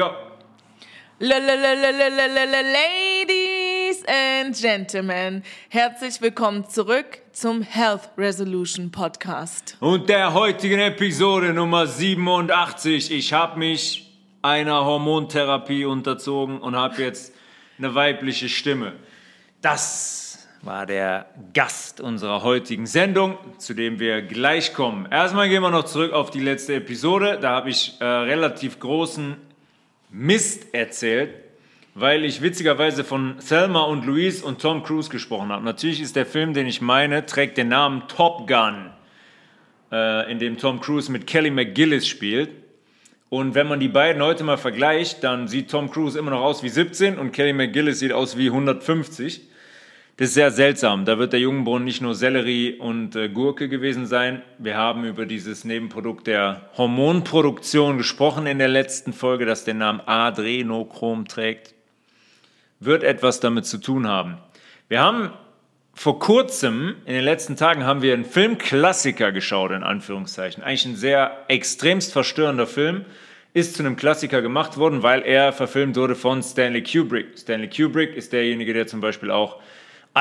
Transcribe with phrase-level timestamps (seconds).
[0.00, 0.16] Ja.
[1.18, 1.58] Ladies
[4.06, 9.76] and Gentlemen, herzlich willkommen zurück zum Health Resolution Podcast.
[9.80, 13.10] Und der heutigen Episode Nummer 87.
[13.10, 17.34] Ich habe mich einer Hormontherapie unterzogen und habe jetzt
[17.76, 18.92] eine weibliche Stimme.
[19.62, 25.08] Das war der Gast unserer heutigen Sendung, zu dem wir gleich kommen.
[25.10, 27.40] Erstmal gehen wir noch zurück auf die letzte Episode.
[27.40, 29.47] Da habe ich äh, relativ großen
[30.10, 31.34] Mist erzählt,
[31.94, 35.64] weil ich witzigerweise von Thelma und Louise und Tom Cruise gesprochen habe.
[35.64, 38.90] Natürlich ist der Film, den ich meine, trägt den Namen Top Gun,
[39.92, 42.50] äh, in dem Tom Cruise mit Kelly McGillis spielt.
[43.30, 46.62] Und wenn man die beiden heute mal vergleicht, dann sieht Tom Cruise immer noch aus
[46.62, 49.42] wie 17 und Kelly McGillis sieht aus wie 150.
[50.18, 51.04] Das ist sehr seltsam.
[51.04, 54.42] Da wird der Jungenbrunnen nicht nur Sellerie und äh, Gurke gewesen sein.
[54.58, 60.00] Wir haben über dieses Nebenprodukt der Hormonproduktion gesprochen in der letzten Folge, das den Namen
[60.04, 61.72] Adrenochrom trägt.
[62.80, 64.38] Wird etwas damit zu tun haben.
[64.88, 65.30] Wir haben
[65.94, 70.64] vor kurzem, in den letzten Tagen, haben wir einen Filmklassiker geschaut, in Anführungszeichen.
[70.64, 73.04] Eigentlich ein sehr extremst verstörender Film.
[73.54, 77.38] Ist zu einem Klassiker gemacht worden, weil er verfilmt wurde von Stanley Kubrick.
[77.38, 79.60] Stanley Kubrick ist derjenige, der zum Beispiel auch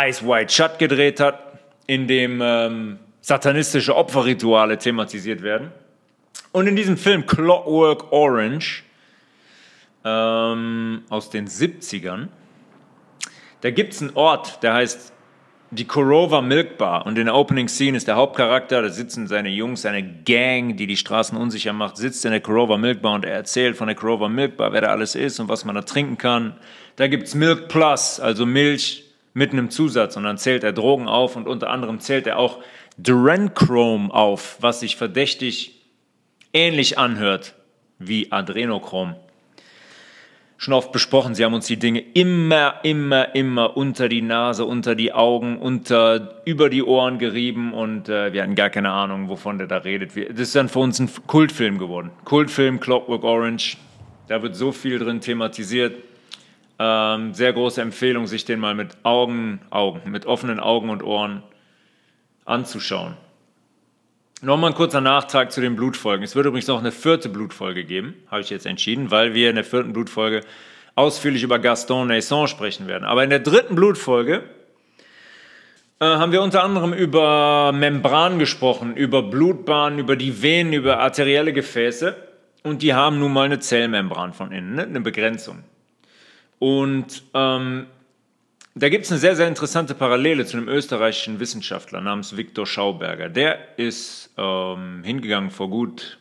[0.05, 1.39] Ice White Shut gedreht hat,
[1.87, 5.71] in dem ähm, satanistische Opferrituale thematisiert werden.
[6.51, 8.83] Und in diesem Film Clockwork Orange
[10.05, 12.27] ähm, aus den 70ern,
[13.61, 15.13] da gibt es einen Ort, der heißt
[15.71, 17.05] die Korova Milk Bar.
[17.05, 20.87] Und in der Opening Scene ist der Hauptcharakter, da sitzen seine Jungs, seine Gang, die
[20.87, 23.95] die Straßen unsicher macht, sitzt in der Korova Milk Bar und er erzählt von der
[23.95, 26.55] Korova Milk Bar, wer da alles ist und was man da trinken kann.
[26.95, 29.06] Da gibt es Milk Plus, also Milch
[29.37, 30.17] mit einem Zusatz.
[30.17, 32.57] Und dann zählt er Drogen auf und unter anderem zählt er auch
[32.97, 35.79] Durenchrome auf, was sich verdächtig
[36.53, 37.53] ähnlich anhört
[37.99, 39.15] wie Adrenochrom.
[40.57, 44.95] Schon oft besprochen, sie haben uns die Dinge immer, immer, immer unter die Nase, unter
[44.95, 49.59] die Augen, unter, über die Ohren gerieben und äh, wir hatten gar keine Ahnung, wovon
[49.59, 50.13] der da redet.
[50.31, 52.09] Das ist dann für uns ein Kultfilm geworden.
[52.25, 53.77] Kultfilm Clockwork Orange,
[54.27, 55.93] da wird so viel drin thematisiert.
[56.79, 61.41] Ähm, sehr große Empfehlung, sich den mal mit Augen, Augen, mit offenen Augen und Ohren
[62.45, 63.15] anzuschauen.
[64.41, 66.23] Nochmal ein kurzer Nachtrag zu den Blutfolgen.
[66.23, 69.55] Es wird übrigens noch eine vierte Blutfolge geben, habe ich jetzt entschieden, weil wir in
[69.55, 70.41] der vierten Blutfolge
[70.93, 73.03] ausführlich über Gaston Naisson sprechen werden.
[73.03, 74.43] Aber in der dritten Blutfolge
[75.99, 81.53] äh, haben wir unter anderem über Membran gesprochen, über Blutbahnen, über die Venen, über arterielle
[81.53, 82.15] Gefäße.
[82.61, 84.83] Und die haben nun mal eine Zellmembran von innen, ne?
[84.83, 85.63] eine Begrenzung.
[86.59, 87.87] Und ähm,
[88.75, 93.29] da gibt es eine sehr, sehr interessante Parallele zu einem österreichischen Wissenschaftler namens Viktor Schauberger.
[93.29, 96.19] Der ist ähm, hingegangen vor gut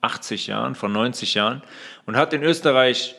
[0.00, 1.62] 80 Jahren, vor 90 Jahren
[2.06, 3.16] und hat in Österreich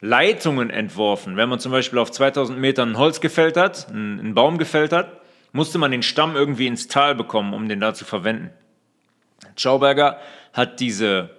[0.00, 1.36] Leitungen entworfen.
[1.36, 5.20] Wenn man zum Beispiel auf 2000 Metern Holz gefällt hat, einen Baum gefällt hat,
[5.52, 8.50] musste man den Stamm irgendwie ins Tal bekommen, um den da zu verwenden.
[9.56, 10.18] Schauberger
[10.52, 11.30] hat diese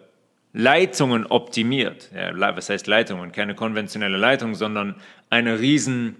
[0.53, 2.09] Leitungen optimiert.
[2.15, 3.31] Ja, was heißt Leitungen?
[3.31, 4.95] Keine konventionelle Leitung, sondern
[5.29, 6.15] eine riesen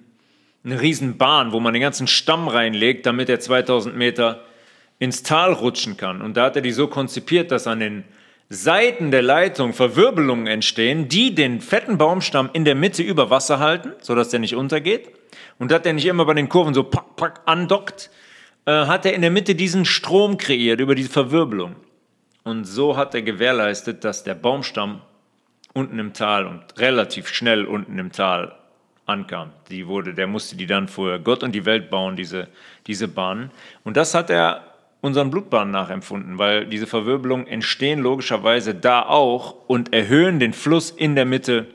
[0.64, 4.44] eine Riesenbahn, wo man den ganzen Stamm reinlegt, damit er 2000 Meter
[5.00, 6.22] ins Tal rutschen kann.
[6.22, 8.04] Und da hat er die so konzipiert, dass an den
[8.50, 13.94] Seiten der Leitung Verwirbelungen entstehen, die den fetten Baumstamm in der Mitte über Wasser halten,
[14.02, 15.10] sodass der nicht untergeht.
[15.60, 18.10] Und dass der nicht immer bei den Kurven so pack, pack andockt,
[18.66, 21.76] äh, hat er in der Mitte diesen Strom kreiert über diese Verwirbelung.
[22.44, 25.02] Und so hat er gewährleistet, dass der Baumstamm
[25.74, 28.56] unten im Tal und relativ schnell unten im Tal
[29.06, 29.52] ankam.
[29.70, 32.48] Die wurde, der musste die dann vor Gott und die Welt bauen, diese,
[32.88, 33.52] diese Bahnen.
[33.84, 34.64] Und das hat er
[35.02, 41.16] unseren Blutbahnen nachempfunden, weil diese Verwirbelungen entstehen logischerweise da auch und erhöhen den Fluss in
[41.16, 41.68] der Mitte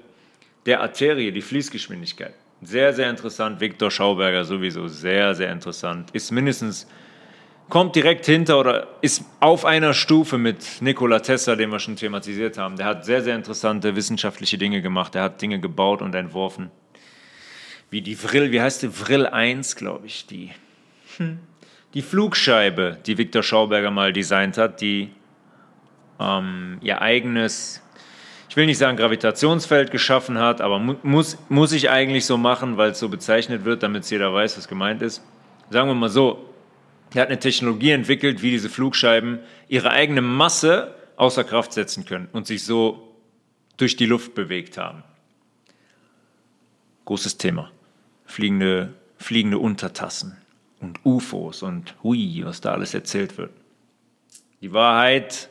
[0.66, 2.34] der Arterie, die Fließgeschwindigkeit.
[2.62, 3.60] Sehr, sehr interessant.
[3.60, 6.10] Viktor Schauberger sowieso sehr, sehr interessant.
[6.12, 6.86] Ist mindestens,
[7.69, 12.58] kommt direkt hinter oder ist auf einer Stufe mit Nikola Tesla, den wir schon thematisiert
[12.58, 12.76] haben.
[12.76, 15.14] Der hat sehr, sehr interessante wissenschaftliche Dinge gemacht.
[15.14, 16.70] Er hat Dinge gebaut und entworfen
[17.94, 20.50] wie die Vril, wie heißt die Vril 1, glaube ich, die.
[21.19, 21.38] Hm.
[21.94, 25.10] Die Flugscheibe, die Viktor Schauberger mal designt hat, die
[26.19, 27.81] ähm, ihr eigenes,
[28.49, 32.76] ich will nicht sagen Gravitationsfeld geschaffen hat, aber mu muss, muss ich eigentlich so machen,
[32.76, 35.22] weil es so bezeichnet wird, damit jeder weiß, was gemeint ist.
[35.70, 36.52] Sagen wir mal so,
[37.14, 39.38] er hat eine Technologie entwickelt, wie diese Flugscheiben
[39.69, 43.16] ihre eigene Masse außer Kraft setzen können und sich so
[43.76, 45.02] durch die Luft bewegt haben.
[47.05, 47.70] Großes Thema
[48.25, 50.37] fliegende, fliegende Untertassen
[50.81, 53.52] und UFOs und hui, was da alles erzählt wird.
[54.60, 55.50] Die Wahrheit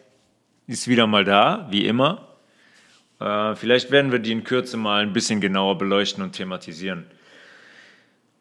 [0.68, 2.28] ist wieder mal da, wie immer.
[3.20, 7.06] Äh, vielleicht werden wir die in Kürze mal ein bisschen genauer beleuchten und thematisieren.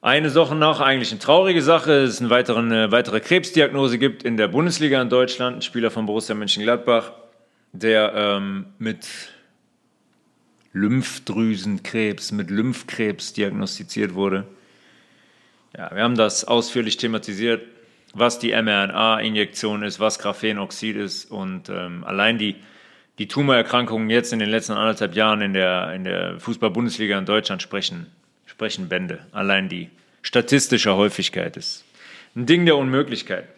[0.04, 4.37] Eine Sache noch, eigentlich eine traurige Sache, es eine weitere, eine weitere Krebsdiagnose gibt in
[4.37, 5.58] der Bundesliga in Deutschland.
[5.58, 7.12] Ein Spieler von Borussia Mönchengladbach,
[7.70, 9.06] der ähm, mit
[10.72, 14.44] Lymphdrüsenkrebs, mit Lymphkrebs diagnostiziert wurde.
[15.78, 17.62] Ja, wir haben das ausführlich thematisiert,
[18.12, 22.56] was die mRNA-Injektion ist, was Graphenoxid ist und ähm, allein die,
[23.19, 27.62] die Tumorerkrankungen jetzt in den letzten anderthalb Jahren in der, in der Fußball-Bundesliga in Deutschland
[27.62, 28.08] sprechen
[28.52, 29.26] sprechen Bände.
[29.32, 29.88] Allein die
[30.20, 31.84] statistische Häufigkeit ist
[32.37, 33.49] ein Ding der Unmöglichkeit.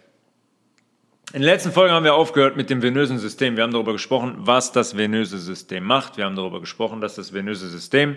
[1.33, 3.57] In der letzten Folge haben wir aufgehört mit dem venösen System.
[3.57, 6.17] Wir haben darüber gesprochen, was das venöse System macht.
[6.17, 8.17] Wir haben darüber gesprochen, dass das venöse System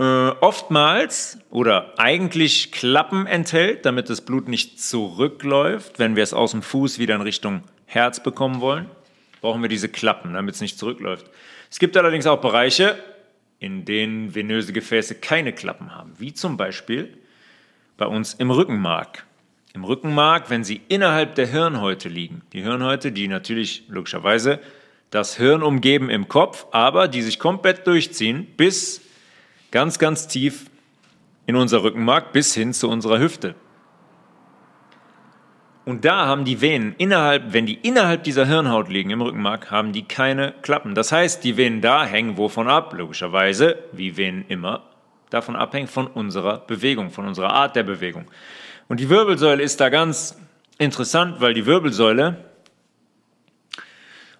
[0.00, 0.02] äh,
[0.40, 6.00] oftmals oder eigentlich Klappen enthält, damit das Blut nicht zurückläuft.
[6.00, 8.86] Wenn wir es aus dem Fuß wieder in Richtung Herz bekommen wollen,
[9.40, 11.30] brauchen wir diese Klappen, damit es nicht zurückläuft.
[11.70, 12.98] Es gibt allerdings auch Bereiche,
[13.62, 17.16] in denen venöse Gefäße keine Klappen haben, wie zum Beispiel
[17.96, 19.24] bei uns im Rückenmark.
[19.72, 22.42] Im Rückenmark, wenn sie innerhalb der Hirnhäute liegen.
[22.52, 24.58] Die Hirnhäute, die natürlich logischerweise
[25.10, 29.00] das Hirn umgeben im Kopf, aber die sich komplett durchziehen bis
[29.70, 30.66] ganz, ganz tief
[31.46, 33.54] in unser Rückenmark bis hin zu unserer Hüfte.
[35.84, 39.92] Und da haben die Venen innerhalb, wenn die innerhalb dieser Hirnhaut liegen im Rückenmark, haben
[39.92, 40.94] die keine Klappen.
[40.94, 42.94] Das heißt, die Venen da hängen wovon ab?
[42.96, 44.84] Logischerweise, wie Venen immer,
[45.30, 48.26] davon abhängen von unserer Bewegung, von unserer Art der Bewegung.
[48.88, 50.38] Und die Wirbelsäule ist da ganz
[50.78, 52.44] interessant, weil die Wirbelsäule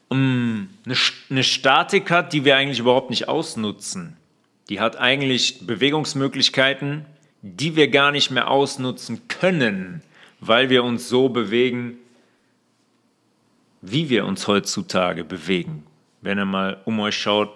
[0.09, 0.95] um, eine,
[1.31, 4.17] eine Statik hat, die wir eigentlich überhaupt nicht ausnutzen.
[4.69, 7.07] Die hat eigentlich Bewegungsmöglichkeiten,
[7.41, 10.03] die wir gar nicht mehr ausnutzen können
[10.45, 11.99] weil wir uns so bewegen,
[13.81, 15.87] wie wir uns heutzutage bewegen.
[16.21, 17.51] Wenn ihr mal um euch schaut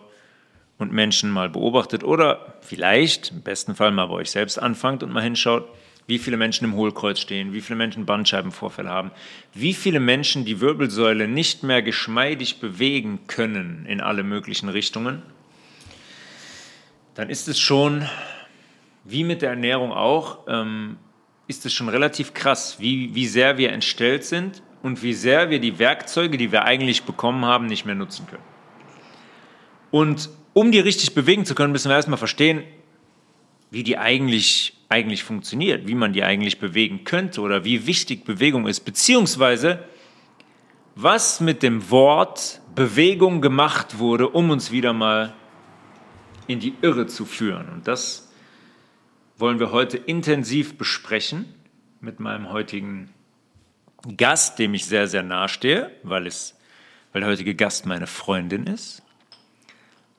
[0.78, 5.12] und Menschen mal beobachtet oder vielleicht im besten Fall mal bei euch selbst anfangt und
[5.12, 5.68] mal hinschaut,
[6.06, 9.10] wie viele Menschen im Hohlkreuz stehen, wie viele Menschen Bandscheibenvorfälle haben,
[9.52, 15.22] wie viele Menschen die Wirbelsäule nicht mehr geschmeidig bewegen können in alle möglichen Richtungen,
[17.16, 18.06] dann ist es schon,
[19.02, 20.98] wie mit der Ernährung auch, ähm,
[21.48, 25.60] ist es schon relativ krass, wie, wie sehr wir entstellt sind und wie sehr wir
[25.60, 28.42] die Werkzeuge, die wir eigentlich bekommen haben, nicht mehr nutzen können.
[29.90, 32.62] Und um die richtig bewegen zu können, müssen wir erstmal verstehen,
[33.70, 38.66] wie die eigentlich, eigentlich funktioniert, wie man die eigentlich bewegen könnte oder wie wichtig Bewegung
[38.66, 39.84] ist, beziehungsweise
[40.94, 45.34] was mit dem Wort Bewegung gemacht wurde, um uns wieder mal
[46.46, 47.68] in die Irre zu führen.
[47.68, 48.25] Und das
[49.38, 51.54] wollen wir heute intensiv besprechen
[52.00, 53.10] mit meinem heutigen
[54.16, 56.58] Gast, dem ich sehr, sehr nahe stehe, weil, es,
[57.12, 59.02] weil der heutige Gast meine Freundin ist.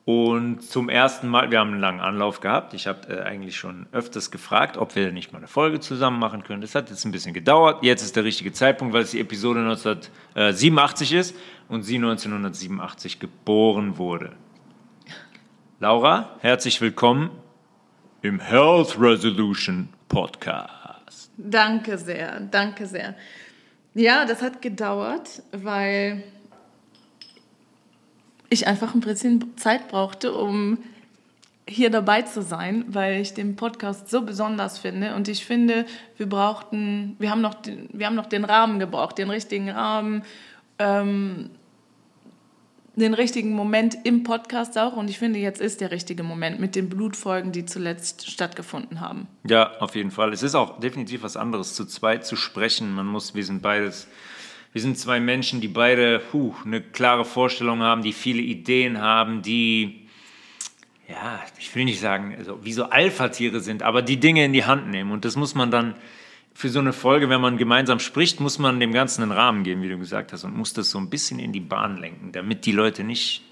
[0.04, 2.72] Und zum ersten Mal, wir haben einen langen Anlauf gehabt.
[2.72, 6.44] Ich habe äh, eigentlich schon öfters gefragt, ob wir nicht mal eine Folge zusammen machen
[6.44, 6.62] können.
[6.62, 7.82] Das hat jetzt ein bisschen gedauert.
[7.82, 11.36] Jetzt ist der richtige Zeitpunkt, weil es die Episode 1987 ist
[11.68, 14.32] und sie 1987 geboren wurde.
[15.78, 17.30] Laura, herzlich willkommen
[18.22, 21.30] im Health Resolution Podcast.
[21.36, 23.14] Danke sehr, danke sehr.
[23.94, 26.22] Ja, das hat gedauert, weil
[28.50, 30.78] ich einfach ein bisschen Zeit brauchte, um
[31.68, 35.84] hier dabei zu sein, weil ich den Podcast so besonders finde und ich finde,
[36.16, 40.22] wir brauchten, wir haben noch, den, wir haben noch den Rahmen gebraucht, den richtigen Rahmen,
[40.78, 41.50] ähm,
[42.98, 44.94] den richtigen Moment im Podcast auch.
[44.94, 49.26] Und ich finde, jetzt ist der richtige Moment mit den Blutfolgen, die zuletzt stattgefunden haben.
[49.48, 50.32] Ja, auf jeden Fall.
[50.32, 52.94] Es ist auch definitiv was anderes, zu zweit zu sprechen.
[52.94, 54.08] Man muss, wir sind beides,
[54.72, 59.42] wir sind zwei Menschen, die beide puh, eine klare Vorstellung haben, die viele Ideen haben,
[59.42, 60.06] die,
[61.08, 64.64] ja, ich will nicht sagen, also, wie so Alpha-Tiere sind, aber die Dinge in die
[64.64, 65.10] Hand nehmen.
[65.12, 65.94] Und das muss man dann
[66.58, 69.80] für so eine Folge, wenn man gemeinsam spricht, muss man dem Ganzen einen Rahmen geben,
[69.82, 72.66] wie du gesagt hast, und muss das so ein bisschen in die Bahn lenken, damit
[72.66, 73.44] die Leute nicht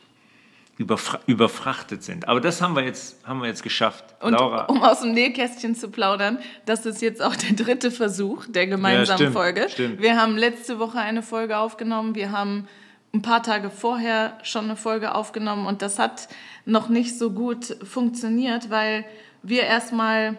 [0.76, 2.26] überfra überfrachtet sind.
[2.26, 4.04] Aber das haben wir jetzt, haben wir jetzt geschafft.
[4.20, 4.64] Und Laura.
[4.64, 9.06] um aus dem Nähkästchen zu plaudern, das ist jetzt auch der dritte Versuch der gemeinsamen
[9.06, 9.68] ja, stimmt, Folge.
[9.68, 10.02] Stimmt.
[10.02, 12.66] Wir haben letzte Woche eine Folge aufgenommen, wir haben
[13.14, 16.26] ein paar Tage vorher schon eine Folge aufgenommen und das hat
[16.64, 19.04] noch nicht so gut funktioniert, weil
[19.44, 20.36] wir erstmal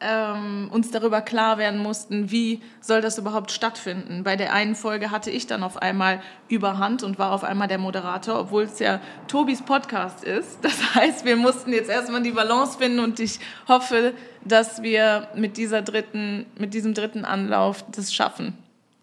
[0.00, 4.22] ähm, uns darüber klar werden mussten, wie soll das überhaupt stattfinden.
[4.24, 7.78] Bei der einen Folge hatte ich dann auf einmal Überhand und war auf einmal der
[7.78, 10.58] Moderator, obwohl es ja Tobis Podcast ist.
[10.68, 14.12] Das heißt, wir mussten jetzt erstmal die Balance finden und ich hoffe,
[14.44, 18.54] dass wir mit, dieser dritten, mit diesem dritten Anlauf das schaffen.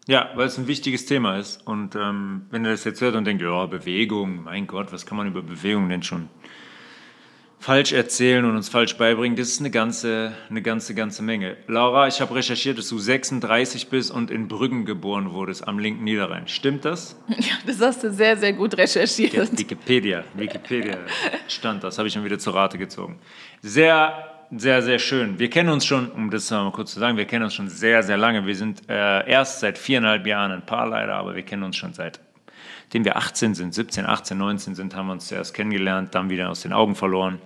[0.08, 1.66] Ja, weil es ein wichtiges Thema ist.
[1.66, 5.18] Und ähm, wenn ihr das jetzt hört und denkt, ja, Bewegung, mein Gott, was kann
[5.18, 6.30] man über Bewegung denn schon
[7.60, 11.58] falsch erzählen und uns falsch beibringen, das ist eine ganze, eine ganze, ganze Menge.
[11.68, 16.04] Laura, ich habe recherchiert, dass du 36 bist und in Brüggen geboren wurdest, am linken
[16.04, 16.48] Niederrhein.
[16.48, 17.16] Stimmt das?
[17.28, 19.58] Ja, das hast du sehr, sehr gut recherchiert.
[19.58, 20.98] Wikipedia, Wikipedia
[21.48, 23.20] stand das, habe ich schon wieder zur Rate gezogen.
[23.62, 25.40] Sehr sehr, sehr schön.
[25.40, 28.04] Wir kennen uns schon, um das mal kurz zu sagen, wir kennen uns schon sehr,
[28.04, 28.46] sehr lange.
[28.46, 31.94] Wir sind äh, erst seit viereinhalb Jahren ein Paar leider, aber wir kennen uns schon
[32.96, 36.50] seitdem wir 18 sind, 17, 18, 19 sind, haben wir uns zuerst kennengelernt, dann wieder
[36.50, 37.42] aus den Augen verloren.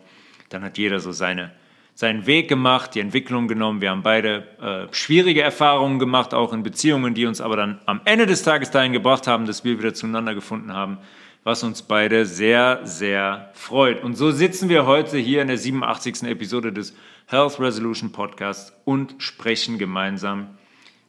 [0.50, 1.50] Dann hat jeder so seine,
[1.96, 3.82] seinen Weg gemacht, die Entwicklung genommen.
[3.82, 8.00] Wir haben beide äh, schwierige Erfahrungen gemacht, auch in Beziehungen, die uns aber dann am
[8.06, 11.00] Ende des Tages dahin gebracht haben, dass wir wieder zueinander gefunden haben
[11.46, 14.04] was uns beide sehr, sehr freut.
[14.04, 16.24] Und so sitzen wir heute hier in der 87.
[16.24, 16.94] Episode des
[17.28, 20.58] Health Resolution Podcasts und sprechen gemeinsam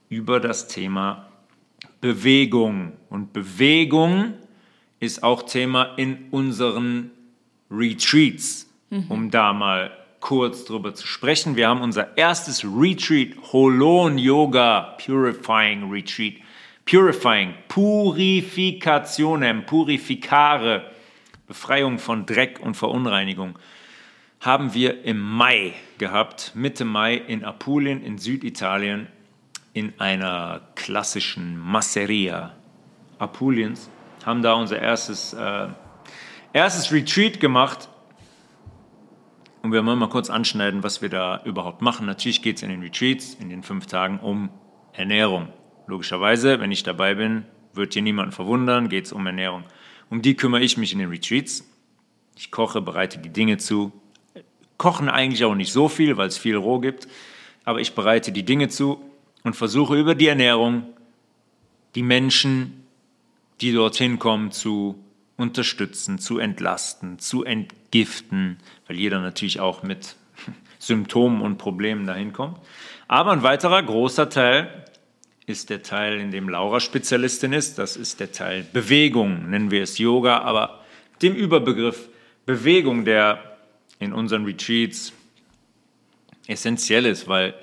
[0.09, 1.30] über das Thema
[2.01, 2.93] Bewegung.
[3.09, 4.35] Und Bewegung
[4.99, 7.11] ist auch Thema in unseren
[7.71, 9.07] Retreats, mhm.
[9.09, 9.91] um da mal
[10.21, 11.57] kurz drüber zu sprechen.
[11.57, 16.35] Wir haben unser erstes Retreat, Holon Yoga Purifying Retreat
[16.91, 20.91] Purifying, Purifikationem, Purifikare,
[21.47, 23.57] Befreiung von Dreck und Verunreinigung,
[24.41, 29.07] haben wir im Mai gehabt, Mitte Mai in Apulien in Süditalien
[29.73, 32.55] in einer klassischen Masseria
[33.19, 33.91] Apuliens,
[34.25, 35.69] haben da unser erstes, äh,
[36.53, 37.89] erstes Retreat gemacht.
[39.63, 42.07] Und wir wollen mal kurz anschneiden, was wir da überhaupt machen.
[42.07, 44.49] Natürlich geht es in den Retreats, in den fünf Tagen, um
[44.93, 45.49] Ernährung.
[45.87, 49.65] Logischerweise, wenn ich dabei bin, wird hier niemanden verwundern, geht es um Ernährung.
[50.09, 51.65] Um die kümmere ich mich in den Retreats.
[52.37, 53.93] Ich koche, bereite die Dinge zu.
[54.79, 57.07] Kochen eigentlich auch nicht so viel, weil es viel roh gibt,
[57.65, 59.10] aber ich bereite die Dinge zu
[59.45, 60.85] und versuche über die Ernährung
[61.95, 62.85] die Menschen,
[63.61, 65.03] die dorthin kommen, zu
[65.37, 70.17] unterstützen, zu entlasten, zu entgiften, weil jeder natürlich auch mit
[70.79, 72.59] Symptomen und Problemen dahin kommt.
[73.09, 74.85] Aber ein weiterer großer Teil
[75.47, 77.79] ist der Teil, in dem Laura Spezialistin ist.
[77.79, 80.81] Das ist der Teil Bewegung, nennen wir es Yoga, aber
[81.23, 82.09] dem Überbegriff
[82.47, 83.57] Bewegung, der
[83.99, 85.13] in unseren Retreats
[86.47, 87.55] essentiell ist, weil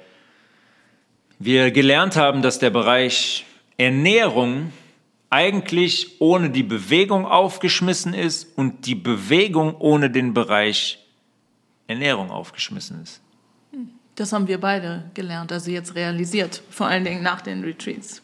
[1.39, 3.45] wir gelernt haben, dass der Bereich
[3.77, 4.71] Ernährung
[5.29, 10.99] eigentlich ohne die Bewegung aufgeschmissen ist und die Bewegung ohne den Bereich
[11.87, 13.21] Ernährung aufgeschmissen ist.
[14.15, 18.23] Das haben wir beide gelernt, also jetzt realisiert, vor allen Dingen nach den Retreats.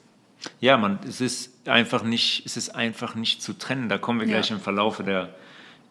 [0.60, 3.90] Ja, man, es ist einfach nicht, es ist einfach nicht zu trennen.
[3.90, 4.56] Da kommen wir gleich ja.
[4.56, 5.30] im Verlaufe der,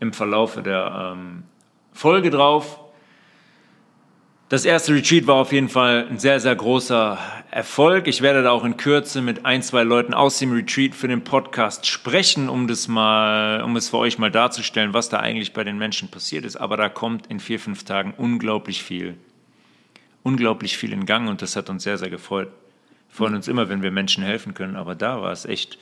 [0.01, 1.45] im Verlaufe der ähm,
[1.93, 2.81] Folge drauf.
[4.53, 7.19] Das erste Retreat war auf jeden Fall ein sehr, sehr großer
[7.51, 8.07] Erfolg.
[8.07, 11.25] Ich werde da auch in Kürze mit ein, zwei Leuten aus dem Retreat für den
[11.25, 15.65] Podcast sprechen, um das mal, um es für euch mal darzustellen, was da eigentlich bei
[15.65, 16.57] den Menschen passiert ist.
[16.57, 19.17] Aber da kommt in vier, fünf Tagen unglaublich viel
[20.23, 22.49] unglaublich viel in Gang und das hat uns sehr, sehr gefreut.
[23.09, 25.79] Wir freuen uns immer, wenn wir Menschen helfen können, aber da war es echt,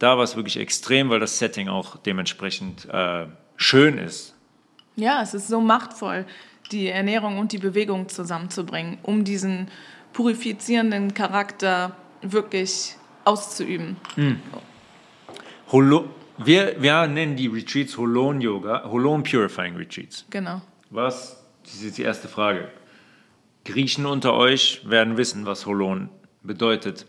[0.00, 4.34] da war es wirklich extrem, weil das Setting auch dementsprechend äh, schön ist.
[4.96, 6.26] Ja, es ist so machtvoll,
[6.70, 9.68] die Ernährung und die Bewegung zusammenzubringen, um diesen
[10.12, 13.96] purifizierenden Charakter wirklich auszuüben.
[14.16, 14.40] Mhm.
[15.70, 20.24] Holo wir, wir nennen die Retreats Holon Yoga, Holon Purifying Retreats.
[20.30, 20.62] Genau.
[20.90, 21.44] Was?
[21.64, 22.68] Das ist die erste Frage.
[23.64, 26.08] Griechen unter euch werden wissen, was Holon
[26.42, 27.06] bedeutet.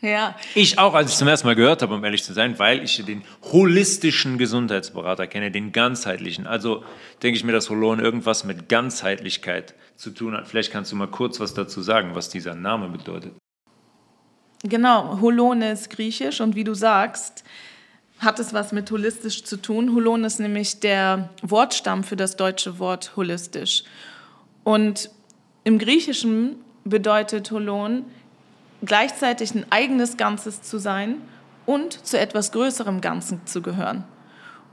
[0.00, 0.34] Ja.
[0.54, 3.04] Ich auch, als ich zum ersten Mal gehört habe, um ehrlich zu sein, weil ich
[3.04, 6.46] den holistischen Gesundheitsberater kenne, den ganzheitlichen.
[6.46, 6.84] Also
[7.22, 10.48] denke ich mir, dass Holon irgendwas mit Ganzheitlichkeit zu tun hat.
[10.48, 13.32] Vielleicht kannst du mal kurz was dazu sagen, was dieser Name bedeutet.
[14.62, 17.44] Genau, Holon ist griechisch und wie du sagst,
[18.18, 19.94] hat es was mit holistisch zu tun.
[19.94, 23.84] Holon ist nämlich der Wortstamm für das deutsche Wort holistisch.
[24.64, 25.10] Und
[25.64, 28.04] im Griechischen bedeutet Holon
[28.84, 31.16] gleichzeitig ein eigenes Ganzes zu sein
[31.66, 34.04] und zu etwas größerem Ganzen zu gehören.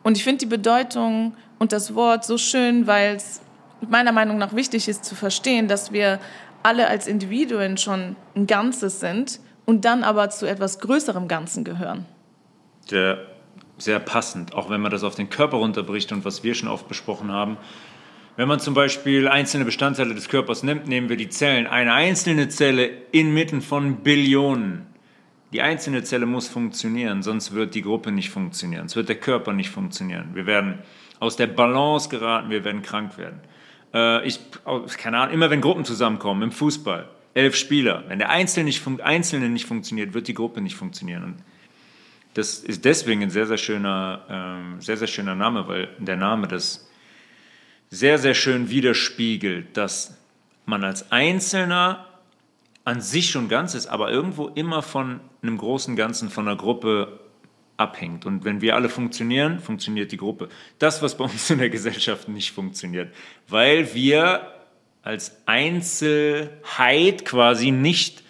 [0.03, 3.41] Und ich finde die Bedeutung und das Wort so schön, weil es
[3.87, 6.19] meiner Meinung nach wichtig ist zu verstehen, dass wir
[6.63, 12.05] alle als Individuen schon ein Ganzes sind und dann aber zu etwas größerem Ganzen gehören.
[12.87, 13.19] Sehr,
[13.77, 16.87] sehr passend, auch wenn man das auf den Körper runterbricht und was wir schon oft
[16.87, 17.57] besprochen haben,
[18.37, 21.65] wenn man zum Beispiel einzelne Bestandteile des Körpers nimmt, nehmen wir die Zellen.
[21.65, 24.85] Eine einzelne Zelle inmitten von Billionen.
[25.53, 29.53] Die einzelne Zelle muss funktionieren, sonst wird die Gruppe nicht funktionieren, sonst wird der Körper
[29.53, 30.29] nicht funktionieren.
[30.33, 30.79] Wir werden
[31.19, 33.39] aus der Balance geraten, wir werden krank werden.
[33.93, 34.39] Äh, ich,
[34.97, 38.03] keine Ahnung, immer wenn Gruppen zusammenkommen im Fußball, elf Spieler.
[38.07, 41.23] Wenn der Einzelne nicht, Einzelne nicht funktioniert, wird die Gruppe nicht funktionieren.
[41.23, 41.35] Und
[42.35, 46.47] das ist deswegen ein sehr, sehr schöner, ähm, sehr, sehr schöner Name, weil der Name
[46.47, 46.86] das
[47.89, 50.17] sehr, sehr schön widerspiegelt, dass
[50.65, 52.05] man als Einzelner
[52.83, 57.19] an sich schon ganz ist, aber irgendwo immer von einem großen Ganzen, von einer Gruppe
[57.77, 58.25] abhängt.
[58.25, 60.49] Und wenn wir alle funktionieren, funktioniert die Gruppe.
[60.79, 63.13] Das, was bei uns in der Gesellschaft nicht funktioniert,
[63.47, 64.53] weil wir
[65.03, 68.23] als Einzelheit quasi nicht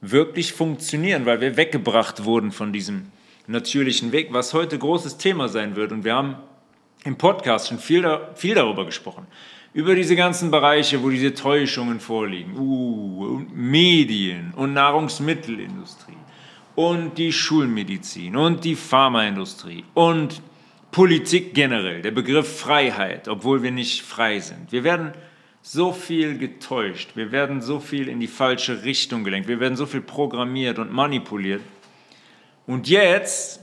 [0.00, 3.10] wirklich funktionieren, weil wir weggebracht wurden von diesem
[3.46, 5.92] natürlichen Weg, was heute großes Thema sein wird.
[5.92, 6.36] Und wir haben
[7.04, 9.26] im Podcast schon viel, viel darüber gesprochen.
[9.72, 12.56] Über diese ganzen Bereiche, wo diese Täuschungen vorliegen.
[12.56, 16.16] Uh, Medien und Nahrungsmittelindustrie
[16.74, 20.40] und die Schulmedizin und die Pharmaindustrie und
[20.90, 24.70] Politik generell, der Begriff Freiheit, obwohl wir nicht frei sind.
[24.70, 25.12] Wir werden
[25.60, 29.86] so viel getäuscht, wir werden so viel in die falsche Richtung gelenkt, wir werden so
[29.86, 31.62] viel programmiert und manipuliert.
[32.66, 33.60] Und jetzt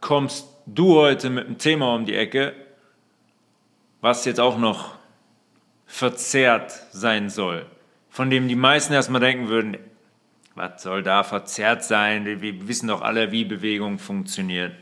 [0.00, 2.54] kommst du heute mit einem Thema um die Ecke,
[4.00, 4.94] was jetzt auch noch
[5.86, 7.66] verzerrt sein soll,
[8.08, 9.76] von dem die meisten erstmal denken würden,
[10.54, 12.40] was soll da verzerrt sein?
[12.40, 14.74] Wir wissen doch alle, wie Bewegung funktioniert.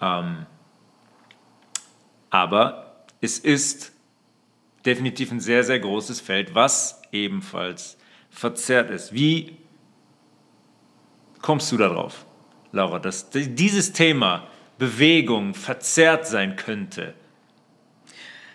[0.00, 0.46] Ähm,
[2.28, 3.92] aber es ist
[4.84, 7.96] definitiv ein sehr, sehr großes Feld, was ebenfalls
[8.30, 9.12] verzerrt ist.
[9.12, 9.56] Wie
[11.40, 12.26] kommst du darauf,
[12.72, 14.48] Laura, dass dieses Thema
[14.82, 17.14] Bewegung verzerrt sein könnte?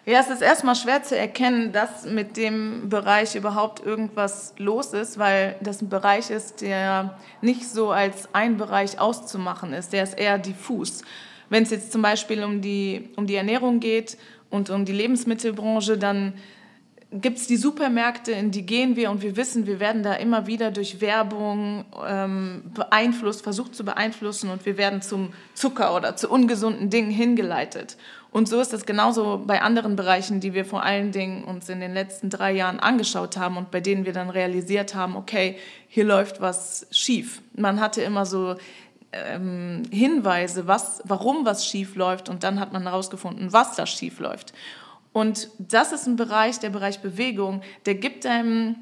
[0.06, 5.18] Ja, es ist erstmal schwer zu erkennen, dass mit dem Bereich überhaupt irgendwas los ist,
[5.18, 9.94] weil das ein Bereich ist, der nicht so als ein Bereich auszumachen ist.
[9.94, 11.02] Der ist eher diffus.
[11.48, 14.18] Wenn es jetzt zum Beispiel um die, um die Ernährung geht
[14.50, 16.34] und um die Lebensmittelbranche, dann
[17.12, 20.46] gibt es die Supermärkte, in die gehen wir und wir wissen, wir werden da immer
[20.46, 26.30] wieder durch Werbung ähm, beeinflusst, versucht zu beeinflussen und wir werden zum Zucker oder zu
[26.30, 27.98] ungesunden Dingen hingeleitet.
[28.30, 31.80] Und so ist es genauso bei anderen Bereichen, die wir vor allen Dingen uns in
[31.80, 36.04] den letzten drei Jahren angeschaut haben und bei denen wir dann realisiert haben, okay, hier
[36.04, 37.42] läuft was schief.
[37.56, 38.58] Man hatte immer so
[39.14, 44.20] ähm, Hinweise, was, warum was schief läuft und dann hat man herausgefunden, was da schief
[44.20, 44.54] läuft.
[45.18, 48.76] Und das ist ein Bereich, der Bereich Bewegung, der gibt einem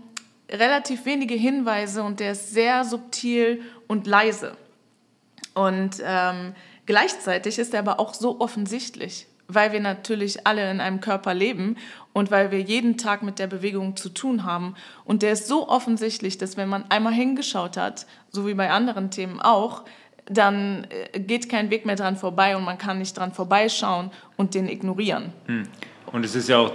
[0.52, 4.58] relativ wenige Hinweise und der ist sehr subtil und leise.
[5.54, 6.54] Und ähm,
[6.86, 11.78] gleichzeitig ist er aber auch so offensichtlich weil wir natürlich alle in einem Körper leben
[12.14, 14.74] und weil wir jeden Tag mit der Bewegung zu tun haben.
[15.04, 19.12] Und der ist so offensichtlich, dass wenn man einmal hingeschaut hat, so wie bei anderen
[19.12, 19.84] Themen auch,
[20.26, 24.56] dann äh, geht kein Weg mehr dran vorbei und man kann nicht dran vorbeischauen und
[24.56, 25.32] den ignorieren.
[25.46, 25.68] Hm.
[26.16, 26.74] Und es ist ja auch,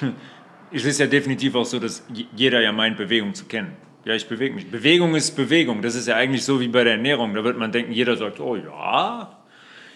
[0.72, 2.02] es ist ja definitiv auch so, dass
[2.34, 3.76] jeder ja meint, Bewegung zu kennen.
[4.04, 4.70] Ja, ich bewege mich.
[4.70, 5.82] Bewegung ist Bewegung.
[5.82, 7.34] Das ist ja eigentlich so wie bei der Ernährung.
[7.34, 9.38] Da wird man denken, jeder sagt, oh ja,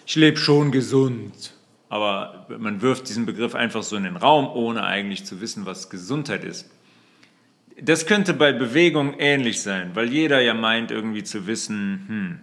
[0.05, 1.55] ich lebe schon gesund
[1.95, 5.89] aber man wirft diesen Begriff einfach so in den Raum, ohne eigentlich zu wissen, was
[5.89, 6.69] Gesundheit ist.
[7.81, 12.39] Das könnte bei Bewegung ähnlich sein, weil jeder ja meint irgendwie zu wissen, hm,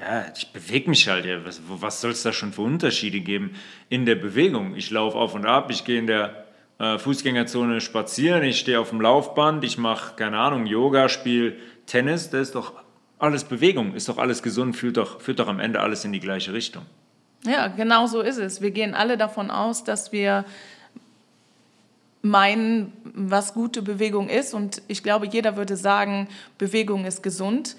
[0.00, 3.54] ja, ich bewege mich halt, ja, was, was soll es da schon für Unterschiede geben
[3.88, 4.74] in der Bewegung?
[4.76, 6.44] Ich laufe auf und ab, ich gehe in der
[6.78, 11.54] äh, Fußgängerzone spazieren, ich stehe auf dem Laufband, ich mache, keine Ahnung, Yoga, spiele
[11.86, 12.74] Tennis, das ist doch
[13.18, 16.20] alles Bewegung, ist doch alles gesund, führt doch, führt doch am Ende alles in die
[16.20, 16.84] gleiche Richtung.
[17.44, 18.60] Ja, genau so ist es.
[18.60, 20.44] Wir gehen alle davon aus, dass wir
[22.22, 24.52] meinen, was gute Bewegung ist.
[24.52, 26.28] Und ich glaube, jeder würde sagen,
[26.58, 27.76] Bewegung ist gesund.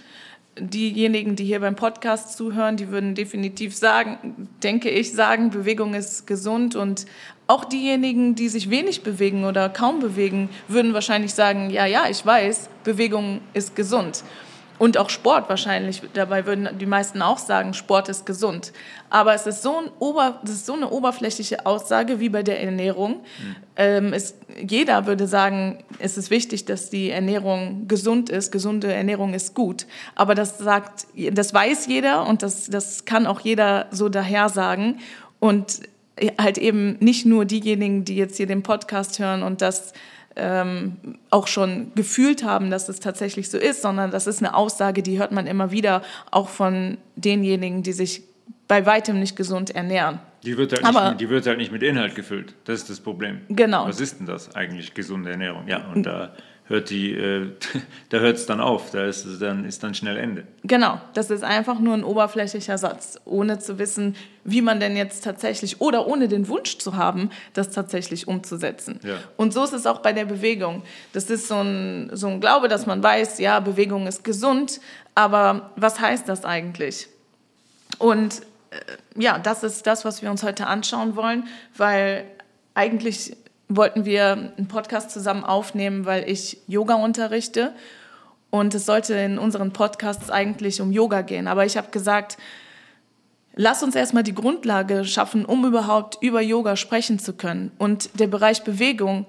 [0.60, 6.28] Diejenigen, die hier beim Podcast zuhören, die würden definitiv sagen, denke ich, sagen, Bewegung ist
[6.28, 6.76] gesund.
[6.76, 7.06] Und
[7.48, 12.26] auch diejenigen, die sich wenig bewegen oder kaum bewegen, würden wahrscheinlich sagen, ja, ja, ich
[12.26, 14.24] weiß, Bewegung ist gesund.
[14.80, 16.02] Und auch Sport wahrscheinlich.
[16.13, 18.74] Dabei würden die meisten auch sagen, Sport ist gesund.
[19.10, 22.62] Aber es ist so, ein Ober, das ist so eine oberflächliche Aussage wie bei der
[22.62, 23.13] Ernährung.
[23.13, 23.56] Mhm.
[23.76, 28.52] Ähm, es, jeder würde sagen, es ist wichtig, dass die Ernährung gesund ist.
[28.52, 29.88] Gesunde Ernährung ist gut.
[30.16, 35.00] Aber das sagt, das weiß jeder und das, das kann auch jeder so daher sagen.
[35.40, 35.82] Und
[36.40, 39.94] halt eben nicht nur diejenigen, die jetzt hier den Podcast hören und das
[40.38, 40.97] ähm,
[41.30, 45.19] auch schon gefühlt haben, dass es tatsächlich so ist, sondern das ist eine Aussage, die
[45.19, 48.23] hört man immer wieder auch von denjenigen, die sich
[48.67, 50.19] bei weitem nicht gesund ernähren.
[50.43, 52.54] Die wird, halt Aber, nicht, die wird halt nicht mit Inhalt gefüllt.
[52.65, 53.41] Das ist das Problem.
[53.50, 53.88] Genau.
[53.88, 55.67] Was ist denn das eigentlich, gesunde Ernährung?
[55.67, 56.34] Ja, und da
[56.67, 57.51] hört die, äh,
[58.10, 60.43] da hört es dann auf, da ist dann, ist dann schnell Ende.
[60.63, 65.23] Genau, das ist einfach nur ein oberflächlicher Satz, ohne zu wissen, wie man denn jetzt
[65.23, 68.99] tatsächlich oder ohne den Wunsch zu haben, das tatsächlich umzusetzen.
[69.03, 69.15] Ja.
[69.36, 70.84] Und so ist es auch bei der Bewegung.
[71.13, 74.80] Das ist so ein, so ein Glaube, dass man weiß, ja, Bewegung ist gesund,
[75.15, 77.08] aber was heißt das eigentlich?
[77.97, 82.25] Und äh, ja, das ist das, was wir uns heute anschauen wollen, weil
[82.73, 83.36] eigentlich
[83.69, 87.73] wollten wir einen Podcast zusammen aufnehmen, weil ich Yoga unterrichte
[88.49, 91.47] und es sollte in unseren Podcasts eigentlich um Yoga gehen.
[91.47, 92.38] Aber ich habe gesagt,
[93.56, 97.71] lass uns erstmal die Grundlage schaffen, um überhaupt über Yoga sprechen zu können.
[97.77, 99.25] Und der Bereich Bewegung,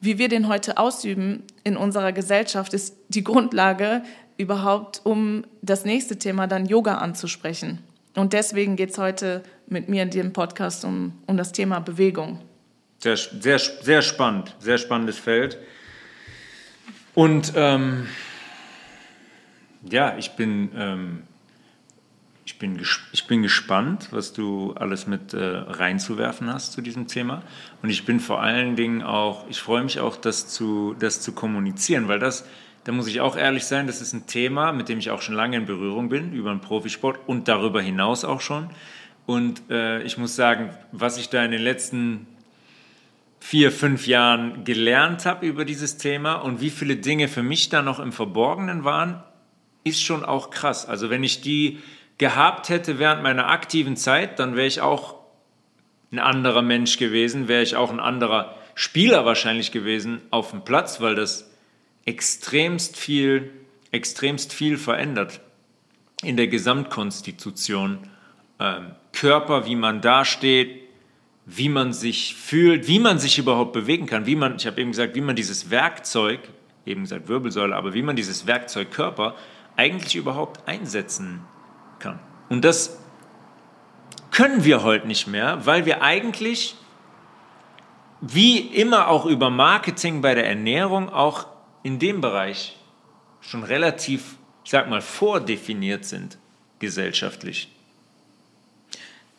[0.00, 4.02] wie wir den heute ausüben in unserer Gesellschaft, ist die Grundlage
[4.36, 7.78] überhaupt, um das nächste Thema dann Yoga anzusprechen.
[8.14, 12.38] Und deswegen geht es heute mit mir in dem Podcast um, um das Thema Bewegung.
[13.02, 15.58] Sehr, sehr, sehr spannend, sehr spannendes Feld.
[17.14, 18.06] Und ähm,
[19.90, 21.22] ja, ich bin, ähm,
[22.44, 22.80] ich, bin
[23.12, 27.42] ich bin gespannt, was du alles mit äh, reinzuwerfen hast zu diesem Thema.
[27.82, 31.32] Und ich bin vor allen Dingen auch, ich freue mich auch, das zu, das zu
[31.32, 32.46] kommunizieren, weil das,
[32.84, 35.34] da muss ich auch ehrlich sein, das ist ein Thema, mit dem ich auch schon
[35.34, 38.70] lange in Berührung bin, über den Profisport und darüber hinaus auch schon.
[39.26, 42.28] Und äh, ich muss sagen, was ich da in den letzten
[43.42, 47.82] vier, fünf Jahren gelernt habe über dieses Thema und wie viele Dinge für mich da
[47.82, 49.20] noch im Verborgenen waren,
[49.82, 50.86] ist schon auch krass.
[50.86, 51.80] Also wenn ich die
[52.18, 55.16] gehabt hätte während meiner aktiven Zeit, dann wäre ich auch
[56.12, 61.00] ein anderer Mensch gewesen, wäre ich auch ein anderer Spieler wahrscheinlich gewesen auf dem Platz,
[61.00, 61.50] weil das
[62.04, 63.50] extremst viel,
[63.90, 65.40] extremst viel verändert
[66.22, 67.98] in der Gesamtkonstitution.
[68.60, 70.81] Ähm, Körper, wie man dasteht,
[71.44, 74.92] wie man sich fühlt, wie man sich überhaupt bewegen kann, wie man, ich habe eben
[74.92, 76.40] gesagt, wie man dieses Werkzeug,
[76.86, 79.34] eben gesagt Wirbelsäule, aber wie man dieses Werkzeug Körper
[79.76, 81.40] eigentlich überhaupt einsetzen
[81.98, 82.20] kann.
[82.48, 82.98] Und das
[84.30, 86.76] können wir heute nicht mehr, weil wir eigentlich
[88.20, 91.46] wie immer auch über Marketing bei der Ernährung auch
[91.82, 92.76] in dem Bereich
[93.40, 96.38] schon relativ, ich sag mal, vordefiniert sind
[96.78, 97.68] gesellschaftlich.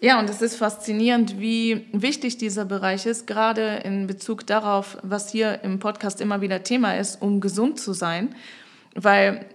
[0.03, 5.31] Ja, und es ist faszinierend, wie wichtig dieser Bereich ist, gerade in Bezug darauf, was
[5.31, 8.35] hier im Podcast immer wieder Thema ist, um gesund zu sein.
[8.95, 9.45] Weil,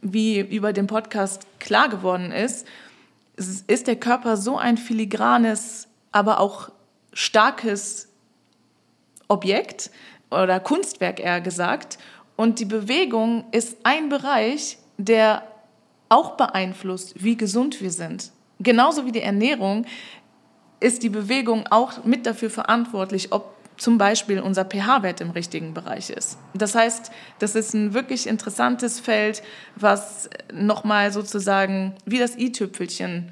[0.00, 2.64] wie über den Podcast klar geworden ist,
[3.34, 6.70] ist der Körper so ein filigranes, aber auch
[7.12, 8.06] starkes
[9.26, 9.90] Objekt
[10.30, 11.98] oder Kunstwerk eher gesagt.
[12.36, 15.42] Und die Bewegung ist ein Bereich, der
[16.08, 18.30] auch beeinflusst, wie gesund wir sind.
[18.60, 19.86] Genauso wie die Ernährung
[20.80, 26.10] ist die Bewegung auch mit dafür verantwortlich, ob zum Beispiel unser pH-Wert im richtigen Bereich
[26.10, 26.38] ist.
[26.54, 29.42] Das heißt, das ist ein wirklich interessantes Feld,
[29.76, 33.30] was nochmal sozusagen wie das i-Tüpfelchen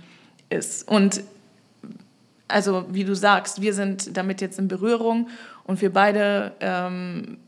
[0.49, 0.89] ist.
[0.89, 1.23] Und
[2.49, 5.29] also wie du sagst, wir sind damit jetzt in Berührung
[5.65, 7.39] und wir beide ähm,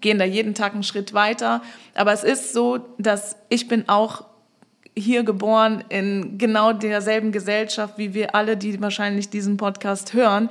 [0.00, 1.62] gehen da jeden Tag einen Schritt weiter.
[1.94, 4.24] Aber es ist so, dass ich bin auch
[4.96, 10.50] hier geboren in genau derselben Gesellschaft wie wir alle, die wahrscheinlich diesen Podcast hören.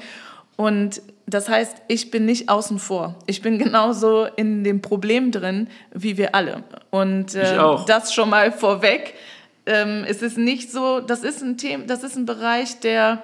[0.55, 3.15] Und das heißt, ich bin nicht außen vor.
[3.25, 6.63] Ich bin genauso in dem Problem drin wie wir alle.
[6.89, 9.13] Und äh, das schon mal vorweg.
[9.65, 13.21] Ähm, es ist nicht so, das ist ein Thema, das ist ein Bereich, der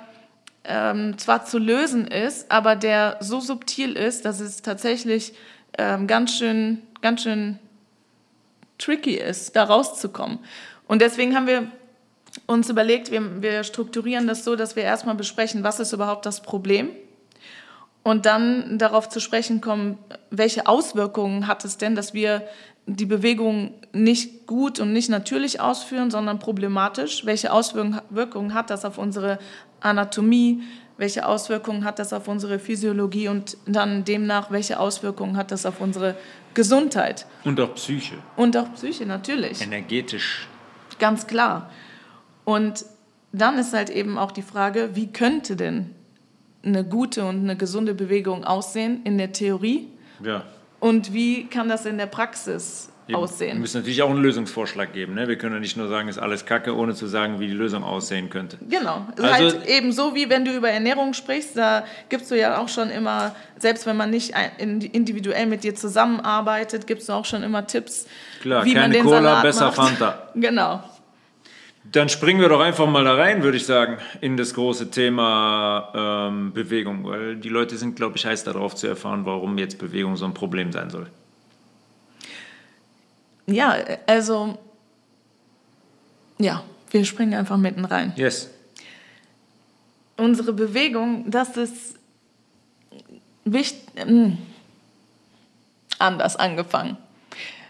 [0.64, 5.34] ähm, zwar zu lösen ist, aber der so subtil ist, dass es tatsächlich
[5.78, 7.58] ähm, ganz schön, ganz schön
[8.78, 10.40] tricky ist, da rauszukommen.
[10.88, 11.72] Und deswegen haben wir
[12.46, 16.42] uns überlegt, wir, wir strukturieren das so, dass wir erstmal besprechen, was ist überhaupt das
[16.42, 16.90] Problem
[18.08, 19.98] und dann darauf zu sprechen kommen,
[20.30, 22.48] welche Auswirkungen hat es denn, dass wir
[22.86, 27.26] die Bewegung nicht gut und nicht natürlich ausführen, sondern problematisch?
[27.26, 29.40] Welche Auswirkungen hat das auf unsere
[29.82, 30.64] Anatomie?
[30.98, 35.82] Welche Auswirkungen hat das auf unsere Physiologie und dann demnach, welche Auswirkungen hat das auf
[35.82, 36.16] unsere
[36.54, 37.26] Gesundheit?
[37.44, 38.16] Und auch Psyche.
[38.38, 39.62] Und auch Psyche, natürlich.
[39.62, 40.48] Energetisch
[41.00, 41.70] Ganz klar.
[42.46, 42.86] Und
[43.32, 45.94] dann ist halt eben auch die Frage, wie könnte denn
[46.64, 49.90] eine gute und eine gesunde Bewegung aussehen in der Theorie?
[50.24, 50.44] Ja.
[50.80, 53.18] Und wie kann das in der Praxis Eben.
[53.18, 53.54] aussehen?
[53.54, 55.14] Wir müssen natürlich auch einen Lösungsvorschlag geben.
[55.14, 55.28] Ne?
[55.28, 57.84] Wir können ja nicht nur sagen, ist alles Kacke, ohne zu sagen, wie die Lösung
[57.84, 58.58] aussehen könnte.
[58.70, 59.08] Genau.
[59.18, 62.70] Also, halt eben so, wie wenn du über Ernährung sprichst, da gibst du ja auch
[62.70, 67.66] schon immer, selbst wenn man nicht individuell mit dir zusammenarbeitet, gibst du auch schon immer
[67.66, 68.08] Tipps,
[68.42, 69.76] Klar, wie keine man den Cola, Salat besser macht.
[69.76, 70.30] Fanta.
[70.36, 70.84] genau.
[71.90, 76.28] Dann springen wir doch einfach mal da rein, würde ich sagen, in das große Thema
[76.30, 80.18] ähm, Bewegung, weil die Leute sind, glaube ich, heiß darauf zu erfahren, warum jetzt Bewegung
[80.18, 81.08] so ein Problem sein soll.
[83.48, 84.58] Ja, also,
[86.38, 88.14] ja, wir springen einfach mitten rein.
[88.16, 88.50] Yes.
[90.18, 91.96] Unsere Bewegung, das ist
[93.46, 94.38] wichtig, hm,
[95.98, 96.98] anders angefangen.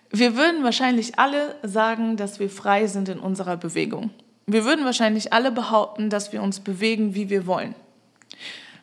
[0.10, 4.10] Wir würden wahrscheinlich alle sagen, dass wir frei sind in unserer Bewegung.
[4.46, 7.76] Wir würden wahrscheinlich alle behaupten, dass wir uns bewegen, wie wir wollen.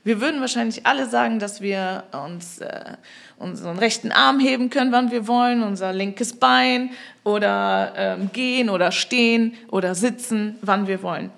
[0.05, 2.97] Wir würden wahrscheinlich alle sagen, dass wir uns äh,
[3.38, 6.90] unseren rechten Arm heben können, wann wir wollen, unser linkes Bein
[7.25, 11.31] oder ähm, gehen oder stehen oder sitzen, wann wir wollen.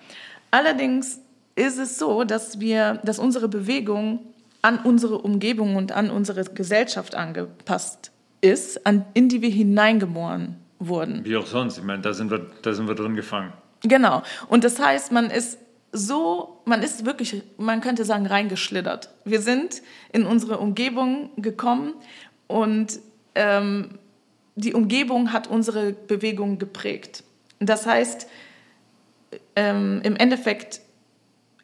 [0.50, 1.20] Allerdings
[1.54, 4.20] ist es so, dass wir, dass unsere Bewegung
[4.62, 11.24] an unsere Umgebung und an unsere Gesellschaft angepasst ist, an, in die wir hineingeboren wurden.
[11.24, 11.78] Wie auch sonst.
[11.78, 13.52] Ich meine, da sind wir, da sind wir drin gefangen.
[13.82, 14.22] Genau.
[14.48, 15.58] Und das heißt, man ist
[15.92, 19.10] so, man ist wirklich, man könnte sagen, reingeschlittert.
[19.24, 21.94] Wir sind in unsere Umgebung gekommen
[22.46, 23.00] und
[23.34, 23.98] ähm,
[24.56, 27.22] die Umgebung hat unsere Bewegung geprägt.
[27.60, 28.26] Das heißt,
[29.54, 30.80] ähm, im Endeffekt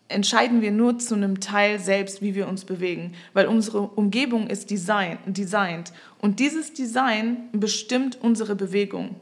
[0.09, 4.71] entscheiden wir nur zu einem Teil selbst, wie wir uns bewegen, weil unsere Umgebung ist
[4.71, 9.17] design, designt und dieses Design bestimmt unsere Bewegung.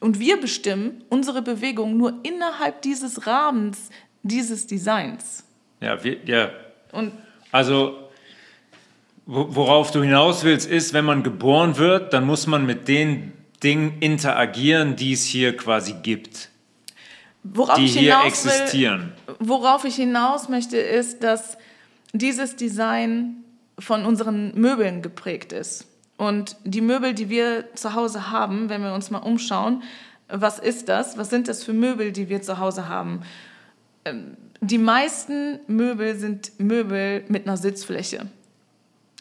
[0.00, 3.90] Und wir bestimmen unsere Bewegung nur innerhalb dieses Rahmens
[4.22, 5.44] dieses Designs.
[5.80, 6.50] Ja, wir, ja.
[6.92, 7.12] Und
[7.52, 8.08] also
[9.26, 13.98] worauf du hinaus willst, ist, wenn man geboren wird, dann muss man mit den Dingen
[14.00, 16.48] interagieren, die es hier quasi gibt.
[17.42, 19.12] Worauf die hier existieren.
[19.26, 21.58] Will, worauf ich hinaus möchte, ist, dass
[22.12, 23.44] dieses Design
[23.78, 25.86] von unseren Möbeln geprägt ist.
[26.16, 29.82] Und die Möbel, die wir zu Hause haben, wenn wir uns mal umschauen,
[30.28, 31.16] was ist das?
[31.16, 33.22] Was sind das für Möbel, die wir zu Hause haben?
[34.10, 38.26] Ähm, die meisten Möbel sind Möbel mit einer Sitzfläche.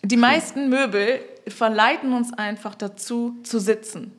[0.04, 4.12] Die meisten Möbel verleiten uns einfach dazu, zu sitzen.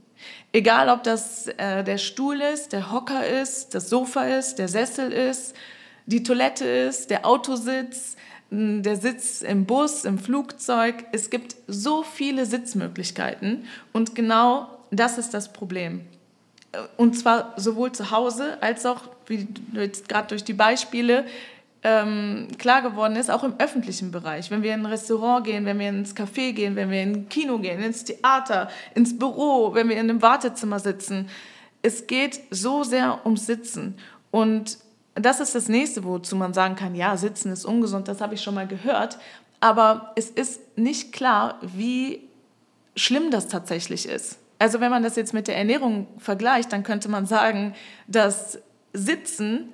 [0.53, 5.13] Egal, ob das äh, der Stuhl ist, der Hocker ist, das Sofa ist, der Sessel
[5.13, 5.55] ist,
[6.07, 8.17] die Toilette ist, der Autositz,
[8.51, 11.05] der Sitz im Bus, im Flugzeug.
[11.13, 16.01] Es gibt so viele Sitzmöglichkeiten und genau das ist das Problem.
[16.97, 21.25] Und zwar sowohl zu Hause als auch, wie jetzt gerade durch die Beispiele
[21.83, 24.51] ähm, klar geworden ist, auch im öffentlichen Bereich.
[24.51, 27.29] Wenn wir in ein Restaurant gehen, wenn wir ins Café gehen, wenn wir in ein
[27.29, 31.29] Kino gehen, ins Theater, ins Büro, wenn wir in einem Wartezimmer sitzen.
[31.83, 33.97] Es geht so sehr ums Sitzen.
[34.31, 34.79] Und
[35.15, 38.43] das ist das nächste, wozu man sagen kann, ja, Sitzen ist ungesund, das habe ich
[38.43, 39.19] schon mal gehört.
[39.61, 42.21] Aber es ist nicht klar, wie
[42.97, 44.39] schlimm das tatsächlich ist.
[44.59, 47.75] Also wenn man das jetzt mit der Ernährung vergleicht, dann könnte man sagen,
[48.09, 48.59] dass
[48.93, 49.69] Sitzen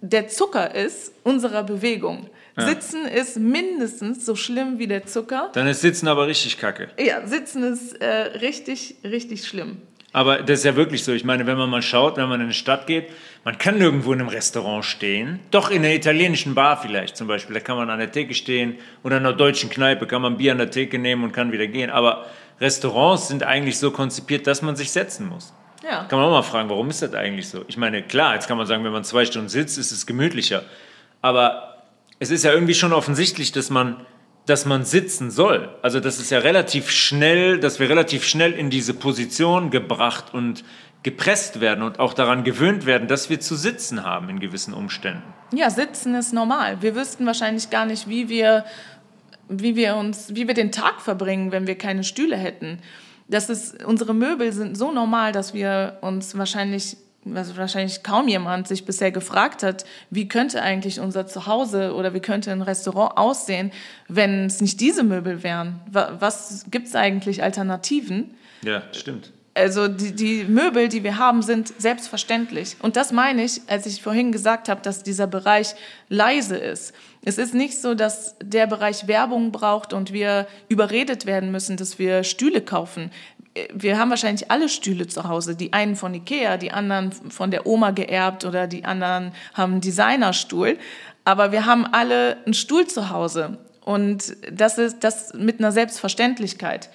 [0.00, 2.28] der Zucker ist unserer Bewegung.
[2.56, 2.66] Ja.
[2.66, 5.50] Sitzen ist mindestens so schlimm wie der Zucker.
[5.52, 6.88] Dann ist Sitzen aber richtig kacke.
[6.98, 9.82] Ja, Sitzen ist äh, richtig, richtig schlimm.
[10.12, 11.12] Aber das ist ja wirklich so.
[11.12, 13.10] Ich meine, wenn man mal schaut, wenn man in eine Stadt geht,
[13.44, 15.38] man kann nirgendwo in einem Restaurant stehen.
[15.50, 17.54] Doch in einer italienischen Bar vielleicht zum Beispiel.
[17.54, 20.52] Da kann man an der Theke stehen oder in einer deutschen Kneipe kann man Bier
[20.52, 21.90] an der Theke nehmen und kann wieder gehen.
[21.90, 22.26] Aber
[22.60, 25.52] Restaurants sind eigentlich so konzipiert, dass man sich setzen muss.
[25.88, 26.04] Ja.
[26.04, 27.64] Kann man auch mal fragen, warum ist das eigentlich so?
[27.66, 30.62] Ich meine, klar, jetzt kann man sagen, wenn man zwei Stunden sitzt, ist es gemütlicher.
[31.22, 31.84] Aber
[32.18, 33.96] es ist ja irgendwie schon offensichtlich, dass man,
[34.44, 35.70] dass man sitzen soll.
[35.80, 40.62] Also das ist ja relativ schnell, dass wir relativ schnell in diese Position gebracht und
[41.04, 45.22] gepresst werden und auch daran gewöhnt werden, dass wir zu sitzen haben in gewissen Umständen.
[45.54, 46.82] Ja, sitzen ist normal.
[46.82, 48.64] Wir wüssten wahrscheinlich gar nicht, wie wir
[49.48, 52.80] wie wir uns, wie wir den Tag verbringen, wenn wir keine Stühle hätten.
[53.28, 56.96] Das ist, unsere Möbel sind so normal, dass wir uns wahrscheinlich
[57.34, 62.20] was wahrscheinlich kaum jemand sich bisher gefragt hat, wie könnte eigentlich unser Zuhause oder wie
[62.20, 63.72] könnte ein Restaurant aussehen,
[64.08, 65.80] wenn es nicht diese Möbel wären?
[65.90, 68.34] Was gibt es eigentlich Alternativen?
[68.62, 69.32] Ja, stimmt.
[69.54, 72.76] Also die, die Möbel, die wir haben, sind selbstverständlich.
[72.80, 75.74] Und das meine ich, als ich vorhin gesagt habe, dass dieser Bereich
[76.08, 76.94] leise ist.
[77.24, 81.98] Es ist nicht so, dass der Bereich Werbung braucht und wir überredet werden müssen, dass
[81.98, 83.10] wir Stühle kaufen.
[83.74, 85.56] Wir haben wahrscheinlich alle Stühle zu Hause.
[85.56, 89.80] Die einen von Ikea, die anderen von der Oma geerbt oder die anderen haben einen
[89.80, 90.78] Designerstuhl.
[91.24, 93.58] Aber wir haben alle einen Stuhl zu Hause.
[93.84, 96.90] Und das ist das mit einer Selbstverständlichkeit.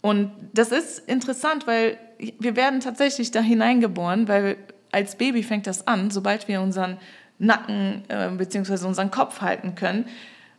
[0.00, 1.96] Und das ist interessant, weil
[2.38, 4.56] wir werden tatsächlich da hineingeboren, weil
[4.90, 6.98] als Baby fängt das an, sobald wir unseren
[7.42, 8.86] Nacken äh, bzw.
[8.86, 10.06] unseren Kopf halten können,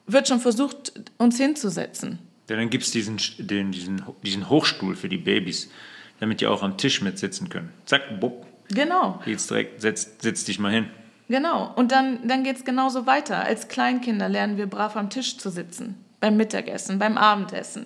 [0.05, 2.19] wird schon versucht, uns hinzusetzen.
[2.49, 5.71] Ja, dann gibt es diesen, den, diesen, diesen Hochstuhl für die Babys,
[6.19, 7.71] damit die auch am Tisch mitsitzen können.
[7.85, 8.45] Zack, bupp.
[8.67, 9.21] Genau.
[9.25, 10.89] Jetzt direkt, setz, setz dich mal hin.
[11.29, 11.71] Genau.
[11.75, 13.43] Und dann, dann geht es genauso weiter.
[13.43, 15.95] Als Kleinkinder lernen wir brav am Tisch zu sitzen.
[16.19, 17.85] Beim Mittagessen, beim Abendessen.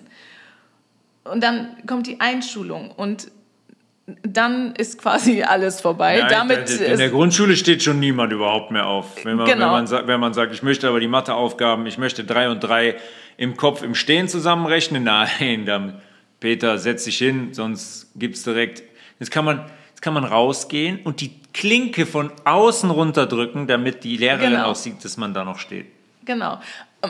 [1.24, 3.30] Und dann kommt die Einschulung und
[4.22, 6.18] dann ist quasi alles vorbei.
[6.18, 9.24] Ja, Damit in der Grundschule steht schon niemand überhaupt mehr auf.
[9.24, 9.74] Wenn man, genau.
[9.74, 12.96] wenn, man, wenn man sagt, ich möchte aber die Matheaufgaben, ich möchte drei und drei
[13.36, 15.04] im Kopf im Stehen zusammenrechnen,
[15.38, 16.00] nein, dann
[16.40, 18.82] Peter, setz dich hin, sonst gibt es direkt.
[19.18, 24.16] Jetzt kann man, jetzt kann man rausgehen und die Klinke von außen runterdrücken, damit die
[24.16, 24.66] Lehrerin genau.
[24.70, 25.86] auch sieht, dass man da noch steht.
[26.24, 26.60] Genau.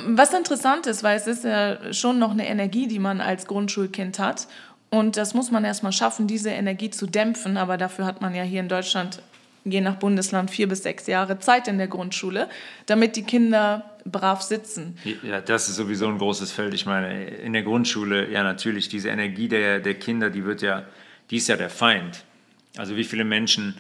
[0.07, 4.19] Was interessant ist, weil es ist ja schon noch eine Energie, die man als Grundschulkind
[4.19, 4.47] hat.
[4.91, 7.57] Und das muss man erstmal schaffen, diese Energie zu dämpfen.
[7.57, 9.23] Aber dafür hat man ja hier in Deutschland,
[9.65, 12.49] je nach Bundesland, vier bis sechs Jahre Zeit in der Grundschule,
[12.87, 14.97] damit die Kinder brav sitzen.
[15.23, 16.73] Ja, das ist sowieso ein großes Feld.
[16.73, 20.85] Ich meine, in der Grundschule, ja natürlich, diese Energie der, der Kinder, die wird ja,
[21.31, 22.25] die ist ja der Feind.
[22.79, 23.75] Also wie viele Menschen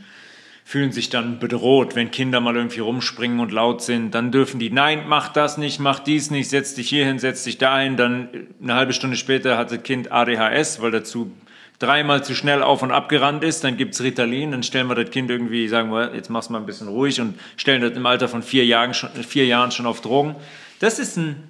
[0.68, 4.14] fühlen sich dann bedroht, wenn Kinder mal irgendwie rumspringen und laut sind.
[4.14, 7.56] Dann dürfen die, nein, mach das nicht, mach dies nicht, setz dich hierhin, setz dich
[7.56, 7.96] dahin.
[7.96, 8.28] Dann
[8.62, 11.32] eine halbe Stunde später hat das Kind ADHS, weil dazu
[11.78, 13.64] dreimal zu schnell auf und abgerannt ist.
[13.64, 16.66] Dann gibt's Ritalin, dann stellen wir das Kind irgendwie, sagen wir, jetzt mach's mal ein
[16.66, 20.02] bisschen ruhig und stellen das im Alter von vier Jahren schon, vier Jahren schon auf
[20.02, 20.36] Drogen.
[20.80, 21.44] Das ist ein,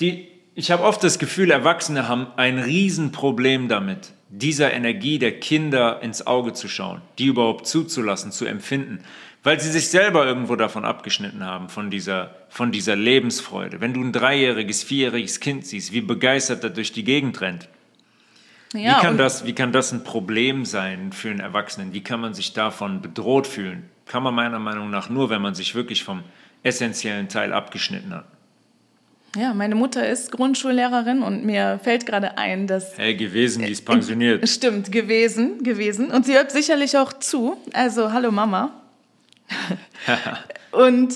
[0.00, 6.02] die, ich habe oft das Gefühl, Erwachsene haben ein Riesenproblem damit dieser Energie der Kinder
[6.02, 9.00] ins Auge zu schauen, die überhaupt zuzulassen, zu empfinden,
[9.42, 13.80] weil sie sich selber irgendwo davon abgeschnitten haben, von dieser, von dieser Lebensfreude.
[13.80, 17.68] Wenn du ein dreijähriges, vierjähriges Kind siehst, wie begeistert er durch die Gegend rennt,
[18.74, 21.94] ja, wie, kann das, wie kann das ein Problem sein für einen Erwachsenen?
[21.94, 23.88] Wie kann man sich davon bedroht fühlen?
[24.04, 26.22] Kann man meiner Meinung nach nur, wenn man sich wirklich vom
[26.62, 28.26] essentiellen Teil abgeschnitten hat.
[29.36, 32.96] Ja, meine Mutter ist Grundschullehrerin und mir fällt gerade ein, dass.
[32.96, 34.42] Hey, gewesen, die ist pensioniert.
[34.42, 36.10] Äh, stimmt, gewesen, gewesen.
[36.10, 37.56] Und sie hört sicherlich auch zu.
[37.72, 38.72] Also, hallo Mama.
[40.72, 41.14] und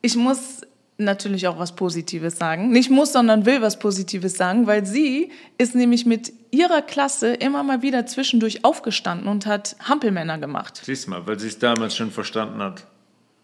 [0.00, 0.62] ich muss
[0.98, 2.70] natürlich auch was Positives sagen.
[2.70, 7.62] Nicht muss, sondern will was Positives sagen, weil sie ist nämlich mit ihrer Klasse immer
[7.62, 10.80] mal wieder zwischendurch aufgestanden und hat Hampelmänner gemacht.
[10.84, 12.86] Siehst mal, weil sie es damals schon verstanden hat.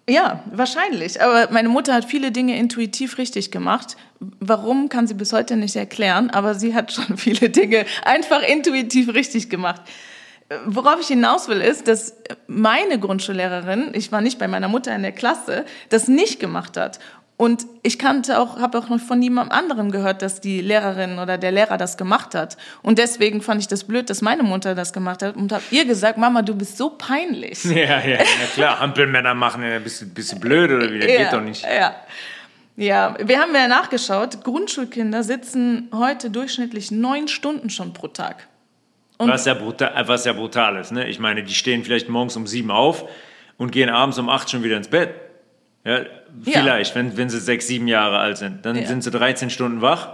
[0.09, 1.23] Ja, wahrscheinlich.
[1.23, 3.97] Aber meine Mutter hat viele Dinge intuitiv richtig gemacht.
[4.41, 9.15] Warum, kann sie bis heute nicht erklären, aber sie hat schon viele Dinge einfach intuitiv
[9.15, 9.83] richtig gemacht.
[10.67, 15.03] Worauf ich hinaus will, ist, dass meine Grundschullehrerin, ich war nicht bei meiner Mutter in
[15.03, 16.99] der Klasse, das nicht gemacht hat.
[17.43, 21.39] Und ich kannte auch, habe auch noch von niemandem anderen gehört, dass die Lehrerin oder
[21.39, 22.57] der Lehrer das gemacht hat.
[22.83, 25.85] Und deswegen fand ich das blöd, dass meine Mutter das gemacht hat und habe ihr
[25.85, 27.65] gesagt, Mama, du bist so peinlich.
[27.83, 28.25] Ja, ja, ja
[28.55, 28.79] klar.
[28.79, 31.01] Hampelmänner machen, ja, bist, bist du blöd oder wie?
[31.01, 31.65] Das ja, geht doch nicht.
[31.65, 31.97] Ja.
[32.77, 38.47] Ja, wir haben ja nachgeschaut, Grundschulkinder sitzen heute durchschnittlich neun Stunden schon pro Tag.
[39.19, 40.93] Und was, ja brutal, was ja brutal ist.
[40.93, 41.09] Ne?
[41.09, 43.05] Ich meine, die stehen vielleicht morgens um sieben auf
[43.59, 45.32] und gehen abends um acht schon wieder ins Bett.
[45.85, 46.01] Ja,
[46.43, 47.01] vielleicht, ja.
[47.01, 48.65] Wenn, wenn sie sechs, sieben Jahre alt sind.
[48.65, 48.87] Dann ja.
[48.87, 50.11] sind sie 13 Stunden wach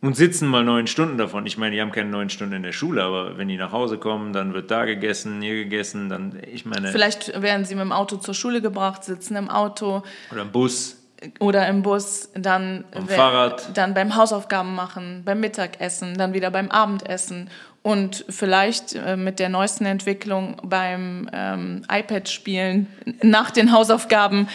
[0.00, 1.46] und sitzen mal neun Stunden davon.
[1.46, 3.98] Ich meine, die haben keine neun Stunden in der Schule, aber wenn die nach Hause
[3.98, 6.88] kommen, dann wird da gegessen, hier gegessen, dann, ich meine.
[6.88, 10.02] Vielleicht werden sie mit dem Auto zur Schule gebracht, sitzen im Auto.
[10.30, 10.96] Oder im Bus.
[11.38, 13.76] Oder im Bus, dann, Am Fahrrad.
[13.76, 17.48] dann beim Hausaufgaben machen, beim Mittagessen, dann wieder beim Abendessen
[17.82, 22.88] und vielleicht äh, mit der neuesten Entwicklung beim ähm, iPad spielen
[23.22, 24.48] nach den Hausaufgaben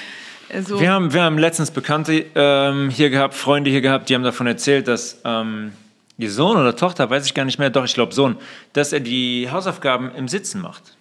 [0.64, 0.80] so.
[0.80, 4.48] Wir, haben, wir haben letztens Bekannte ähm, hier gehabt, Freunde hier gehabt, die haben davon
[4.48, 5.74] erzählt, dass ähm,
[6.18, 8.38] ihr Sohn oder Tochter, weiß ich gar nicht mehr, doch, ich glaube Sohn,
[8.74, 10.98] dass er die Hausaufgaben im Sitzen macht.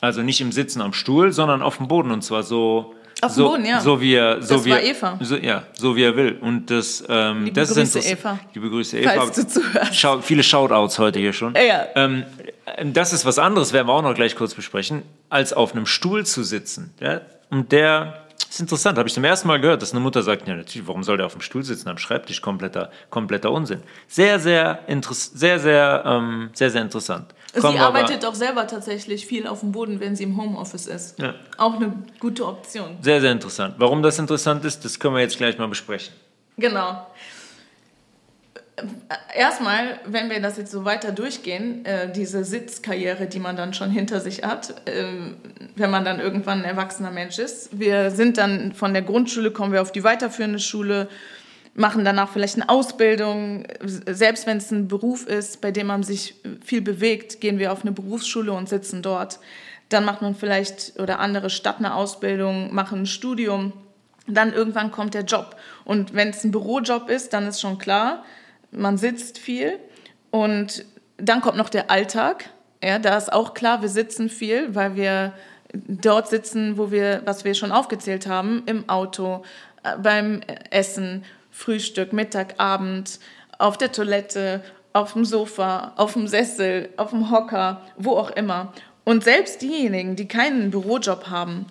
[0.00, 2.94] Also nicht im Sitzen am Stuhl, sondern auf dem Boden und zwar so.
[3.20, 3.80] Auf so, dem Boden, ja.
[3.80, 5.18] So wie er, so das wie war Eva.
[5.20, 6.38] So, ja, so wie er will.
[6.40, 8.38] Und das, ähm, Liebe das Grüße, ist Eva.
[8.54, 9.12] Liebe Grüße, Eva.
[9.16, 9.94] Falls du zuhörst.
[9.94, 11.54] Schau, viele Shoutouts heute hier schon.
[11.54, 11.86] Ja.
[11.96, 12.24] Ähm,
[12.84, 16.24] das ist was anderes, werden wir auch noch gleich kurz besprechen, als auf einem Stuhl
[16.24, 16.94] zu sitzen.
[17.00, 17.20] Ja?
[17.50, 20.48] Und der das ist interessant, habe ich zum ersten Mal gehört, dass eine Mutter sagt,
[20.48, 22.42] ja natürlich, warum soll der auf dem Stuhl sitzen am Schreibtisch?
[22.42, 23.80] Kompletter, kompletter Unsinn.
[24.08, 27.32] Sehr, sehr, sehr, sehr, ähm, sehr, sehr interessant.
[27.60, 31.20] Kommen sie arbeitet auch selber tatsächlich viel auf dem Boden, wenn sie im Homeoffice ist.
[31.20, 31.34] Ja.
[31.58, 32.96] Auch eine gute Option.
[33.02, 33.76] Sehr, sehr interessant.
[33.78, 36.12] Warum das interessant ist, das können wir jetzt gleich mal besprechen.
[36.56, 37.06] Genau
[39.34, 43.90] erstmal, wenn wir das jetzt so weiter durchgehen, äh, diese Sitzkarriere, die man dann schon
[43.90, 45.04] hinter sich hat, äh,
[45.76, 47.78] wenn man dann irgendwann ein erwachsener Mensch ist.
[47.78, 51.08] Wir sind dann von der Grundschule, kommen wir auf die weiterführende Schule,
[51.74, 53.66] machen danach vielleicht eine Ausbildung.
[53.82, 57.82] Selbst wenn es ein Beruf ist, bei dem man sich viel bewegt, gehen wir auf
[57.82, 59.40] eine Berufsschule und sitzen dort.
[59.88, 63.72] Dann macht man vielleicht oder andere Stadt eine Ausbildung, machen ein Studium.
[64.26, 65.56] Dann irgendwann kommt der Job.
[65.84, 68.24] Und wenn es ein Bürojob ist, dann ist schon klar,
[68.70, 69.78] man sitzt viel
[70.30, 70.84] und
[71.16, 72.50] dann kommt noch der Alltag.
[72.82, 75.34] Ja, da ist auch klar, wir sitzen viel, weil wir
[75.72, 79.42] dort sitzen, wo wir, was wir schon aufgezählt haben, im Auto,
[79.82, 80.40] äh, beim
[80.70, 83.20] Essen, Frühstück, Mittag, Abend,
[83.58, 84.62] auf der Toilette,
[84.92, 88.72] auf dem Sofa, auf dem Sessel, auf dem Hocker, wo auch immer.
[89.04, 91.66] Und selbst diejenigen, die keinen Bürojob haben,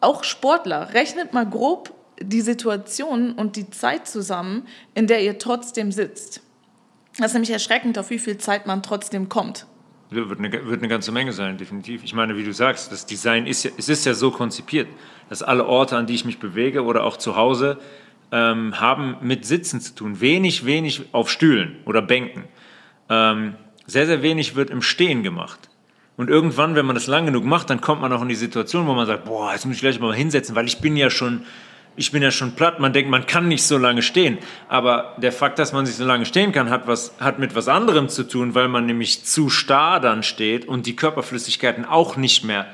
[0.00, 5.92] auch Sportler, rechnet mal grob die Situation und die Zeit zusammen, in der ihr trotzdem
[5.92, 6.40] sitzt.
[7.16, 9.66] Das ist nämlich erschreckend, auf wie viel Zeit man trotzdem kommt.
[10.10, 12.04] Wird eine, wird eine ganze Menge sein, definitiv.
[12.04, 14.88] Ich meine, wie du sagst, das Design ist ja, es ist ja so konzipiert,
[15.28, 17.78] dass alle Orte, an die ich mich bewege oder auch zu Hause,
[18.30, 20.20] ähm, haben mit Sitzen zu tun.
[20.20, 22.44] Wenig, wenig auf Stühlen oder Bänken.
[23.08, 23.54] Ähm,
[23.86, 25.68] sehr, sehr wenig wird im Stehen gemacht.
[26.16, 28.86] Und irgendwann, wenn man das lang genug macht, dann kommt man auch in die Situation,
[28.86, 31.42] wo man sagt, boah, jetzt muss ich gleich mal hinsetzen, weil ich bin ja schon,
[31.96, 32.80] ich bin ja schon platt.
[32.80, 34.38] Man denkt, man kann nicht so lange stehen.
[34.68, 37.68] Aber der Fakt, dass man sich so lange stehen kann, hat, was, hat mit was
[37.68, 42.44] anderem zu tun, weil man nämlich zu starr dann steht und die Körperflüssigkeiten auch nicht
[42.44, 42.66] mehr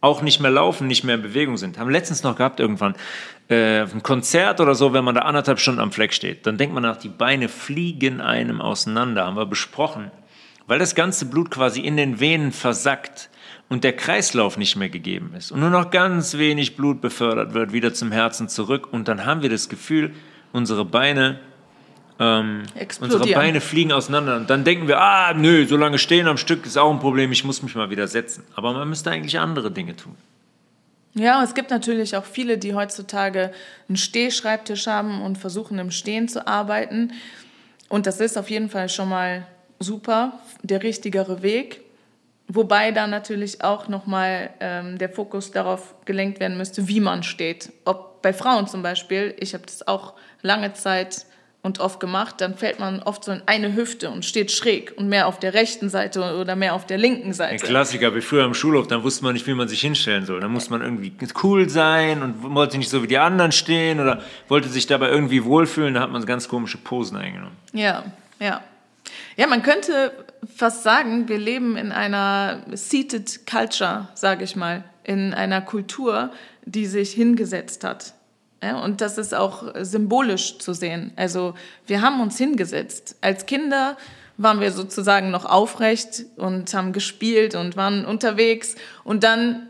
[0.00, 1.78] auch nicht mehr laufen, nicht mehr in Bewegung sind.
[1.78, 2.94] Haben letztens noch gehabt irgendwann
[3.48, 6.74] äh, ein Konzert oder so, wenn man da anderthalb Stunden am Fleck steht, dann denkt
[6.74, 10.10] man nach, die Beine fliegen einem auseinander, haben wir besprochen,
[10.66, 13.30] weil das ganze Blut quasi in den Venen versackt
[13.68, 17.72] und der Kreislauf nicht mehr gegeben ist und nur noch ganz wenig Blut befördert wird,
[17.72, 20.12] wieder zum Herzen zurück und dann haben wir das Gefühl,
[20.52, 21.40] unsere Beine
[22.20, 22.62] ähm,
[23.00, 26.64] unsere Beine fliegen auseinander und dann denken wir, ah, nö, so lange stehen am Stück
[26.64, 28.44] ist auch ein Problem, ich muss mich mal wieder setzen.
[28.54, 30.14] Aber man müsste eigentlich andere Dinge tun.
[31.14, 33.52] Ja, es gibt natürlich auch viele, die heutzutage
[33.88, 37.12] einen Stehschreibtisch haben und versuchen im Stehen zu arbeiten.
[37.88, 39.46] Und das ist auf jeden Fall schon mal
[39.78, 41.83] super, der richtigere Weg.
[42.48, 47.72] Wobei da natürlich auch nochmal ähm, der Fokus darauf gelenkt werden müsste, wie man steht.
[47.84, 51.26] Ob bei Frauen zum Beispiel, ich habe das auch lange Zeit
[51.64, 55.08] und oft gemacht, dann fällt man oft so in eine Hüfte und steht schräg und
[55.08, 57.64] mehr auf der rechten Seite oder mehr auf der linken Seite.
[57.64, 60.40] Ein Klassiker, wie früher im Schulhof, dann wusste man nicht, wie man sich hinstellen soll.
[60.40, 64.20] Dann musste man irgendwie cool sein und wollte nicht so wie die anderen stehen oder
[64.48, 67.56] wollte sich dabei irgendwie wohlfühlen, da hat man ganz komische Posen eingenommen.
[67.72, 68.04] Ja,
[68.38, 68.60] ja.
[69.36, 70.12] Ja, man könnte
[70.54, 76.30] fast sagen, wir leben in einer seated culture, sage ich mal, in einer Kultur,
[76.64, 78.14] die sich hingesetzt hat
[78.64, 81.12] ja, und das ist auch symbolisch zu sehen.
[81.16, 81.52] Also
[81.86, 83.16] wir haben uns hingesetzt.
[83.20, 83.98] Als Kinder
[84.38, 88.74] waren wir sozusagen noch aufrecht und haben gespielt und waren unterwegs.
[89.04, 89.68] Und dann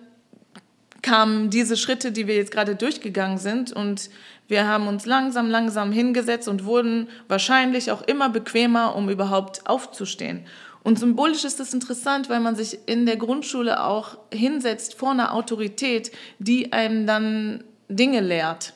[1.03, 3.73] kamen diese Schritte, die wir jetzt gerade durchgegangen sind.
[3.73, 4.11] Und
[4.49, 10.45] wir haben uns langsam, langsam hingesetzt und wurden wahrscheinlich auch immer bequemer, um überhaupt aufzustehen.
[10.83, 15.33] Und symbolisch ist das interessant, weil man sich in der Grundschule auch hinsetzt vor einer
[15.33, 18.75] Autorität, die einem dann Dinge lehrt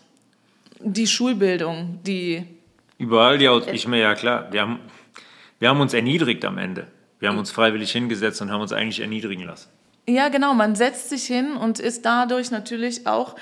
[0.81, 2.45] die Schulbildung, die.
[2.99, 4.81] Überall die ich mir ja klar, wir haben,
[5.59, 6.89] wir haben uns erniedrigt am Ende.
[7.21, 9.69] Wir haben uns freiwillig hingesetzt und haben uns eigentlich erniedrigen lassen.
[10.09, 10.55] Ja, genau.
[10.55, 13.37] Man setzt sich hin und ist dadurch natürlich auch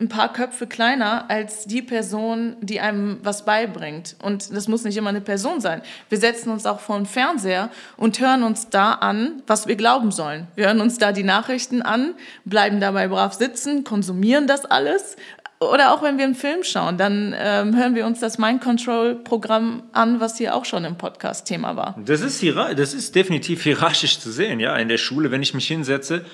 [0.00, 4.16] ein paar Köpfe kleiner als die Person, die einem was beibringt.
[4.22, 5.82] Und das muss nicht immer eine Person sein.
[6.08, 10.10] Wir setzen uns auch vor den Fernseher und hören uns da an, was wir glauben
[10.10, 10.48] sollen.
[10.54, 15.16] Wir hören uns da die Nachrichten an, bleiben dabei brav sitzen, konsumieren das alles,
[15.62, 19.14] oder auch wenn wir einen Film schauen, dann ähm, hören wir uns das Mind Control
[19.14, 21.96] Programm an, was hier auch schon im Podcast Thema war.
[22.02, 24.74] Das ist, das ist definitiv hierarchisch zu sehen, ja.
[24.76, 26.24] In der Schule, wenn ich mich hinsetze,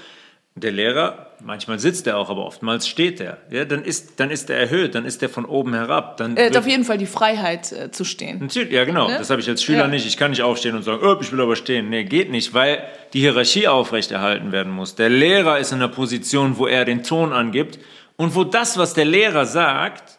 [0.59, 3.37] der Lehrer, manchmal sitzt er auch, aber oftmals steht er.
[3.51, 6.17] Ja, dann ist, dann ist er erhöht, dann ist er von oben herab.
[6.17, 8.39] Dann er hat auf jeden Fall die Freiheit äh, zu stehen.
[8.39, 9.09] Natürlich, ja, genau.
[9.09, 9.19] Ne?
[9.19, 9.89] Das habe ich als Schüler ja.
[9.89, 10.07] nicht.
[10.07, 11.91] Ich kann nicht aufstehen und sagen, oh, ich will aber stehen.
[11.91, 12.83] Nee, geht nicht, weil
[13.13, 14.95] die Hierarchie aufrechterhalten werden muss.
[14.95, 17.79] Der Lehrer ist in einer Position, wo er den Ton angibt
[18.17, 20.19] und wo das, was der Lehrer sagt,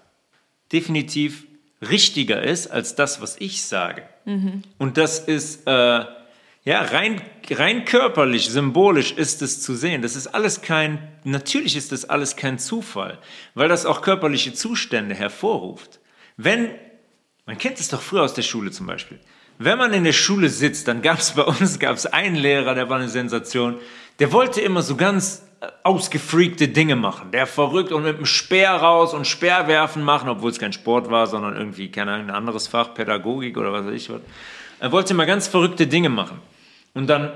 [0.71, 1.47] definitiv
[1.81, 4.03] richtiger ist als das, was ich sage.
[4.25, 4.61] Mhm.
[4.77, 6.05] Und das ist, äh,
[6.67, 10.01] ja, rein, rein körperlich, symbolisch ist es zu sehen.
[10.01, 13.19] Das ist alles kein, natürlich ist das alles kein Zufall,
[13.55, 16.01] weil das auch körperliche Zustände hervorruft.
[16.35, 16.71] Wenn,
[17.45, 19.17] man kennt es doch früher aus der Schule zum Beispiel,
[19.59, 22.89] wenn man in der Schule sitzt, dann gab es bei uns gab's einen Lehrer, der
[22.89, 23.77] war eine Sensation,
[24.19, 25.43] der wollte immer so ganz
[25.83, 27.31] ausgefreakte Dinge machen.
[27.31, 31.27] Der verrückt und mit dem Speer raus und Speerwerfen machen, obwohl es kein Sport war,
[31.27, 34.19] sondern irgendwie, keine Ahnung, ein anderes Fach, Pädagogik oder was weiß ich was.
[34.81, 36.41] Er wollte immer ganz verrückte Dinge machen.
[36.97, 37.31] Und dann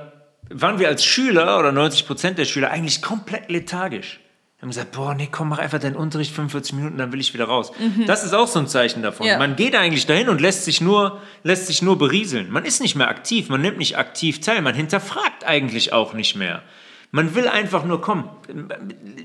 [0.50, 4.20] waren wir als Schüler oder 90 Prozent der Schüler eigentlich komplett lethargisch.
[4.58, 7.36] Wir haben gesagt, boah, nee, komm, mach einfach deinen Unterricht 45 Minuten, dann will ich
[7.36, 7.72] wieder raus.
[7.80, 8.08] Mhm.
[8.08, 9.28] Das ist auch so ein Zeichen davon.
[9.28, 9.38] Ja.
[9.38, 12.52] Man geht eigentlich dahin und lässt sich, nur, lässt sich nur berieseln.
[12.52, 16.36] Man ist nicht mehr aktiv, man nimmt nicht aktiv teil, man hinterfragt eigentlich auch nicht
[16.36, 16.64] mehr.
[17.12, 18.28] Man will einfach nur, komm,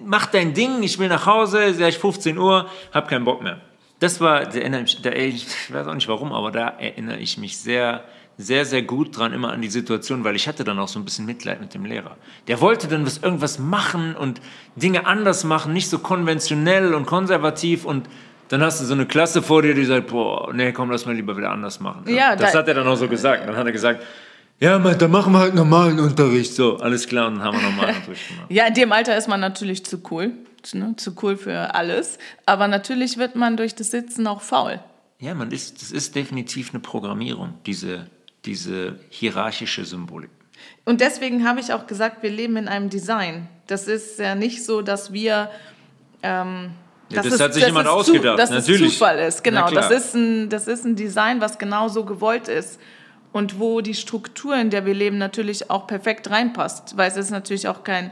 [0.05, 3.63] mach dein Ding, ich will nach Hause, gleich 15 Uhr, hab keinen Bock mehr.
[4.01, 7.39] Das war, da erinnere ich, da, ich weiß auch nicht warum, aber da erinnere ich
[7.39, 8.05] mich sehr,
[8.39, 11.05] sehr, sehr gut dran immer an die Situation, weil ich hatte dann auch so ein
[11.05, 12.17] bisschen Mitleid mit dem Lehrer.
[12.49, 14.41] Der wollte dann was, irgendwas machen und
[14.77, 18.09] Dinge anders machen, nicht so konventionell und konservativ und
[18.49, 21.15] dann hast du so eine Klasse vor dir, die sagt, boah, nee, komm, lass mal
[21.15, 22.05] lieber wieder anders machen.
[22.07, 23.49] Ja, das da, hat er dann auch so gesagt.
[23.49, 24.05] Dann hat er gesagt,
[24.61, 26.55] ja, dann machen wir halt normalen Unterricht.
[26.55, 28.47] So, alles klar, und dann haben wir normalen Unterricht gemacht.
[28.49, 30.33] Ja, in dem Alter ist man natürlich zu cool.
[30.73, 30.95] Ne?
[30.97, 32.19] Zu cool für alles.
[32.45, 34.81] Aber natürlich wird man durch das Sitzen auch faul.
[35.19, 38.07] Ja, man ist, das ist definitiv eine Programmierung, diese,
[38.47, 40.31] diese hierarchische Symbolik.
[40.85, 43.49] Und deswegen habe ich auch gesagt, wir leben in einem Design.
[43.67, 45.51] Das ist ja nicht so, dass wir.
[46.23, 46.71] Ähm,
[47.09, 48.83] ja, das, das, hat sich jemand ausgedacht, dass natürlich.
[48.83, 49.71] es Zufall ist, genau.
[49.71, 52.81] Das ist, ein, das ist ein Design, was genau so gewollt ist.
[53.33, 56.97] Und wo die Struktur, in der wir leben, natürlich auch perfekt reinpasst.
[56.97, 58.11] Weil es ist natürlich auch kein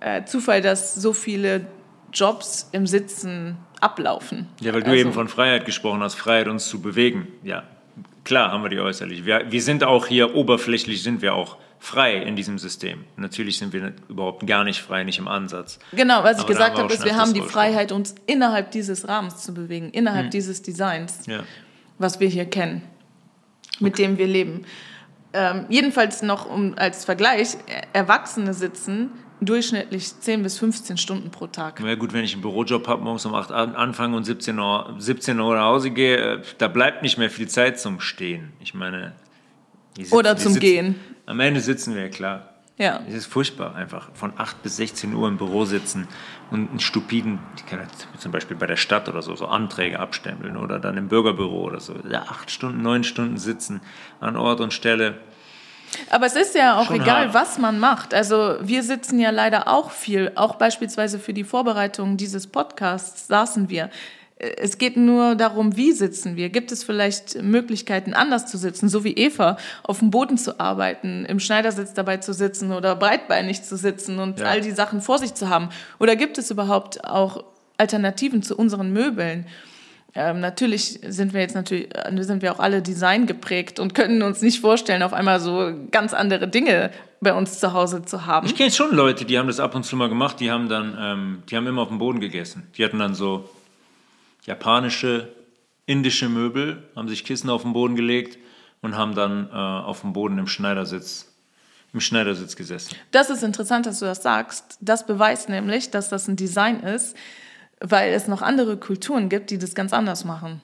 [0.00, 1.66] äh, Zufall, dass so viele
[2.12, 4.48] Jobs im Sitzen ablaufen.
[4.60, 7.28] Ja, weil du also, eben von Freiheit gesprochen hast, Freiheit uns zu bewegen.
[7.42, 7.64] Ja,
[8.28, 9.24] klar haben wir die äußerlich.
[9.24, 13.04] Wir, wir sind auch hier, oberflächlich sind wir auch frei in diesem System.
[13.16, 15.78] Natürlich sind wir überhaupt gar nicht frei, nicht im Ansatz.
[15.92, 19.54] Genau, was ich gesagt habe, ist, wir haben die Freiheit, uns innerhalb dieses Rahmens zu
[19.54, 20.30] bewegen, innerhalb hm.
[20.30, 21.42] dieses Designs, ja.
[21.98, 22.82] was wir hier kennen,
[23.80, 24.02] mit okay.
[24.02, 24.66] dem wir leben.
[25.32, 27.56] Ähm, jedenfalls noch um, als Vergleich,
[27.94, 29.10] Erwachsene sitzen
[29.40, 31.80] durchschnittlich 10 bis 15 Stunden pro Tag.
[31.80, 34.94] Ja gut, wenn ich einen Bürojob habe, morgens um 8 Uhr anfange und 17 Uhr,
[34.98, 38.52] 17 Uhr nach Hause gehe, äh, da bleibt nicht mehr viel Zeit zum Stehen.
[38.60, 39.12] Ich meine...
[39.96, 40.94] Sitzen, Oder zum sitzen, Gehen.
[41.26, 42.54] Am Ende sitzen wir, klar.
[42.78, 43.00] Ja.
[43.08, 46.06] Es ist furchtbar, einfach von 8 bis 16 Uhr im Büro sitzen
[46.52, 47.40] und einen stupiden,
[48.18, 51.80] zum Beispiel bei der Stadt oder so, so Anträge abstempeln oder dann im Bürgerbüro oder
[51.80, 51.94] so.
[52.08, 53.80] Ja, acht Stunden, neun Stunden sitzen
[54.20, 55.18] an Ort und Stelle.
[56.10, 57.34] Aber es ist ja auch Schon egal, hart.
[57.34, 58.14] was man macht.
[58.14, 63.68] Also wir sitzen ja leider auch viel, auch beispielsweise für die Vorbereitung dieses Podcasts saßen
[63.68, 63.90] wir
[64.38, 66.48] es geht nur darum, wie sitzen wir.
[66.48, 71.24] Gibt es vielleicht Möglichkeiten, anders zu sitzen, so wie Eva, auf dem Boden zu arbeiten,
[71.24, 74.46] im Schneidersitz dabei zu sitzen oder breitbeinig zu sitzen und ja.
[74.46, 75.70] all die Sachen vor sich zu haben?
[75.98, 77.44] Oder gibt es überhaupt auch
[77.78, 79.46] Alternativen zu unseren Möbeln?
[80.14, 84.22] Ähm, natürlich sind wir jetzt natürlich äh, sind wir auch alle Design geprägt und können
[84.22, 86.90] uns nicht vorstellen, auf einmal so ganz andere Dinge
[87.20, 88.46] bei uns zu Hause zu haben.
[88.46, 90.40] Ich kenne schon Leute, die haben das ab und zu mal gemacht.
[90.40, 92.66] Die haben dann, ähm, die haben immer auf dem Boden gegessen.
[92.76, 93.48] Die hatten dann so
[94.44, 95.28] japanische,
[95.86, 98.38] indische Möbel, haben sich Kissen auf den Boden gelegt
[98.80, 101.26] und haben dann äh, auf dem Boden im Schneidersitz
[101.92, 102.94] im Schneidersitz gesessen.
[103.12, 104.76] Das ist interessant, dass du das sagst.
[104.80, 107.16] Das beweist nämlich, dass das ein Design ist,
[107.80, 110.60] weil es noch andere Kulturen gibt, die das ganz anders machen.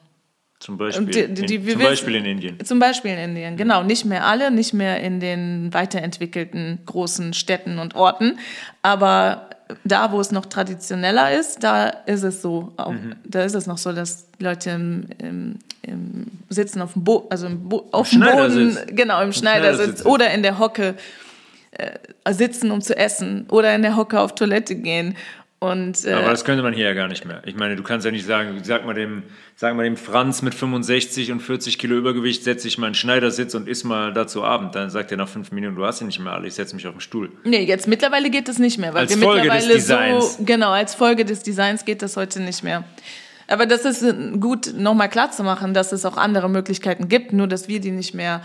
[0.60, 2.64] Zum Beispiel, die, die, in, zum Beispiel in Indien.
[2.64, 3.82] Zum Beispiel in Indien, genau.
[3.82, 8.38] Nicht mehr alle, nicht mehr in den weiterentwickelten großen Städten und Orten,
[8.80, 9.50] aber
[9.84, 13.16] da, wo es noch traditioneller ist, da ist es so, auch, mhm.
[13.24, 17.48] da ist es noch so, dass Leute im, im, im sitzen auf dem, Bo also
[17.50, 20.94] Bo auf dem Boden, genau, im, Im Schneidersitz, Schneidersitz oder in der Hocke
[21.72, 25.16] äh, sitzen, um zu essen oder in der Hocke auf Toilette gehen
[25.70, 27.42] und, äh, Aber das könnte man hier ja gar nicht mehr.
[27.44, 29.22] Ich meine, du kannst ja nicht sagen, sag mal dem,
[29.56, 33.54] sag mal dem Franz mit 65 und 40 Kilo Übergewicht, setze ich mal einen Schneidersitz
[33.54, 34.74] und iss mal dazu Abend.
[34.74, 36.86] Dann sagt er nach fünf Minuten, du hast ja nicht mehr alle, ich setze mich
[36.86, 37.32] auf den Stuhl.
[37.44, 38.94] Nee, jetzt mittlerweile geht das nicht mehr.
[38.94, 40.36] Weil als wir Folge mittlerweile des Designs.
[40.36, 42.84] So, genau, als Folge des Designs geht das heute nicht mehr.
[43.46, 44.04] Aber das ist
[44.40, 47.90] gut, nochmal klar zu machen, dass es auch andere Möglichkeiten gibt, nur dass wir die
[47.90, 48.40] nicht mehr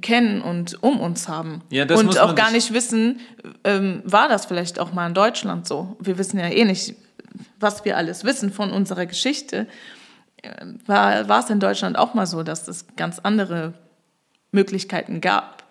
[0.00, 1.62] kennen und um uns haben.
[1.70, 3.20] Ja, das und auch gar nicht wissen,
[3.64, 5.96] ähm, war das vielleicht auch mal in Deutschland so.
[6.00, 6.94] Wir wissen ja eh nicht,
[7.58, 9.66] was wir alles wissen von unserer Geschichte.
[10.42, 13.72] Ähm, war, war es in Deutschland auch mal so, dass es ganz andere
[14.52, 15.64] Möglichkeiten gab,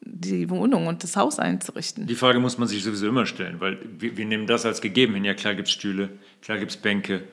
[0.00, 2.06] die Wohnung und das Haus einzurichten?
[2.06, 5.14] Die Frage muss man sich sowieso immer stellen, weil wir, wir nehmen das als gegeben
[5.14, 5.24] hin.
[5.24, 6.10] Ja, klar gibt es Stühle,
[6.40, 7.24] klar gibt es Bänke, äh,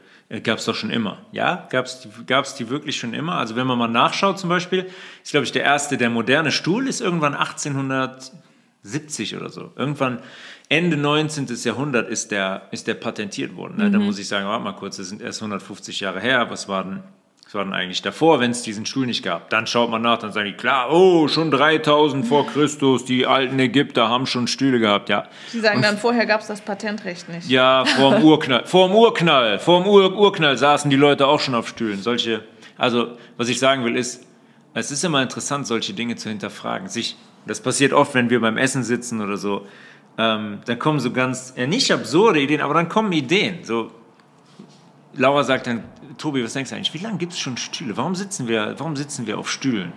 [0.43, 1.19] gab es doch schon immer.
[1.31, 3.35] Ja, gab es gab's die wirklich schon immer?
[3.35, 4.89] Also wenn man mal nachschaut zum Beispiel,
[5.23, 9.71] ist glaube ich der erste, der moderne Stuhl ist irgendwann 1870 oder so.
[9.75, 10.19] Irgendwann
[10.69, 11.47] Ende 19.
[11.63, 13.77] Jahrhundert ist der, ist der patentiert worden.
[13.77, 13.89] Ne?
[13.89, 13.91] Mhm.
[13.91, 16.49] Da muss ich sagen, warte mal kurz, das sind erst 150 Jahre her.
[16.49, 17.03] Was war denn,
[17.61, 19.49] denn eigentlich davor, wenn es diesen Stuhl nicht gab?
[19.49, 23.59] Dann schaut man nach, dann sagen die, klar, oh, schon 3000 vor Christus, die alten
[23.59, 25.27] Ägypter haben schon Stühle gehabt, ja.
[25.49, 27.49] Sie sagen dann, vorher gab es das Patentrecht nicht.
[27.49, 31.39] Ja, vor dem Urknall, vor dem Urknall, vor dem Ur Urknall saßen die Leute auch
[31.39, 32.01] schon auf Stühlen.
[32.01, 32.43] Solche,
[32.77, 34.25] also, was ich sagen will, ist,
[34.73, 36.87] es ist immer interessant, solche Dinge zu hinterfragen.
[36.87, 39.67] Sich, das passiert oft, wenn wir beim Essen sitzen oder so
[40.17, 43.63] ähm, dann kommen so ganz, ja nicht absurde Ideen, aber dann kommen Ideen.
[43.63, 43.91] So,
[45.15, 45.83] Laura sagt dann,
[46.17, 47.97] Tobi, was denkst du eigentlich, wie lange gibt es schon Stühle?
[47.97, 49.93] Warum sitzen wir, warum sitzen wir auf Stühlen?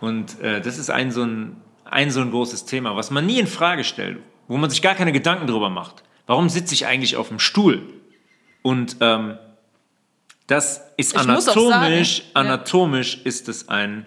[0.00, 3.38] Und äh, das ist ein so ein, ein so ein großes Thema, was man nie
[3.38, 6.02] in Frage stellt, wo man sich gar keine Gedanken drüber macht.
[6.26, 7.82] Warum sitze ich eigentlich auf dem Stuhl?
[8.62, 9.38] Und ähm,
[10.46, 13.22] das ist anatomisch, sagen, anatomisch ja.
[13.24, 14.06] ist es ein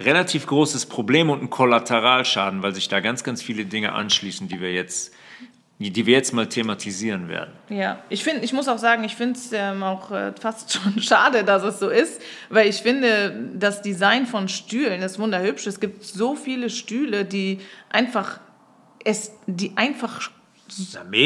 [0.00, 4.60] relativ großes Problem und ein Kollateralschaden, weil sich da ganz, ganz viele Dinge anschließen, die
[4.60, 5.14] wir jetzt
[5.90, 7.52] die wir jetzt mal thematisieren werden.
[7.68, 11.00] Ja, ich finde, ich muss auch sagen, ich finde es ähm, auch äh, fast schon
[11.00, 12.20] schade, dass es so ist,
[12.50, 15.66] weil ich finde, das Design von Stühlen ist wunderhübsch.
[15.66, 17.60] Es gibt so viele Stühle, die
[17.90, 18.40] einfach
[19.04, 20.30] es, die einfach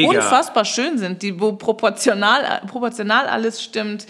[0.05, 4.07] unfassbar schön sind, die wo proportional, proportional alles stimmt.